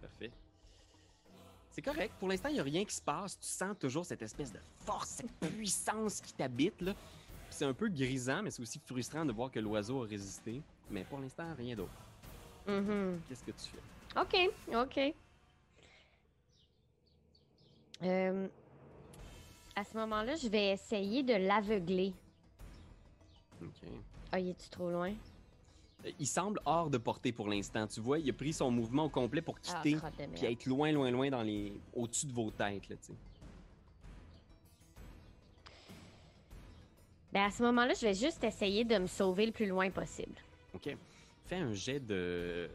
Parfait. 0.00 0.30
C'est 1.70 1.82
correct. 1.82 2.14
Pour 2.18 2.28
l'instant, 2.28 2.48
il 2.48 2.54
n'y 2.54 2.60
a 2.60 2.64
rien 2.64 2.84
qui 2.84 2.94
se 2.94 3.02
passe. 3.02 3.38
Tu 3.38 3.46
sens 3.46 3.76
toujours 3.78 4.04
cette 4.04 4.22
espèce 4.22 4.52
de 4.52 4.58
force, 4.84 5.08
cette 5.08 5.52
puissance 5.52 6.20
qui 6.20 6.32
t'habite, 6.32 6.80
là. 6.80 6.94
C'est 7.50 7.64
un 7.64 7.74
peu 7.74 7.88
grisant, 7.88 8.42
mais 8.42 8.50
c'est 8.50 8.62
aussi 8.62 8.78
frustrant 8.78 9.24
de 9.24 9.32
voir 9.32 9.50
que 9.50 9.58
l'oiseau 9.58 10.04
a 10.04 10.06
résisté. 10.06 10.62
Mais 10.90 11.04
pour 11.04 11.18
l'instant, 11.18 11.52
rien 11.56 11.74
d'autre. 11.74 11.90
Mhm. 12.66 13.20
Qu'est-ce 13.28 13.44
que 13.44 13.50
tu 13.50 13.70
fais? 13.70 14.20
Ok, 14.20 14.52
ok. 14.74 15.14
Euh, 18.02 18.48
à 19.76 19.84
ce 19.84 19.96
moment-là, 19.96 20.36
je 20.36 20.48
vais 20.48 20.70
essayer 20.70 21.22
de 21.22 21.34
l'aveugler. 21.34 22.12
Ok. 23.62 23.88
Ah, 24.32 24.40
il 24.40 24.48
est-tu 24.48 24.68
trop 24.68 24.90
loin? 24.90 25.12
Il 26.18 26.26
semble 26.26 26.60
hors 26.64 26.88
de 26.90 26.98
portée 26.98 27.32
pour 27.32 27.48
l'instant. 27.48 27.86
Tu 27.86 28.00
vois, 28.00 28.18
il 28.18 28.30
a 28.30 28.32
pris 28.32 28.52
son 28.52 28.70
mouvement 28.70 29.04
au 29.04 29.08
complet 29.08 29.42
pour 29.42 29.56
Ah, 29.68 29.80
quitter, 29.82 29.96
de 29.96 30.26
puis 30.34 30.46
être 30.46 30.66
loin, 30.66 30.92
loin, 30.92 31.10
loin 31.10 31.30
dans 31.30 31.42
les, 31.42 31.72
au-dessus 31.94 32.26
de 32.26 32.32
vos 32.32 32.50
têtes, 32.50 32.88
là. 32.88 32.96
Ben 37.32 37.44
à 37.44 37.50
ce 37.50 37.62
moment-là, 37.62 37.94
je 37.94 38.06
vais 38.06 38.14
juste 38.14 38.42
essayer 38.42 38.84
de 38.84 38.98
me 38.98 39.06
sauver 39.06 39.46
le 39.46 39.52
plus 39.52 39.66
loin 39.66 39.88
possible. 39.90 40.34
Ok. 40.74 40.96
Fais 41.46 41.56
un 41.56 41.72
jet 41.72 42.00
de 42.00 42.68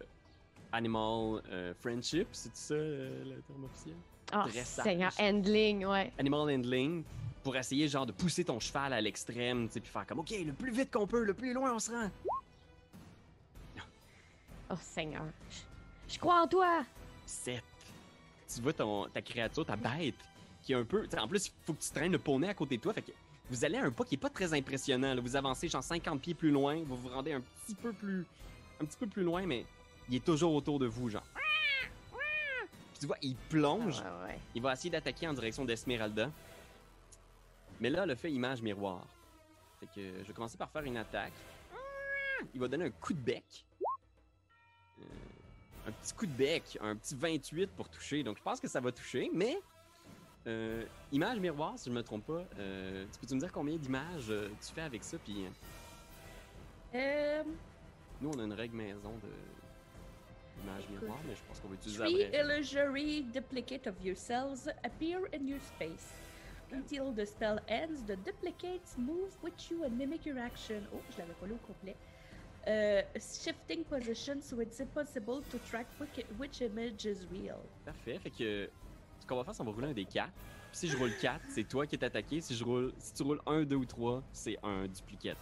Animal 0.71 1.41
euh, 1.49 1.73
Friendship, 1.79 2.27
c'est 2.31 2.55
ça 2.55 2.73
euh, 2.73 3.23
le 3.23 3.41
terme 3.41 3.65
officiel? 3.65 3.95
Oh, 4.33 4.47
Dressage. 4.49 4.83
Seigneur, 4.83 5.11
handling, 5.19 5.85
ouais. 5.85 6.11
Animal 6.17 6.55
Handling 6.55 7.03
pour 7.43 7.55
essayer 7.55 7.87
genre 7.87 8.05
de 8.05 8.11
pousser 8.11 8.43
ton 8.43 8.59
cheval 8.59 8.91
à 8.93 9.01
l'extrême, 9.01 9.67
tu 9.67 9.73
sais, 9.73 9.79
puis 9.79 9.91
faire 9.91 10.07
comme 10.07 10.19
OK, 10.19 10.31
le 10.31 10.53
plus 10.53 10.71
vite 10.71 10.91
qu'on 10.91 11.05
peut, 11.05 11.23
le 11.23 11.33
plus 11.33 11.53
loin 11.53 11.75
on 11.75 11.79
se 11.79 11.91
rend. 11.91 12.09
Oh, 14.69 14.75
Seigneur. 14.81 15.25
Je, 15.49 16.13
je 16.13 16.19
crois 16.19 16.41
en 16.41 16.47
toi. 16.47 16.83
7. 17.25 17.63
Tu 18.53 18.61
vois 18.61 18.73
ton, 18.73 19.07
ta 19.09 19.21
créature, 19.21 19.65
ta 19.65 19.75
bête, 19.75 20.15
qui 20.63 20.73
est 20.73 20.75
un 20.75 20.83
peu. 20.85 21.07
En 21.17 21.27
plus, 21.27 21.47
il 21.47 21.51
faut 21.65 21.73
que 21.73 21.81
tu 21.81 21.89
traînes 21.91 22.11
le 22.11 22.19
poney 22.19 22.47
à 22.47 22.53
côté 22.53 22.77
de 22.77 22.81
toi. 22.81 22.93
Fait 22.93 23.01
que 23.01 23.11
vous 23.49 23.65
allez 23.65 23.77
à 23.77 23.83
un 23.83 23.91
pas 23.91 24.03
qui 24.05 24.15
est 24.15 24.19
pas 24.19 24.29
très 24.29 24.53
impressionnant. 24.53 25.13
là. 25.13 25.21
Vous 25.21 25.35
avancez 25.35 25.67
genre 25.67 25.83
50 25.83 26.21
pieds 26.21 26.33
plus 26.33 26.51
loin, 26.51 26.81
vous 26.85 26.95
vous 26.95 27.09
rendez 27.09 27.33
un 27.33 27.41
petit 27.41 27.75
peu 27.75 27.91
plus. 27.93 28.25
Un 28.81 28.85
petit 28.85 28.97
peu 28.97 29.07
plus 29.07 29.23
loin, 29.23 29.45
mais 29.45 29.65
il 30.09 30.15
est 30.15 30.25
toujours 30.25 30.53
autour 30.53 30.79
de 30.79 30.85
vous, 30.85 31.09
genre. 31.09 31.23
Puis 31.33 32.99
tu 33.01 33.07
vois, 33.07 33.17
il 33.21 33.35
plonge. 33.35 34.01
Ah, 34.05 34.19
ouais, 34.23 34.27
ouais. 34.33 34.39
Il 34.53 34.61
va 34.61 34.73
essayer 34.73 34.89
d'attaquer 34.89 35.27
en 35.27 35.33
direction 35.33 35.65
d'Esmeralda. 35.65 36.31
Mais 37.79 37.89
là, 37.89 38.05
le 38.05 38.15
fait 38.15 38.31
image 38.31 38.61
miroir. 38.61 39.05
Fait 39.79 39.87
que 39.87 40.19
je 40.21 40.27
vais 40.27 40.33
commencer 40.33 40.57
par 40.57 40.69
faire 40.69 40.83
une 40.83 40.97
attaque. 40.97 41.33
Il 42.53 42.59
va 42.59 42.67
donner 42.67 42.85
un 42.85 42.91
coup 42.91 43.13
de 43.13 43.19
bec. 43.19 43.65
Un 45.87 45.91
petit 45.91 46.13
coup 46.13 46.25
de 46.25 46.31
bec, 46.31 46.77
un 46.81 46.95
petit 46.95 47.15
28 47.15 47.67
pour 47.71 47.89
toucher. 47.89 48.23
Donc 48.23 48.37
je 48.37 48.43
pense 48.43 48.59
que 48.59 48.67
ça 48.67 48.79
va 48.79 48.91
toucher, 48.91 49.29
mais 49.33 49.57
euh, 50.47 50.83
image 51.11 51.39
miroir, 51.39 51.77
si 51.77 51.89
je 51.89 51.95
me 51.95 52.01
trompe 52.03 52.25
pas. 52.25 52.43
euh, 52.59 53.05
tu 53.13 53.19
peux-tu 53.19 53.35
me 53.35 53.39
dire 53.39 53.51
combien 53.51 53.75
d'images 53.77 54.29
euh, 54.29 54.49
tu 54.65 54.73
fais 54.73 54.81
avec 54.81 55.03
ça? 55.03 55.17
Puis 55.19 55.45
euh, 55.45 55.49
Euh, 56.95 57.43
nous, 58.21 58.31
on 58.35 58.39
a 58.39 58.43
une 58.43 58.53
règle 58.53 58.75
maison 58.77 59.11
de 59.23 60.63
image 60.63 60.87
miroir, 60.89 61.19
mais 61.27 61.35
je 61.35 61.41
pense 61.47 61.59
qu'on 61.59 61.67
va 61.67 61.75
utiliser 61.75 61.99
la 61.99 62.05
Three 62.05 62.27
vraie. 62.29 62.39
illusory 62.57 63.23
duplicate 63.23 63.87
of 63.87 63.95
yourselves 64.03 64.67
appear 64.83 65.19
in 65.33 65.47
your 65.47 65.59
space. 65.61 66.09
Until 66.71 67.11
the 67.13 67.25
spell 67.27 67.59
ends, 67.67 68.01
the 68.07 68.15
duplicates 68.25 68.97
move 68.97 69.31
with 69.43 69.53
you 69.69 69.83
and 69.83 69.91
mimic 69.91 70.25
your 70.25 70.39
action. 70.39 70.81
Oh, 70.93 70.99
je 71.11 71.17
l'avais 71.19 71.33
pas 71.33 71.45
lu 71.45 71.53
au 71.53 71.67
complet. 71.67 71.95
Uh, 72.67 73.03
shifting 73.19 73.83
position 73.83 74.41
so 74.41 74.59
it's 74.59 74.79
impossible 74.79 75.43
to 75.51 75.59
track 75.69 75.85
which, 75.99 76.25
which 76.39 76.61
image 76.61 77.05
is 77.05 77.27
real. 77.31 77.59
Parfait. 77.85 78.17
Fait 78.17 78.31
que 78.31 78.69
ce 79.19 79.27
qu'on 79.27 79.35
va 79.35 79.43
faire, 79.43 79.53
c'est 79.53 79.59
qu'on 79.59 79.69
va 79.69 79.75
rouler 79.75 79.89
un 79.89 79.93
des 79.93 80.05
4. 80.05 80.29
Puis 80.71 80.79
si 80.79 80.87
je 80.87 80.97
roule 80.97 81.15
4, 81.21 81.41
c'est 81.49 81.63
toi 81.63 81.85
qui 81.85 81.95
es 81.95 82.03
attaqué. 82.03 82.41
Si, 82.41 82.55
je 82.55 82.63
roule, 82.63 82.91
si 82.97 83.13
tu 83.13 83.21
roules 83.23 83.41
1, 83.45 83.63
2 83.65 83.75
ou 83.75 83.85
3, 83.85 84.23
c'est 84.31 84.57
un 84.63 84.87
duplicate. 84.87 85.37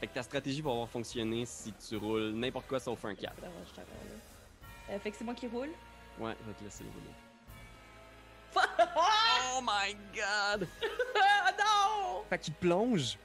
Fait 0.00 0.06
que 0.06 0.14
ta 0.14 0.22
stratégie 0.22 0.62
va 0.62 0.70
avoir 0.70 0.88
fonctionné 0.88 1.44
si 1.44 1.72
tu 1.74 1.96
roules 1.96 2.32
n'importe 2.32 2.66
quoi 2.66 2.80
sauf 2.80 3.04
un 3.04 3.14
4. 3.14 3.34
Ah, 3.42 3.46
je 3.64 3.68
suis 3.70 3.80
encore 3.80 3.94
là. 4.08 4.94
Euh, 4.94 4.98
fait 4.98 5.10
que 5.10 5.16
c'est 5.18 5.24
moi 5.24 5.34
qui 5.34 5.46
roule? 5.48 5.70
Ouais, 6.18 6.34
je 6.40 6.48
vais 6.48 6.54
te 6.58 6.64
laisser 6.64 6.84
le 6.84 6.90
rouler. 6.90 7.12
ah 8.56 9.52
Oh 9.54 9.60
my 9.62 9.94
god! 10.14 10.66
non! 11.58 12.22
Fait 12.30 12.38
qu'il 12.38 12.54
plonge, 12.54 13.18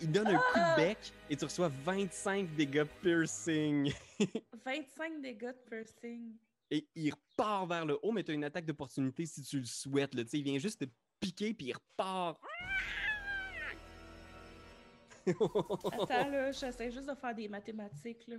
Il 0.00 0.12
donne 0.12 0.28
un 0.28 0.38
coup 0.38 0.58
de 0.58 0.76
bec 0.76 1.12
et 1.28 1.36
tu 1.36 1.44
reçois 1.44 1.68
25 1.68 2.54
dégâts 2.54 2.84
piercing. 3.02 3.92
25 4.64 5.20
dégâts 5.20 5.46
de 5.46 5.68
piercing. 5.68 6.36
Et 6.70 6.86
il 6.94 7.10
repart 7.10 7.68
vers 7.68 7.86
le 7.86 7.98
haut, 8.02 8.12
mais 8.12 8.22
tu 8.22 8.30
as 8.30 8.34
une 8.34 8.44
attaque 8.44 8.66
d'opportunité 8.66 9.26
si 9.26 9.42
tu 9.42 9.58
le 9.58 9.64
souhaites. 9.64 10.14
Là. 10.14 10.22
Il 10.32 10.42
vient 10.42 10.58
juste 10.58 10.80
te 10.80 10.84
piquer 11.20 11.54
puis 11.54 11.66
il 11.66 11.72
repart. 11.72 12.40
Attends, 15.26 16.08
là, 16.30 16.52
j'essaie 16.52 16.90
juste 16.90 17.08
de 17.08 17.14
faire 17.14 17.34
des 17.34 17.48
mathématiques, 17.48 18.26
là. 18.28 18.36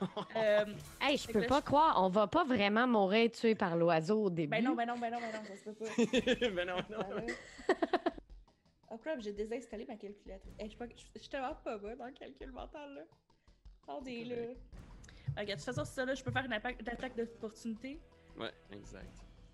Euh, 0.36 0.64
Hey, 1.00 1.16
je 1.16 1.28
peux 1.30 1.40
là, 1.40 1.46
pas 1.46 1.58
je- 1.60 1.64
croire, 1.64 2.02
on 2.02 2.08
va 2.08 2.26
pas 2.26 2.44
vraiment 2.44 2.86
mourir 2.86 3.30
tué 3.30 3.54
par 3.54 3.76
l'oiseau 3.76 4.24
au 4.24 4.30
début. 4.30 4.50
ben 4.50 4.64
non, 4.64 4.74
ben 4.74 4.86
non, 4.86 4.98
ben 4.98 5.10
non, 5.10 5.18
ben 5.20 5.32
non, 5.32 5.44
ça 5.44 5.56
se 5.56 5.64
peut 5.64 5.74
pas. 5.74 6.48
ben 6.54 6.66
non, 6.68 6.76
non. 6.90 6.98
Ah 7.10 7.14
ouais. 7.16 7.26
Oh 8.90 8.98
crap, 8.98 9.20
j'ai 9.20 9.32
désinstallé 9.32 9.86
ma 9.86 9.96
calculatrice. 9.96 10.52
Hey, 10.58 10.66
je 10.66 10.70
suis 10.70 10.78
pas- 10.78 10.86
je 11.14 11.20
suis 11.20 11.28
tellement 11.28 11.54
pas 11.54 11.78
bonne 11.78 11.96
dans 11.98 12.06
le 12.06 12.12
calcul 12.12 12.50
mental, 12.52 12.94
là. 12.94 13.02
Attendez, 13.84 14.24
là. 14.24 14.36
Ok, 15.38 15.46
de 15.46 15.52
toute 15.52 15.60
façon, 15.62 15.84
c'est 15.84 15.94
ça, 15.94 16.04
là, 16.04 16.14
je 16.14 16.24
peux 16.24 16.30
faire 16.32 16.44
une 16.44 16.52
attaque 16.52 17.16
d'opportunité. 17.16 18.00
Ouais, 18.36 18.52
exact. 18.72 19.10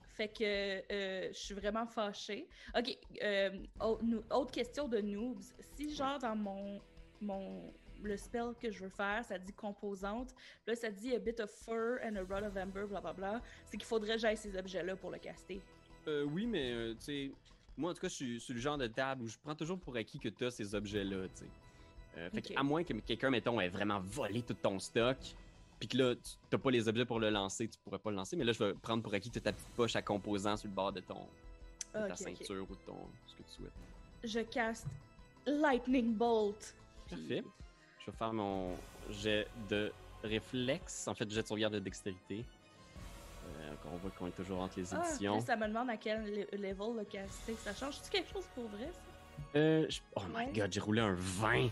Fait 0.08 0.28
que 0.28 0.44
euh, 0.92 1.28
je 1.32 1.38
suis 1.38 1.54
vraiment 1.54 1.86
fâchée. 1.86 2.48
Ok, 2.74 2.96
euh, 3.22 3.50
autre 3.80 4.50
question 4.52 4.88
de 4.88 4.98
noobs. 5.00 5.42
Si, 5.76 5.94
genre, 5.94 6.18
dans 6.18 6.34
mon, 6.34 6.80
mon. 7.20 7.74
Le 8.02 8.16
spell 8.16 8.52
que 8.60 8.70
je 8.70 8.84
veux 8.84 8.90
faire, 8.90 9.24
ça 9.24 9.38
dit 9.38 9.52
composante. 9.52 10.34
Là, 10.66 10.74
ça 10.76 10.90
dit 10.90 11.14
a 11.14 11.18
bit 11.18 11.40
of 11.40 11.50
fur 11.50 11.98
and 12.04 12.16
a 12.16 12.22
rod 12.22 12.44
of 12.44 12.56
amber, 12.56 12.86
blablabla. 12.86 13.40
C'est 13.64 13.76
qu'il 13.76 13.86
faudrait 13.86 14.14
que 14.14 14.20
j'aille 14.20 14.36
ces 14.36 14.56
objets-là 14.56 14.96
pour 14.96 15.10
le 15.10 15.18
caster. 15.18 15.60
Euh, 16.06 16.24
oui, 16.24 16.46
mais 16.46 16.72
euh, 16.72 16.94
tu 16.94 17.00
sais, 17.04 17.30
moi 17.76 17.90
en 17.90 17.94
tout 17.94 18.00
cas, 18.00 18.08
je 18.08 18.38
suis 18.38 18.54
le 18.54 18.60
genre 18.60 18.78
de 18.78 18.86
table 18.86 19.22
où 19.22 19.26
je 19.28 19.36
prends 19.42 19.54
toujours 19.54 19.78
pour 19.78 19.96
acquis 19.96 20.18
que 20.18 20.28
tu 20.28 20.44
as 20.44 20.50
ces 20.50 20.74
objets-là, 20.74 21.28
tu 21.28 21.40
sais. 21.40 21.46
Euh, 22.18 22.30
fait 22.30 22.56
à 22.56 22.62
moins 22.62 22.82
que 22.84 22.92
quelqu'un, 22.94 23.30
mettons, 23.30 23.60
ait 23.60 23.68
vraiment 23.68 24.00
volé 24.00 24.42
tout 24.42 24.54
ton 24.54 24.78
stock, 24.78 25.18
puis 25.78 25.88
que 25.88 25.98
là, 25.98 26.14
tu 26.14 26.30
n'as 26.52 26.58
pas 26.58 26.70
les 26.70 26.88
objets 26.88 27.04
pour 27.04 27.18
le 27.20 27.28
lancer, 27.30 27.68
tu 27.68 27.78
pourrais 27.80 27.98
pas 27.98 28.10
le 28.10 28.16
lancer, 28.16 28.36
mais 28.36 28.44
là, 28.44 28.52
je 28.52 28.64
vais 28.64 28.72
prendre 28.74 29.02
pour 29.02 29.12
acquis 29.12 29.28
que 29.28 29.34
tu 29.34 29.40
ta 29.42 29.52
petite 29.52 29.68
poche 29.74 29.96
à 29.96 30.02
composants 30.02 30.56
sur 30.56 30.68
le 30.68 30.74
bord 30.74 30.92
de 30.92 31.00
ton 31.00 31.26
de 31.94 32.08
ta 32.08 32.16
ceinture 32.16 32.66
ou 32.70 32.74
de 32.74 32.80
ton 32.86 32.96
ce 33.26 33.34
que 33.34 33.42
tu 33.42 33.50
souhaites. 33.56 33.72
Je 34.24 34.40
caste 34.40 34.86
Lightning 35.46 36.14
Bolt. 36.14 36.74
Puis- 37.06 37.16
Parfait. 37.16 37.44
Je 38.06 38.12
vais 38.12 38.16
faire 38.18 38.32
mon 38.32 38.76
jet 39.10 39.48
de 39.68 39.92
réflexe, 40.22 41.08
en 41.08 41.14
fait, 41.14 41.28
jet 41.28 41.42
de 41.42 41.46
sauvegarde 41.46 41.74
de 41.74 41.80
dextérité. 41.80 42.44
Euh, 43.46 43.74
on 43.92 43.96
voit 43.96 44.10
qu'on 44.12 44.28
est 44.28 44.36
toujours 44.36 44.60
entre 44.60 44.78
les 44.78 44.94
Ah, 44.94 45.04
éditions. 45.08 45.36
puis 45.38 45.46
ça 45.46 45.56
me 45.56 45.66
demande 45.66 45.90
à 45.90 45.96
quel 45.96 46.24
le- 46.24 46.56
level 46.56 46.96
le 46.98 47.04
caster. 47.04 47.54
Ça 47.64 47.74
change-tu 47.74 48.08
quelque 48.10 48.32
chose 48.32 48.44
pour 48.54 48.68
vrai, 48.68 48.88
ça? 48.92 49.00
Euh, 49.58 49.86
je- 49.88 50.00
Oh 50.14 50.20
my 50.28 50.36
Ouais. 50.46 50.52
god, 50.54 50.72
j'ai 50.72 50.80
roulé 50.80 51.00
un 51.00 51.14
20! 51.18 51.68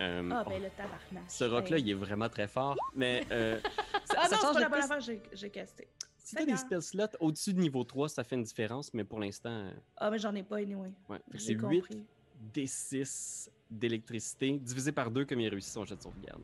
Euh, 0.00 0.30
Ah, 0.32 0.42
oh, 0.44 0.50
ben 0.50 0.62
le 0.62 0.70
tabarnak. 0.70 1.24
Ce 1.30 1.44
rock-là, 1.44 1.78
il 1.78 1.90
est 1.90 1.94
vraiment 1.94 2.28
très 2.28 2.48
fort, 2.48 2.76
mais 2.94 3.24
euh, 3.30 3.58
ça, 4.04 4.16
Ah 4.18 4.28
ça 4.28 4.28
non, 4.28 4.28
c'est 4.28 4.36
change 4.46 4.54
pas 4.54 4.60
la 4.60 4.68
bonne 4.68 4.80
affaire, 4.82 5.00
j'ai- 5.32 5.50
casté. 5.50 5.86
Si 6.18 6.34
t'as 6.34 6.44
des 6.44 6.56
spell 6.56 6.82
slots 6.82 7.06
au-dessus 7.20 7.54
de 7.54 7.60
niveau 7.60 7.84
3, 7.84 8.08
ça 8.08 8.24
fait 8.24 8.34
une 8.34 8.42
différence, 8.42 8.92
mais 8.92 9.04
pour 9.04 9.20
l'instant, 9.20 9.48
euh, 9.50 9.70
Ah, 9.96 10.10
mais 10.10 10.18
j'en 10.18 10.34
ai 10.34 10.42
pas, 10.42 10.56
anyway. 10.56 10.90
ouais. 11.08 11.20
C'est 11.36 11.52
8 11.52 11.56
compris. 11.58 12.04
D6 12.52 13.48
d'électricité, 13.70 14.58
divisé 14.58 14.92
par 14.92 15.10
2 15.10 15.24
comme 15.24 15.40
il 15.40 15.46
a 15.46 15.50
réussi 15.50 15.70
son 15.70 15.84
jet 15.84 15.96
de 15.96 16.02
sauvegarde. 16.02 16.42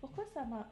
Pourquoi 0.00 0.24
ça 0.32 0.44
m'a. 0.44 0.68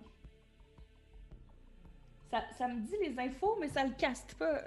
Ça, 2.30 2.42
ça 2.56 2.68
me 2.68 2.80
dit 2.80 2.94
les 3.02 3.18
infos, 3.18 3.56
mais 3.60 3.68
ça 3.68 3.84
le 3.84 3.94
caste 3.94 4.34
pas. 4.34 4.62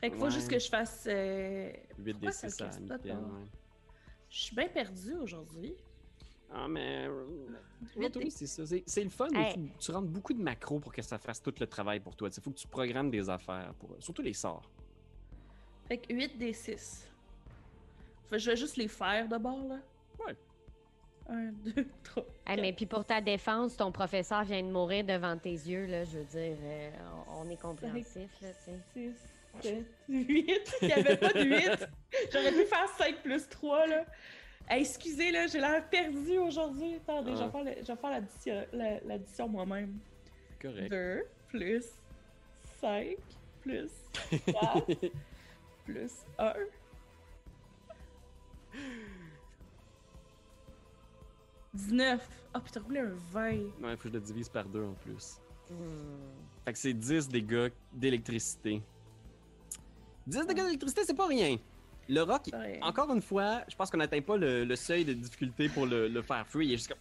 Fait 0.00 0.10
qu'il 0.10 0.18
faut 0.18 0.24
Ouais. 0.26 0.30
juste 0.30 0.50
que 0.50 0.58
je 0.58 0.68
fasse. 0.68 1.04
euh, 1.06 1.72
8 1.98 2.12
Pourquoi 2.14 2.32
ça 2.32 2.46
D6 2.48 2.62
à 2.62 2.66
casse 2.66 2.76
pas, 2.76 2.80
mi-temps, 2.80 2.98
toi? 2.98 3.14
ouais. 3.38 3.46
Je 4.30 4.38
suis 4.40 4.56
bien 4.56 4.68
perdue 4.68 5.14
aujourd'hui. 5.16 5.74
Ah, 6.50 6.68
mais. 6.68 7.06
euh, 7.06 7.24
oui, 7.96 8.10
D- 8.10 8.30
c'est 8.30 8.46
ça. 8.46 8.62
C'est 8.86 9.04
le 9.04 9.10
fun, 9.10 9.28
mais 9.32 9.48
Hey. 9.50 9.54
faut- 9.54 9.78
tu 9.78 9.90
rentres 9.90 10.08
beaucoup 10.08 10.32
de 10.32 10.42
macros 10.42 10.78
pour 10.80 10.92
que 10.92 11.02
ça 11.02 11.18
fasse 11.18 11.42
tout 11.42 11.54
le 11.58 11.66
travail 11.66 12.00
pour 12.00 12.14
toi. 12.16 12.28
Il 12.34 12.42
faut 12.42 12.50
que 12.50 12.56
tu 12.58 12.68
programmes 12.68 13.10
des 13.10 13.28
affaires, 13.28 13.74
pour, 13.74 13.96
surtout 14.00 14.22
les 14.22 14.32
sorts. 14.34 14.70
Fait 15.88 15.98
que 15.98 16.12
8 16.14 16.38
des 16.38 16.52
6. 16.52 17.08
Fait 18.30 18.36
que 18.36 18.38
je 18.38 18.50
vais 18.50 18.56
juste 18.56 18.76
les 18.76 18.88
faire 18.88 19.28
d'abord, 19.28 19.62
là. 19.68 19.78
Ouais. 20.26 20.34
1, 21.28 21.52
2, 21.76 21.86
3. 22.04 22.24
Hey, 22.46 22.60
mais 22.60 22.72
puis 22.72 22.86
pour 22.86 23.04
ta 23.04 23.20
défense, 23.20 23.76
ton 23.76 23.90
professeur 23.92 24.44
vient 24.44 24.62
de 24.62 24.70
mourir 24.70 25.04
devant 25.04 25.36
tes 25.38 25.52
yeux, 25.52 25.86
là, 25.86 26.04
je 26.04 26.18
veux 26.18 26.24
dire, 26.24 26.56
euh, 26.62 26.90
on 27.40 27.48
est 27.48 27.60
compréhensif, 27.60 28.28
là, 28.42 28.48
tu 28.64 28.72
sais. 28.72 29.12
6, 29.62 29.62
7, 29.62 29.84
8. 30.08 30.74
Il 30.82 30.86
n'y 30.88 30.92
avait 30.92 31.16
pas 31.16 31.32
de 31.32 31.44
8. 31.44 31.88
J'aurais 32.32 32.52
pu 32.52 32.64
faire 32.66 32.88
5 32.98 33.22
plus 33.22 33.48
3, 33.48 33.86
là. 33.86 34.04
Hey, 34.68 34.80
excusez, 34.82 35.30
là, 35.30 35.46
j'ai 35.46 35.60
l'air 35.60 35.86
perdu 35.88 36.38
aujourd'hui. 36.38 36.94
Attendez, 36.96 37.32
je 37.32 37.42
vais 37.44 37.50
Ah. 37.70 37.74
je 37.82 37.86
vais 37.92 37.96
faire 37.96 38.10
l'addition, 38.10 38.66
la- 38.72 39.00
l'addition 39.00 39.48
moi-même. 39.48 39.98
Correct. 40.60 40.90
2 40.90 41.24
plus 41.48 41.84
5 42.80 43.16
plus 43.62 43.90
4 44.46 44.86
plus 45.84 46.12
1. 46.38 46.52
Dix-neuf. 51.72 52.28
Ah, 52.52 52.60
puis 52.60 52.70
t'as 52.72 52.80
roulé 52.80 53.00
un 53.00 53.12
20. 53.32 53.50
Ouais, 53.50 53.96
faut 53.96 54.04
que 54.04 54.08
je 54.08 54.14
le 54.14 54.20
divise 54.20 54.48
par 54.48 54.64
2 54.68 54.82
en 54.84 54.92
plus. 54.94 55.38
Hmm. 55.70 55.74
Fait 56.64 56.72
que 56.72 56.78
c'est 56.78 56.92
10 56.94 57.28
dégâts 57.28 57.70
d'électricité. 57.92 58.80
10 60.26 60.46
dégâts 60.46 60.64
d'électricité, 60.64 61.02
c'est 61.04 61.14
pas 61.16 61.26
rien. 61.26 61.56
Le 62.08 62.20
rock, 62.20 62.42
Ouais. 62.52 62.78
encore 62.82 63.12
une 63.12 63.22
fois, 63.22 63.62
je 63.68 63.74
pense 63.74 63.90
qu'on 63.90 63.96
n'atteint 63.98 64.20
pas 64.20 64.36
le, 64.36 64.64
le 64.64 64.76
seuil 64.76 65.04
de 65.04 65.14
difficulté 65.14 65.68
pour 65.68 65.86
le, 65.86 66.06
le 66.08 66.22
faire 66.22 66.46
fuir. 66.46 66.62
Il 66.62 66.72
est 66.74 66.76
juste 66.76 66.88
comme. 66.88 66.98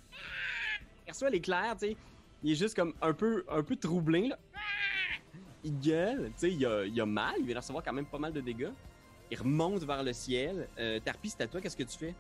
Il 1.06 1.12
reçoit 1.12 1.30
l'éclair, 1.30 1.76
tu 1.78 1.88
sais. 1.90 1.98
Il 2.42 2.52
est 2.52 2.56
juste 2.56 2.76
comme 2.76 2.94
un 3.02 3.14
peu, 3.14 3.44
un 3.50 3.62
peu 3.64 3.76
troublé, 3.76 4.30
là. 4.30 4.40
il 5.64 5.78
gueule, 5.80 6.28
tu 6.28 6.40
sais, 6.40 6.52
il 6.52 6.66
a, 6.66 6.86
il 6.86 7.00
a 7.00 7.06
mal, 7.06 7.36
il 7.40 7.46
vient 7.46 7.56
de 7.56 7.60
recevoir 7.60 7.84
quand 7.84 7.94
même 7.94 8.06
pas 8.06 8.18
mal 8.18 8.34
de 8.34 8.42
dégâts. 8.42 8.72
Il 9.32 9.38
remonte 9.40 9.84
vers 9.84 10.04
le 10.04 10.14
ciel. 10.14 10.68
Euh, 10.78 11.00
Tarpi, 11.00 11.30
c'est 11.30 11.42
à 11.42 11.48
toi, 11.48 11.60
qu'est-ce 11.62 11.78
que 11.78 11.84
tu 11.84 11.98
fais? 11.98 12.14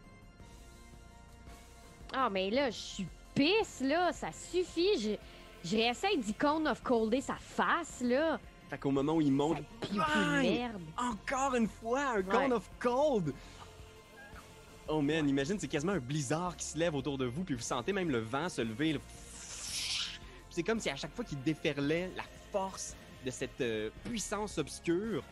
Ah, 2.13 2.29
mais 2.29 2.49
là, 2.49 2.69
je 2.69 2.77
suis 2.77 3.07
pisse, 3.35 3.81
là. 3.81 4.11
Ça 4.13 4.31
suffit. 4.31 4.99
Je, 4.99 5.15
je 5.69 5.75
réessaye 5.77 6.17
d'icône 6.17 6.67
of 6.67 6.81
colder 6.83 7.21
sa 7.21 7.35
face, 7.35 8.01
là. 8.01 8.39
Fait 8.69 8.77
qu'au 8.77 8.91
moment 8.91 9.13
où 9.13 9.21
il 9.21 9.31
monte, 9.31 9.59
Ça 9.95 10.41
merde. 10.41 10.81
encore 10.97 11.55
une 11.55 11.67
fois, 11.67 12.01
un 12.01 12.15
Ouais. 12.17 12.23
Cone 12.23 12.53
of 12.53 12.69
Cold! 12.79 13.33
Oh 14.87 15.01
man, 15.01 15.29
imagine, 15.29 15.57
c'est 15.59 15.67
quasiment 15.67 15.93
un 15.93 15.99
blizzard 15.99 16.57
qui 16.57 16.65
se 16.65 16.77
lève 16.77 16.93
autour 16.95 17.17
de 17.17 17.25
vous, 17.25 17.43
puis 17.43 17.55
vous 17.55 17.61
sentez 17.61 17.93
même 17.93 18.09
le 18.09 18.19
vent 18.19 18.49
se 18.49 18.61
lever. 18.61 18.99
C'est 20.49 20.63
comme 20.63 20.79
si 20.79 20.89
à 20.89 20.95
chaque 20.95 21.15
fois 21.15 21.23
qu'il 21.23 21.41
déferlait 21.41 22.11
la 22.15 22.23
force 22.51 22.95
de 23.25 23.31
cette 23.31 23.61
euh, 23.61 23.89
puissance 24.03 24.57
obscure, 24.57 25.23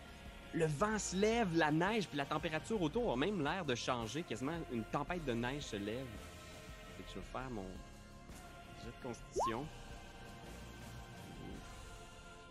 le 0.53 0.65
vent 0.65 0.99
se 0.99 1.15
lève, 1.15 1.55
la 1.55 1.71
neige, 1.71 2.07
puis 2.07 2.17
la 2.17 2.25
température 2.25 2.81
autour 2.81 3.13
a 3.13 3.15
même 3.15 3.41
l'air 3.41 3.65
de 3.65 3.75
changer. 3.75 4.23
Quasiment 4.23 4.59
une 4.71 4.83
tempête 4.85 5.23
de 5.25 5.33
neige 5.33 5.63
se 5.63 5.77
lève. 5.77 6.07
Fait 6.97 7.03
que 7.03 7.09
je 7.09 7.15
vais 7.15 7.25
faire 7.25 7.49
mon 7.49 7.67
jet 8.83 8.87
de 8.97 9.03
constitution. 9.03 9.65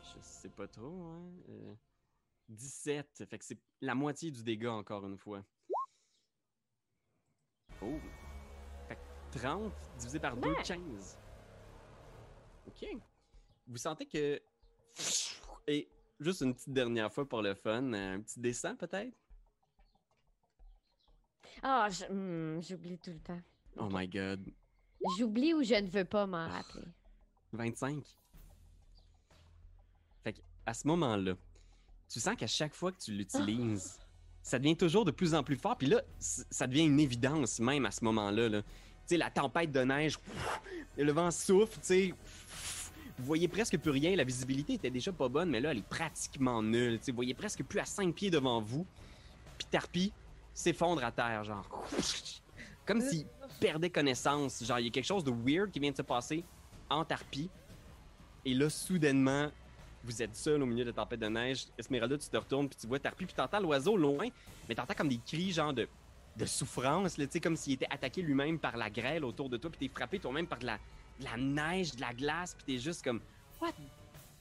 Je 0.03 0.19
sais 0.23 0.49
pas 0.49 0.67
trop, 0.67 1.03
hein. 1.03 1.23
euh, 1.51 1.75
17. 2.49 3.25
Fait 3.29 3.39
que 3.39 3.45
c'est 3.45 3.59
la 3.81 3.95
moitié 3.95 4.31
du 4.31 4.43
dégât 4.43 4.73
encore 4.73 5.07
une 5.07 5.19
fois. 5.19 5.45
Oh. 7.83 7.99
Fait 8.89 8.97
que 8.97 9.39
30 9.39 9.73
divisé 9.99 10.19
par 10.19 10.37
2, 10.37 10.49
Ouais. 10.49 10.63
15. 10.63 11.19
OK. 12.67 12.87
Vous 13.67 13.77
sentez 13.77 14.07
que... 14.07 14.41
Et 15.67 15.89
juste 16.21 16.43
une 16.43 16.55
petite 16.55 16.73
dernière 16.73 17.13
fois 17.13 17.29
pour 17.29 17.43
le 17.43 17.55
fun, 17.55 17.93
un 17.93 18.21
petit 18.21 18.41
dessin 18.41 18.77
peut-être? 18.77 19.17
Ah, 21.63 21.89
hmm, 22.11 22.61
j'oublie 22.63 22.99
tout 22.99 23.11
le 23.11 23.21
temps. 23.21 23.41
Oh 23.77 23.89
my 23.91 24.09
god. 24.09 24.49
J'oublie 25.19 25.55
ou 25.55 25.63
je 25.63 25.75
ne 25.75 25.89
veux 25.89 26.05
pas 26.05 26.27
m'en 26.27 26.49
rappeler? 26.49 26.87
25. 27.53 28.05
Fait 30.23 30.35
que, 30.35 30.41
à 30.67 30.75
ce 30.75 30.87
moment-là, 30.87 31.35
tu 32.09 32.21
sens 32.21 32.37
qu'à 32.37 32.47
chaque 32.47 32.75
fois 32.75 32.93
que 32.93 32.99
tu 32.99 33.13
l'utilises, 33.13 33.99
ça 34.43 34.59
devient 34.59 34.77
toujours 34.77 35.05
de 35.05 35.11
plus 35.11 35.35
en 35.35 35.43
plus 35.43 35.57
fort. 35.57 35.77
Puis 35.77 35.89
là, 35.89 36.03
ça 36.19 36.67
devient 36.67 36.85
une 36.85 37.01
évidence 37.01 37.61
même 37.61 37.87
à 37.87 37.91
ce 37.91 38.05
moment-là. 38.05 38.49
là. 38.49 38.63
Tu 38.63 38.69
sais, 39.07 39.17
la 39.17 39.31
tempête 39.31 39.73
de 39.73 39.81
neige, 39.81 40.19
le 40.97 41.13
vent 41.13 41.31
souffle, 41.31 41.79
tu 41.81 41.87
sais. 41.87 42.15
Vous 43.21 43.27
voyez 43.27 43.49
presque 43.49 43.77
plus 43.77 43.91
rien. 43.91 44.17
La 44.17 44.25
visibilité 44.25 44.75
était 44.75 44.91
déjà 44.91 45.13
pas 45.13 45.29
bonne, 45.29 45.51
mais 45.51 45.61
là, 45.61 45.73
elle 45.73 45.79
est 45.79 45.89
pratiquement 45.89 46.63
nulle. 46.63 46.99
Tu 46.99 47.05
sais, 47.05 47.13
vous 47.13 47.17
voyez 47.17 47.35
presque 47.35 47.63
plus 47.63 47.79
à 47.79 47.85
5 47.85 48.15
pieds 48.15 48.31
devant 48.31 48.63
vous. 48.63 48.87
Puis 49.59 49.67
Tarpi 49.71 50.13
s'effondre 50.55 51.05
à 51.05 51.13
terre, 51.13 51.45
genre. 51.45 51.69
Comme 52.87 53.03
s'il 53.03 53.27
perdait 53.61 53.91
connaissance. 53.91 54.65
Genre, 54.65 54.79
il 54.79 54.87
y 54.87 54.89
a 54.89 54.91
quelque 54.91 55.05
chose 55.05 55.23
de 55.23 55.31
weird 55.31 55.71
qui 55.71 55.79
vient 55.79 55.91
de 55.91 55.97
se 55.97 56.03
passer 56.03 56.43
en 56.89 57.05
Tarpi. 57.05 57.51
Et 58.47 58.55
là, 58.55 58.71
soudainement, 58.71 59.51
vous 60.03 60.23
êtes 60.23 60.35
seul 60.35 60.63
au 60.63 60.67
milieu 60.67 60.85
de 60.85 60.91
la 60.91 60.95
tempête 60.95 61.21
de 61.21 61.29
neige. 61.29 61.67
Esmeralda, 61.77 62.17
tu 62.17 62.31
te 62.31 62.37
retournes, 62.39 62.71
puis 62.71 62.79
tu 62.81 62.87
vois 62.87 62.99
Tarpi, 62.99 63.27
puis 63.27 63.35
t'entends 63.35 63.61
l'oiseau 63.61 63.99
loin, 63.99 64.29
mais 64.67 64.75
t'entends 64.75 64.95
comme 64.95 65.11
des 65.11 65.21
cris, 65.27 65.53
genre 65.53 65.75
de, 65.75 65.87
de 66.39 66.47
souffrance, 66.47 67.19
là, 67.19 67.27
comme 67.43 67.55
s'il 67.55 67.75
était 67.75 67.89
attaqué 67.91 68.23
lui-même 68.23 68.59
par 68.59 68.79
la 68.79 68.89
grêle 68.89 69.27
autour 69.27 69.51
de 69.51 69.59
toi, 69.59 69.71
puis 69.71 69.87
t'es 69.87 69.95
frappé 69.95 70.19
toi-même 70.19 70.47
par 70.47 70.59
de 70.59 70.67
la, 70.67 70.79
de 71.21 71.25
la 71.25 71.37
neige, 71.37 71.93
de 71.95 72.01
la 72.01 72.13
glace, 72.13 72.55
puis 72.55 72.65
t'es 72.65 72.79
juste 72.79 73.05
comme 73.05 73.21
What? 73.61 73.75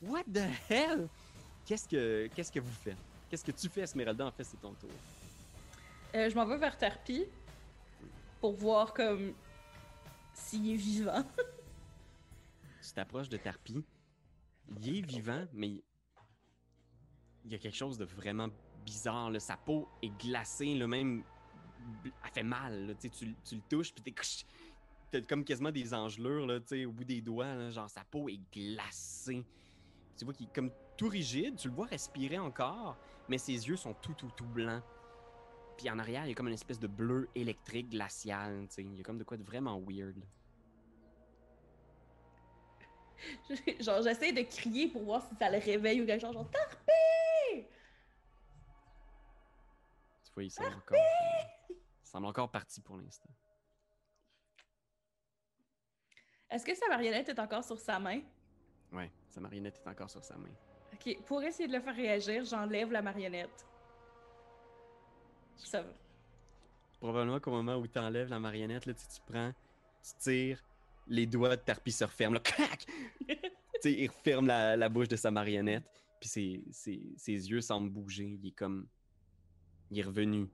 What 0.02 0.24
the 0.34 0.48
hell? 0.70 1.08
Qu'est-ce 1.66 1.88
que, 1.88 2.28
qu'est-ce 2.34 2.52
que 2.52 2.60
vous 2.60 2.72
faites? 2.72 2.98
Qu'est-ce 3.30 3.44
que 3.44 3.52
tu 3.52 3.70
fais, 3.70 3.82
Esmeralda? 3.82 4.26
En 4.26 4.32
fait, 4.32 4.44
c'est 4.44 4.60
ton 4.60 4.74
tour. 4.74 4.90
Euh, 6.16 6.30
je 6.30 6.36
m'en 6.36 6.46
vais 6.46 6.58
vers 6.58 6.78
Tarpi 6.78 7.26
pour 8.42 8.54
voir 8.54 8.94
comme 8.94 9.34
s'il 10.34 10.72
est 10.72 10.78
vivant. 10.78 11.24
Tu 12.82 12.96
t'approches 12.96 13.30
de 13.30 13.38
Tarpi. 13.38 13.86
Il 14.82 14.98
est 14.98 15.02
vivant, 15.02 15.46
mais 15.54 15.84
il 17.46 17.52
y 17.52 17.54
a 17.54 17.60
quelque 17.60 17.76
chose 17.76 18.00
de 18.00 18.06
vraiment 18.06 18.48
bizarre. 18.84 19.30
Là. 19.30 19.40
Sa 19.40 19.58
peau 19.58 19.88
est 20.02 20.10
glacée, 20.18 20.74
le 20.74 20.88
même. 20.88 21.24
Elle 22.04 22.32
fait 22.32 22.42
mal. 22.42 22.88
là. 22.88 22.94
Tu, 22.96 23.10
sais, 23.10 23.10
tu, 23.10 23.36
tu 23.44 23.56
le 23.56 23.62
touches, 23.70 23.94
puis 23.94 24.02
t'es. 24.02 24.16
T'as 25.12 25.22
comme 25.22 25.44
quasiment 25.44 25.72
des 25.72 25.94
engelures 25.94 26.46
là, 26.46 26.60
au 26.86 26.92
bout 26.92 27.04
des 27.04 27.22
doigts. 27.22 27.56
là. 27.56 27.70
genre, 27.72 27.90
sa 27.90 28.04
peau 28.04 28.30
est 28.30 28.40
glacée. 28.54 29.44
Tu 30.18 30.26
vois 30.26 30.34
qu'il 30.34 30.48
est 30.48 30.54
comme 30.54 30.72
tout 30.98 31.08
rigide. 31.08 31.56
Tu 31.56 31.68
le 31.70 31.74
vois 31.74 31.88
respirer 31.88 32.38
encore, 32.38 32.98
mais 33.28 33.38
ses 33.38 33.54
yeux 33.54 33.78
sont 33.78 33.94
tout, 33.94 34.14
tout, 34.14 34.32
tout 34.36 34.46
blancs. 34.46 34.84
Puis 35.78 35.90
en 35.90 35.98
arrière, 35.98 36.26
il 36.26 36.30
y 36.30 36.32
a 36.32 36.36
comme 36.36 36.50
une 36.50 36.54
espèce 36.54 36.80
de 36.80 36.88
bleu 36.88 37.30
électrique 37.36 37.90
glacial. 37.90 38.68
Il 38.78 38.98
y 38.98 39.00
a 39.00 39.04
comme 39.04 39.18
de 39.18 39.24
quoi 39.24 39.38
de 39.38 39.44
vraiment 39.44 39.80
weird. 39.80 40.22
genre, 43.80 44.02
j'essaie 44.02 44.32
de 44.32 44.42
crier 44.42 44.88
pour 44.90 45.04
voir 45.04 45.28
si 45.28 45.36
ça 45.36 45.50
le 45.50 45.58
réveille 45.58 46.02
ou 46.02 46.06
quelque 46.06 46.22
chose. 46.22 46.34
Genre, 46.34 46.50
Tarpi! 46.50 47.66
Tu 50.24 50.32
vois, 50.34 50.44
il 50.44 50.52
semble 50.52 50.76
encore, 50.76 50.98
euh, 50.98 51.74
il 52.06 52.08
semble 52.08 52.26
encore 52.28 52.52
parti 52.52 52.82
pour 52.82 52.98
l'instant. 52.98 53.30
Est-ce 56.52 56.66
que 56.66 56.76
sa 56.76 56.88
marionnette 56.88 57.30
est 57.30 57.40
encore 57.40 57.64
sur 57.64 57.80
sa 57.80 58.00
main? 58.00 58.22
Ouais, 58.92 59.12
sa 59.28 59.40
marionnette 59.40 59.80
est 59.86 59.90
encore 59.90 60.10
sur 60.10 60.24
sa 60.24 60.36
main. 60.36 60.50
Ok, 60.94 61.18
pour 61.26 61.44
essayer 61.44 61.68
de 61.68 61.74
le 61.74 61.80
faire 61.80 61.96
réagir, 61.96 62.44
j'enlève 62.46 62.92
la 62.92 63.02
marionnette. 63.02 63.66
Ça 65.56 65.82
va. 65.82 65.90
Probablement 67.00 67.40
qu'au 67.40 67.52
moment 67.52 67.76
où 67.76 67.88
tu 67.88 68.00
enlèves 68.00 68.30
la 68.30 68.40
marionnette, 68.40 68.86
là, 68.86 68.94
tu, 68.94 69.06
tu 69.08 69.22
prends, 69.32 69.54
tu 70.04 70.12
tires, 70.20 70.64
les 71.08 71.26
doigts 71.26 71.56
de 71.56 71.62
Tarpi 71.62 71.92
se 71.92 72.04
referment. 72.04 72.34
Là, 72.36 72.40
clac! 72.40 72.86
il 73.86 74.08
referme 74.10 74.48
la, 74.48 74.76
la 74.76 74.90
bouche 74.90 75.08
de 75.08 75.16
sa 75.16 75.32
marionnette, 75.32 75.84
puis 76.20 76.30
ses, 76.30 76.64
ses- 76.72 77.14
ses 77.16 77.50
yeux 77.50 77.62
semblent 77.62 77.90
bouger. 77.90 78.38
Il 78.42 78.48
est 78.48 78.52
comme. 78.56 78.88
Il 79.92 80.00
est 80.00 80.04
revenu. 80.04 80.48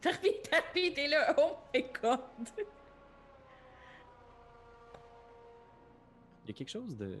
Tarpi, 0.00 0.30
Tarpi, 0.48 0.92
t'es 0.94 1.08
là! 1.08 1.34
Oh 1.38 1.56
my 1.74 1.84
god! 2.02 2.20
Il 6.44 6.48
y 6.48 6.50
a 6.50 6.54
quelque 6.54 6.70
chose 6.70 6.96
de. 6.96 7.18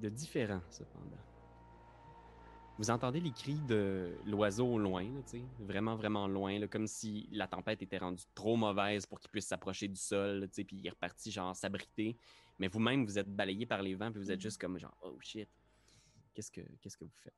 de 0.00 0.08
différent, 0.08 0.60
cependant. 0.70 1.18
Vous 2.76 2.90
entendez 2.90 3.20
les 3.20 3.30
cris 3.30 3.60
de 3.68 4.18
l'oiseau 4.26 4.66
au 4.66 4.78
loin, 4.78 5.04
là, 5.04 5.20
vraiment, 5.60 5.94
vraiment 5.94 6.26
loin, 6.26 6.58
là, 6.58 6.66
comme 6.66 6.88
si 6.88 7.28
la 7.30 7.46
tempête 7.46 7.80
était 7.82 7.98
rendue 7.98 8.24
trop 8.34 8.56
mauvaise 8.56 9.06
pour 9.06 9.20
qu'il 9.20 9.30
puisse 9.30 9.46
s'approcher 9.46 9.86
du 9.86 9.94
sol, 9.96 10.40
là, 10.40 10.46
puis 10.48 10.66
il 10.72 10.84
est 10.86 10.90
reparti, 10.90 11.30
genre, 11.30 11.54
s'abriter. 11.54 12.16
Mais 12.58 12.66
vous-même, 12.66 13.04
vous 13.04 13.16
êtes 13.16 13.28
balayé 13.32 13.64
par 13.64 13.80
les 13.80 13.94
vents, 13.94 14.10
puis 14.10 14.20
vous 14.20 14.30
êtes 14.32 14.38
Mhm. 14.38 14.42
juste 14.42 14.60
comme, 14.60 14.76
genre, 14.78 14.96
oh 15.02 15.16
shit, 15.20 15.48
qu'est-ce 16.34 16.50
que, 16.50 16.62
qu'est-ce 16.80 16.96
que 16.96 17.04
vous 17.04 17.14
faites? 17.22 17.34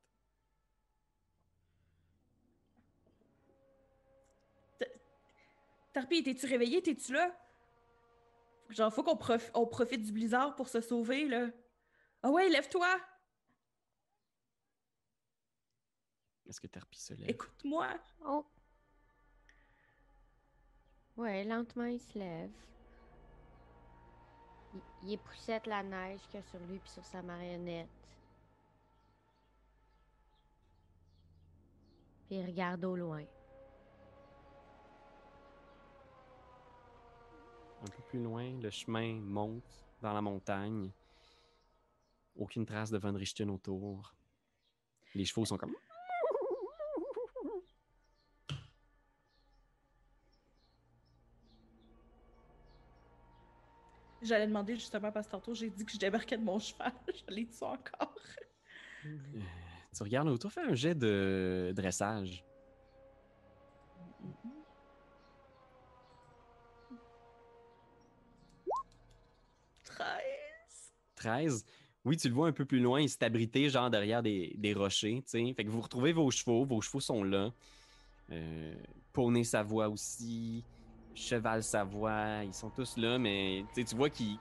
Tarpi, 5.93 6.23
t'es-tu 6.23 6.45
réveillé? 6.45 6.81
T'es-tu 6.81 7.13
là? 7.13 7.35
Genre, 8.69 8.93
faut 8.93 9.03
qu'on 9.03 9.15
prof- 9.15 9.51
on 9.53 9.65
profite 9.65 10.03
du 10.03 10.11
blizzard 10.11 10.55
pour 10.55 10.67
se 10.67 10.81
sauver, 10.81 11.27
là. 11.27 11.47
Ah 12.21 12.29
ouais, 12.29 12.49
lève-toi! 12.49 12.87
Est-ce 16.45 16.61
que 16.61 16.67
Tarpi 16.67 16.99
se 16.99 17.13
lève? 17.13 17.29
Écoute-moi! 17.29 17.89
Oh. 18.25 18.45
Ouais, 21.17 21.43
lentement, 21.43 21.85
il 21.85 21.99
se 21.99 22.17
lève. 22.17 22.51
Il, 24.73 24.81
il 25.03 25.13
époussette 25.13 25.65
la 25.65 25.83
neige 25.83 26.21
qu'il 26.27 26.39
y 26.39 26.43
a 26.43 26.45
sur 26.45 26.59
lui 26.59 26.79
puis 26.79 26.89
sur 26.89 27.05
sa 27.05 27.21
marionnette. 27.21 27.89
Puis 32.27 32.35
il 32.35 32.45
regarde 32.45 32.83
au 32.85 32.95
loin. 32.95 33.23
Un 37.81 37.89
peu 37.89 38.01
plus 38.17 38.23
loin, 38.23 38.59
le 38.59 38.71
chemin 38.71 39.19
monte 39.21 39.63
dans 40.01 40.11
la 40.11 40.21
montagne. 40.21 40.89
Aucune 42.35 42.65
trace 42.65 42.89
de 42.89 42.97
Von 42.97 43.13
Richten 43.13 43.49
autour. 43.49 44.15
Les 45.13 45.23
chevaux 45.23 45.45
sont 45.45 45.57
comme. 45.57 45.75
J'allais 54.23 54.47
demander 54.47 54.75
justement 54.75 55.11
parce 55.11 55.27
que 55.27 55.31
tantôt 55.31 55.53
j'ai 55.53 55.69
dit 55.69 55.85
que 55.85 55.91
je 55.91 55.99
débarquais 55.99 56.37
de 56.37 56.43
mon 56.43 56.57
cheval. 56.57 56.91
Je 57.07 57.33
l'ai 57.33 57.45
dit 57.45 57.57
encore. 57.61 58.15
Euh, 59.05 59.19
tu 59.95 60.03
regardes 60.03 60.27
autour, 60.27 60.51
fais 60.51 60.61
un 60.61 60.73
jet 60.73 60.95
de 60.95 61.71
dressage. 61.75 62.46
13. 71.17 71.65
Oui, 72.05 72.15
tu 72.15 72.29
le 72.29 72.33
vois 72.33 72.47
un 72.47 72.53
peu 72.53 72.63
plus 72.63 72.79
loin, 72.79 73.01
il 73.01 73.09
s'est 73.09 73.25
abrité 73.25 73.69
genre 73.69 73.89
derrière 73.89 74.23
des, 74.23 74.55
des 74.57 74.73
rochers, 74.73 75.21
tu. 75.29 75.53
Fait 75.53 75.65
que 75.65 75.69
vous 75.69 75.81
retrouvez 75.81 76.13
vos 76.13 76.31
chevaux, 76.31 76.63
vos 76.63 76.79
chevaux 76.79 77.01
sont 77.01 77.23
là. 77.23 77.51
Euh, 78.31 78.75
Poney 79.11 79.43
Savoie 79.43 79.89
aussi, 79.89 80.63
Cheval 81.13 81.63
Savoie, 81.63 82.43
ils 82.43 82.53
sont 82.53 82.69
tous 82.69 82.97
là, 82.97 83.17
mais 83.17 83.65
tu 83.75 83.83
vois 83.95 84.09
qu'ils 84.09 84.37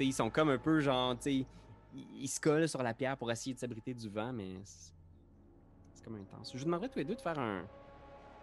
ils 0.00 0.12
sont 0.12 0.30
comme 0.30 0.50
un 0.50 0.58
peu 0.58 0.80
genre, 0.80 1.16
ils, 1.24 2.28
se 2.28 2.40
collent 2.40 2.68
sur 2.68 2.82
la 2.82 2.94
pierre 2.94 3.16
pour 3.16 3.30
essayer 3.30 3.54
de 3.54 3.58
s'abriter 3.58 3.94
du 3.94 4.08
vent, 4.08 4.32
mais 4.32 4.56
c'est 4.64 6.04
comme 6.04 6.16
intense. 6.16 6.52
Je 6.52 6.58
vous 6.58 6.64
demanderais 6.64 6.88
tous 6.88 6.98
les 6.98 7.04
deux 7.04 7.14
de 7.14 7.20
faire 7.20 7.38
un 7.38 7.64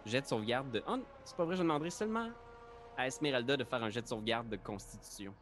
jet 0.06 0.20
de 0.20 0.26
sauvegarde 0.26 0.70
de... 0.70 0.82
Oh, 0.88 0.98
c'est 1.24 1.36
pas 1.36 1.44
vrai, 1.44 1.56
je 1.56 1.62
demanderais 1.62 1.90
seulement 1.90 2.30
à 2.96 3.06
Esmeralda 3.06 3.56
de 3.56 3.64
faire 3.64 3.82
un 3.82 3.90
jet 3.90 4.02
de 4.02 4.08
sauvegarde 4.08 4.48
de 4.48 4.56
constitution. 4.56 5.34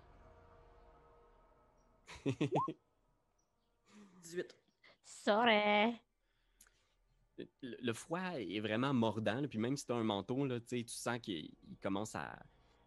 18. 4.23 4.57
Sorry. 5.05 6.01
le, 7.39 7.47
le 7.81 7.93
froid 7.93 8.33
est 8.39 8.61
vraiment 8.61 8.93
mordant. 8.93 9.41
là, 9.41 9.49
puis 9.49 9.59
même 9.59 9.77
si 9.77 9.87
tu 9.87 9.93
as 9.93 9.97
un 9.97 10.05
manteau, 10.05 10.45
là, 10.45 10.61
tu 10.61 10.79
sais, 10.79 10.85
tu 10.85 10.95
sens 10.95 11.19
qu'il 11.21 11.51
il 11.69 11.77
commence 11.83 12.15
à, 12.15 12.39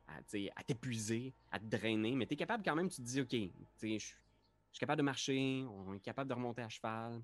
à, 0.07 0.21
tu 0.23 0.45
sais, 0.45 0.51
à 0.55 0.63
t'épuiser, 0.63 1.33
à 1.51 1.59
te 1.59 1.65
drainer. 1.65 2.15
Mais 2.15 2.25
tu 2.25 2.33
es 2.33 2.37
capable 2.37 2.63
quand 2.63 2.75
même, 2.75 2.89
tu 2.89 2.97
te 2.97 3.01
dis, 3.07 3.21
OK, 3.21 3.29
tu 3.29 3.51
sais, 3.77 3.99
je 3.99 4.05
suis 4.05 4.79
capable 4.79 4.99
de 4.99 5.05
marcher, 5.05 5.65
on 5.69 5.93
est 5.93 5.99
capable 5.99 6.29
de 6.29 6.33
remonter 6.33 6.61
à 6.61 6.69
cheval. 6.69 7.21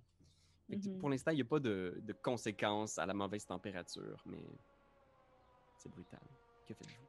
Mhm. 0.70 1.00
Pour 1.00 1.10
l'instant, 1.10 1.32
il 1.32 1.36
n'y 1.36 1.42
a 1.42 1.46
pas 1.46 1.60
de, 1.60 1.98
de 2.02 2.14
conséquences 2.14 2.98
à 2.98 3.06
la 3.06 3.14
mauvaise 3.14 3.46
température, 3.46 4.22
mais 4.26 4.44
c'est 5.78 5.90
brutal. 5.90 6.20
Que 6.66 6.74
faites-vous? 6.74 7.07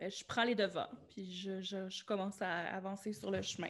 Ben, 0.00 0.10
je 0.10 0.24
prends 0.24 0.44
les 0.44 0.54
devants, 0.54 0.88
puis 1.10 1.30
je, 1.30 1.60
je- 1.60 1.88
je 1.90 2.04
commence 2.04 2.40
à 2.40 2.74
avancer 2.74 3.12
sur 3.12 3.30
le 3.30 3.42
chemin. 3.42 3.68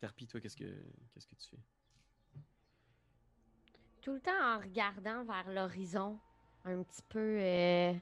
Terpi, 0.00 0.26
toi, 0.26 0.40
qu'est-ce 0.40 0.56
que 0.56 0.64
qu'est-ce 1.12 1.26
que 1.26 1.34
tu 1.34 1.50
fais? 1.50 1.58
Tout 4.00 4.14
le 4.14 4.20
temps 4.20 4.42
en 4.42 4.60
regardant 4.60 5.24
vers 5.24 5.50
l'horizon, 5.52 6.18
un 6.64 6.82
petit 6.82 7.02
peu 7.10 7.18
euh, 7.38 7.92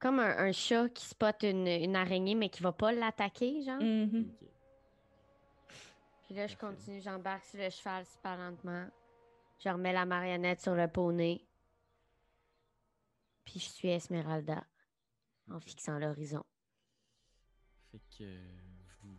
comme 0.00 0.18
un, 0.18 0.36
un 0.48 0.50
chat 0.50 0.88
qui 0.88 1.06
spot 1.06 1.36
une, 1.44 1.68
une 1.68 1.94
araignée 1.94 2.34
mais 2.34 2.48
qui 2.48 2.64
va 2.64 2.72
pas 2.72 2.90
l'attaquer, 2.90 3.62
genre. 3.62 3.80
Mhm. 3.80 4.28
Ok. 4.42 4.48
Puis 6.24 6.34
là, 6.34 6.48
je 6.48 6.56
Parfait. 6.56 6.74
continue, 6.76 7.00
j'embarque 7.00 7.44
sur 7.44 7.60
le 7.60 7.70
cheval 7.70 8.04
super 8.04 8.36
lentement. 8.36 8.88
Je 9.60 9.68
remets 9.68 9.92
la 9.92 10.04
marionnette 10.04 10.60
sur 10.60 10.74
le 10.74 10.88
poney. 10.88 11.45
Puis 13.46 13.60
je 13.60 13.68
suis 13.70 13.88
Esmeralda 13.88 14.62
en 15.50 15.60
fixant 15.60 15.98
l'horizon. 15.98 16.44
Fait 17.92 18.00
que 18.18 18.24
euh, 18.24 18.44
vous, 19.02 19.16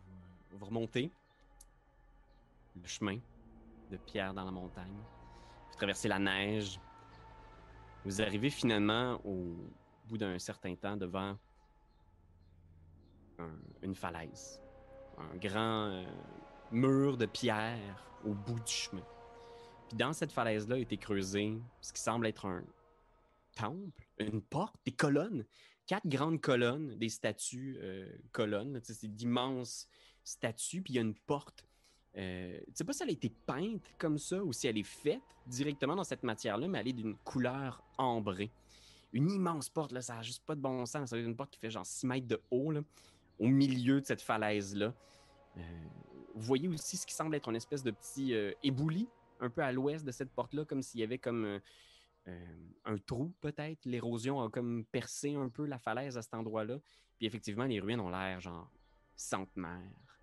vous 0.58 0.64
remontez 0.66 1.10
le 2.76 2.86
chemin 2.86 3.18
de 3.90 3.96
pierre 3.96 4.32
dans 4.34 4.44
la 4.44 4.50
montagne. 4.52 4.94
Vous 5.70 5.76
traversez 5.76 6.06
la 6.08 6.18
neige. 6.20 6.78
Vous 8.04 8.20
arrivez 8.22 8.50
finalement 8.50 9.20
au 9.24 9.56
bout 10.06 10.18
d'un 10.18 10.38
certain 10.38 10.76
temps 10.76 10.96
devant 10.96 11.36
un- 13.38 13.58
une 13.82 13.94
falaise. 13.94 14.60
Un 15.16 15.36
grand 15.36 15.86
euh, 15.90 16.06
mur 16.70 17.16
de 17.16 17.26
pierre 17.26 18.04
au 18.24 18.34
bout 18.34 18.60
du 18.60 18.72
chemin. 18.72 19.02
Puis 19.88 19.96
dans 19.96 20.12
cette 20.12 20.32
falaise-là 20.32 20.76
a 20.76 20.78
été 20.78 20.98
creusé 20.98 21.58
ce 21.80 21.92
qui 21.92 22.00
semble 22.02 22.26
être 22.26 22.44
un 22.46 22.62
temple, 23.60 24.06
une 24.18 24.40
porte, 24.40 24.76
des 24.84 24.92
colonnes 24.92 25.44
quatre 25.88 26.06
grandes 26.06 26.40
colonnes, 26.40 26.94
des 26.96 27.08
statues 27.08 27.78
euh, 27.80 28.06
colonnes. 28.30 28.78
C'est 28.84 29.12
d'immenses 29.12 29.88
statues, 30.22 30.82
puis 30.82 30.92
il 30.92 30.96
y 30.96 30.98
a 31.00 31.02
une 31.02 31.14
porte. 31.14 31.66
Euh, 32.16 32.58
tu 32.66 32.72
sais 32.74 32.84
pas 32.84 32.92
si 32.92 33.02
elle 33.02 33.08
a 33.08 33.12
été 33.12 33.30
peinte 33.46 33.92
comme 33.98 34.18
ça 34.18 34.42
ou 34.44 34.52
si 34.52 34.66
elle 34.68 34.78
est 34.78 34.82
faite 34.86 35.22
directement 35.46 35.96
dans 35.96 36.04
cette 36.04 36.22
matière-là, 36.22 36.68
mais 36.68 36.78
elle 36.78 36.88
est 36.88 36.92
d'une 36.92 37.16
couleur 37.16 37.82
ambrée. 37.96 38.50
Une 39.12 39.30
immense 39.30 39.70
porte, 39.70 39.92
là, 39.92 40.02
ça 40.02 40.16
n'a 40.16 40.22
juste 40.22 40.44
pas 40.44 40.54
de 40.54 40.60
bon 40.60 40.84
sens. 40.84 41.10
C'est 41.10 41.20
une 41.20 41.34
porte 41.34 41.50
qui 41.50 41.58
fait 41.58 41.70
genre 41.70 41.86
6 41.86 42.06
mètres 42.06 42.28
de 42.28 42.40
haut, 42.50 42.70
là, 42.70 42.82
au 43.38 43.46
milieu 43.46 44.02
de 44.02 44.06
cette 44.06 44.20
falaise-là. 44.20 44.92
Euh, 45.56 45.60
vous 46.34 46.42
voyez 46.42 46.68
aussi 46.68 46.98
ce 46.98 47.06
qui 47.06 47.14
semble 47.14 47.34
être 47.34 47.48
une 47.48 47.56
espèce 47.56 47.82
de 47.82 47.90
petit 47.90 48.34
euh, 48.34 48.52
ébouli, 48.62 49.08
un 49.40 49.48
peu 49.48 49.62
à 49.62 49.72
l'ouest 49.72 50.04
de 50.04 50.12
cette 50.12 50.30
porte-là, 50.30 50.66
comme 50.66 50.82
s'il 50.82 51.00
y 51.00 51.02
avait 51.02 51.18
comme 51.18 51.60
euh, 52.28 52.56
un 52.84 52.98
trou 52.98 53.34
peut-être. 53.40 53.84
L'érosion 53.84 54.40
a 54.42 54.50
comme 54.50 54.84
percé 54.86 55.34
un 55.34 55.48
peu 55.48 55.66
la 55.66 55.78
falaise 55.78 56.16
à 56.16 56.22
cet 56.22 56.34
endroit-là. 56.34 56.78
Puis 57.16 57.26
effectivement, 57.26 57.64
les 57.64 57.80
ruines 57.80 58.00
ont 58.00 58.10
l'air 58.10 58.40
genre 58.40 58.70
centenaires. 59.16 60.18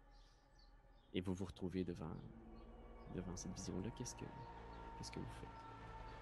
Et 1.14 1.22
vous 1.22 1.34
vous 1.34 1.46
retrouvez 1.46 1.84
devant, 1.84 2.16
devant 3.14 3.36
cette 3.36 3.54
vision-là. 3.54 3.90
Qu'est-ce 3.98 4.16
que, 4.16 4.26
qu'est-ce 4.98 5.12
que 5.12 5.20
vous 5.20 5.34
faites? 5.40 5.50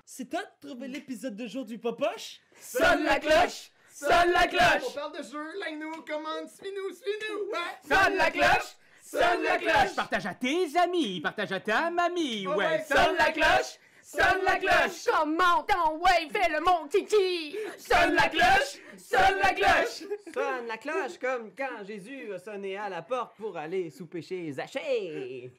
C'est 0.06 0.30
toi 0.30 0.42
de 0.44 0.68
trouver 0.68 0.88
l'épisode 0.88 1.36
de 1.36 1.48
jour 1.48 1.66
du 1.66 1.80
Popoche? 1.80 2.40
Sonne 2.60 3.04
la 3.04 3.20
cloche! 3.20 3.72
Sonne 3.92 4.32
la 4.32 4.46
On 4.46 4.50
cloche! 4.50 4.94
parle 4.96 5.18
de 5.18 5.24
jeu, 5.24 5.60
like-nous, 5.60 6.04
commande, 6.04 6.50
suis-nous, 6.50 6.94
suis-nous! 6.94 7.52
Ouais! 7.52 7.88
Sonne 7.88 8.16
la 8.18 8.32
cloche! 8.32 8.76
Sonne 9.02 9.44
la 9.44 9.58
cloche! 9.58 9.96
Partage 9.96 10.26
à 10.26 10.34
tes 10.34 10.76
amis, 10.78 11.22
partage 11.22 11.52
à 11.52 11.60
ta 11.60 11.90
mamie, 11.92 12.48
ouais, 12.48 12.84
Sonne 12.84 13.16
la 13.18 13.32
cloche! 13.32 13.78
Sonne 14.04 14.44
la 14.44 14.58
cloche! 14.58 15.06
Comment 15.06 15.64
ton 15.64 15.98
ouais, 16.00 16.28
fais 16.30 16.52
le 16.52 16.60
mon 16.60 16.88
kiki! 16.90 17.58
Sonne 17.78 18.16
la 18.16 18.28
cloche! 18.28 18.82
Sonne 18.98 19.40
la 19.42 19.54
cloche! 19.54 20.04
Sonne 20.34 20.68
la 20.68 20.78
cloche 20.78 21.18
comme 21.20 21.52
quand 21.58 21.86
Jésus 21.88 22.34
a 22.34 22.40
sonné 22.40 22.76
à 22.78 22.90
la 22.90 23.02
porte 23.02 23.38
pour 23.38 23.56
aller 23.56 23.90
souper 23.90 24.22
chez 24.22 24.52
Zachée. 24.52 25.54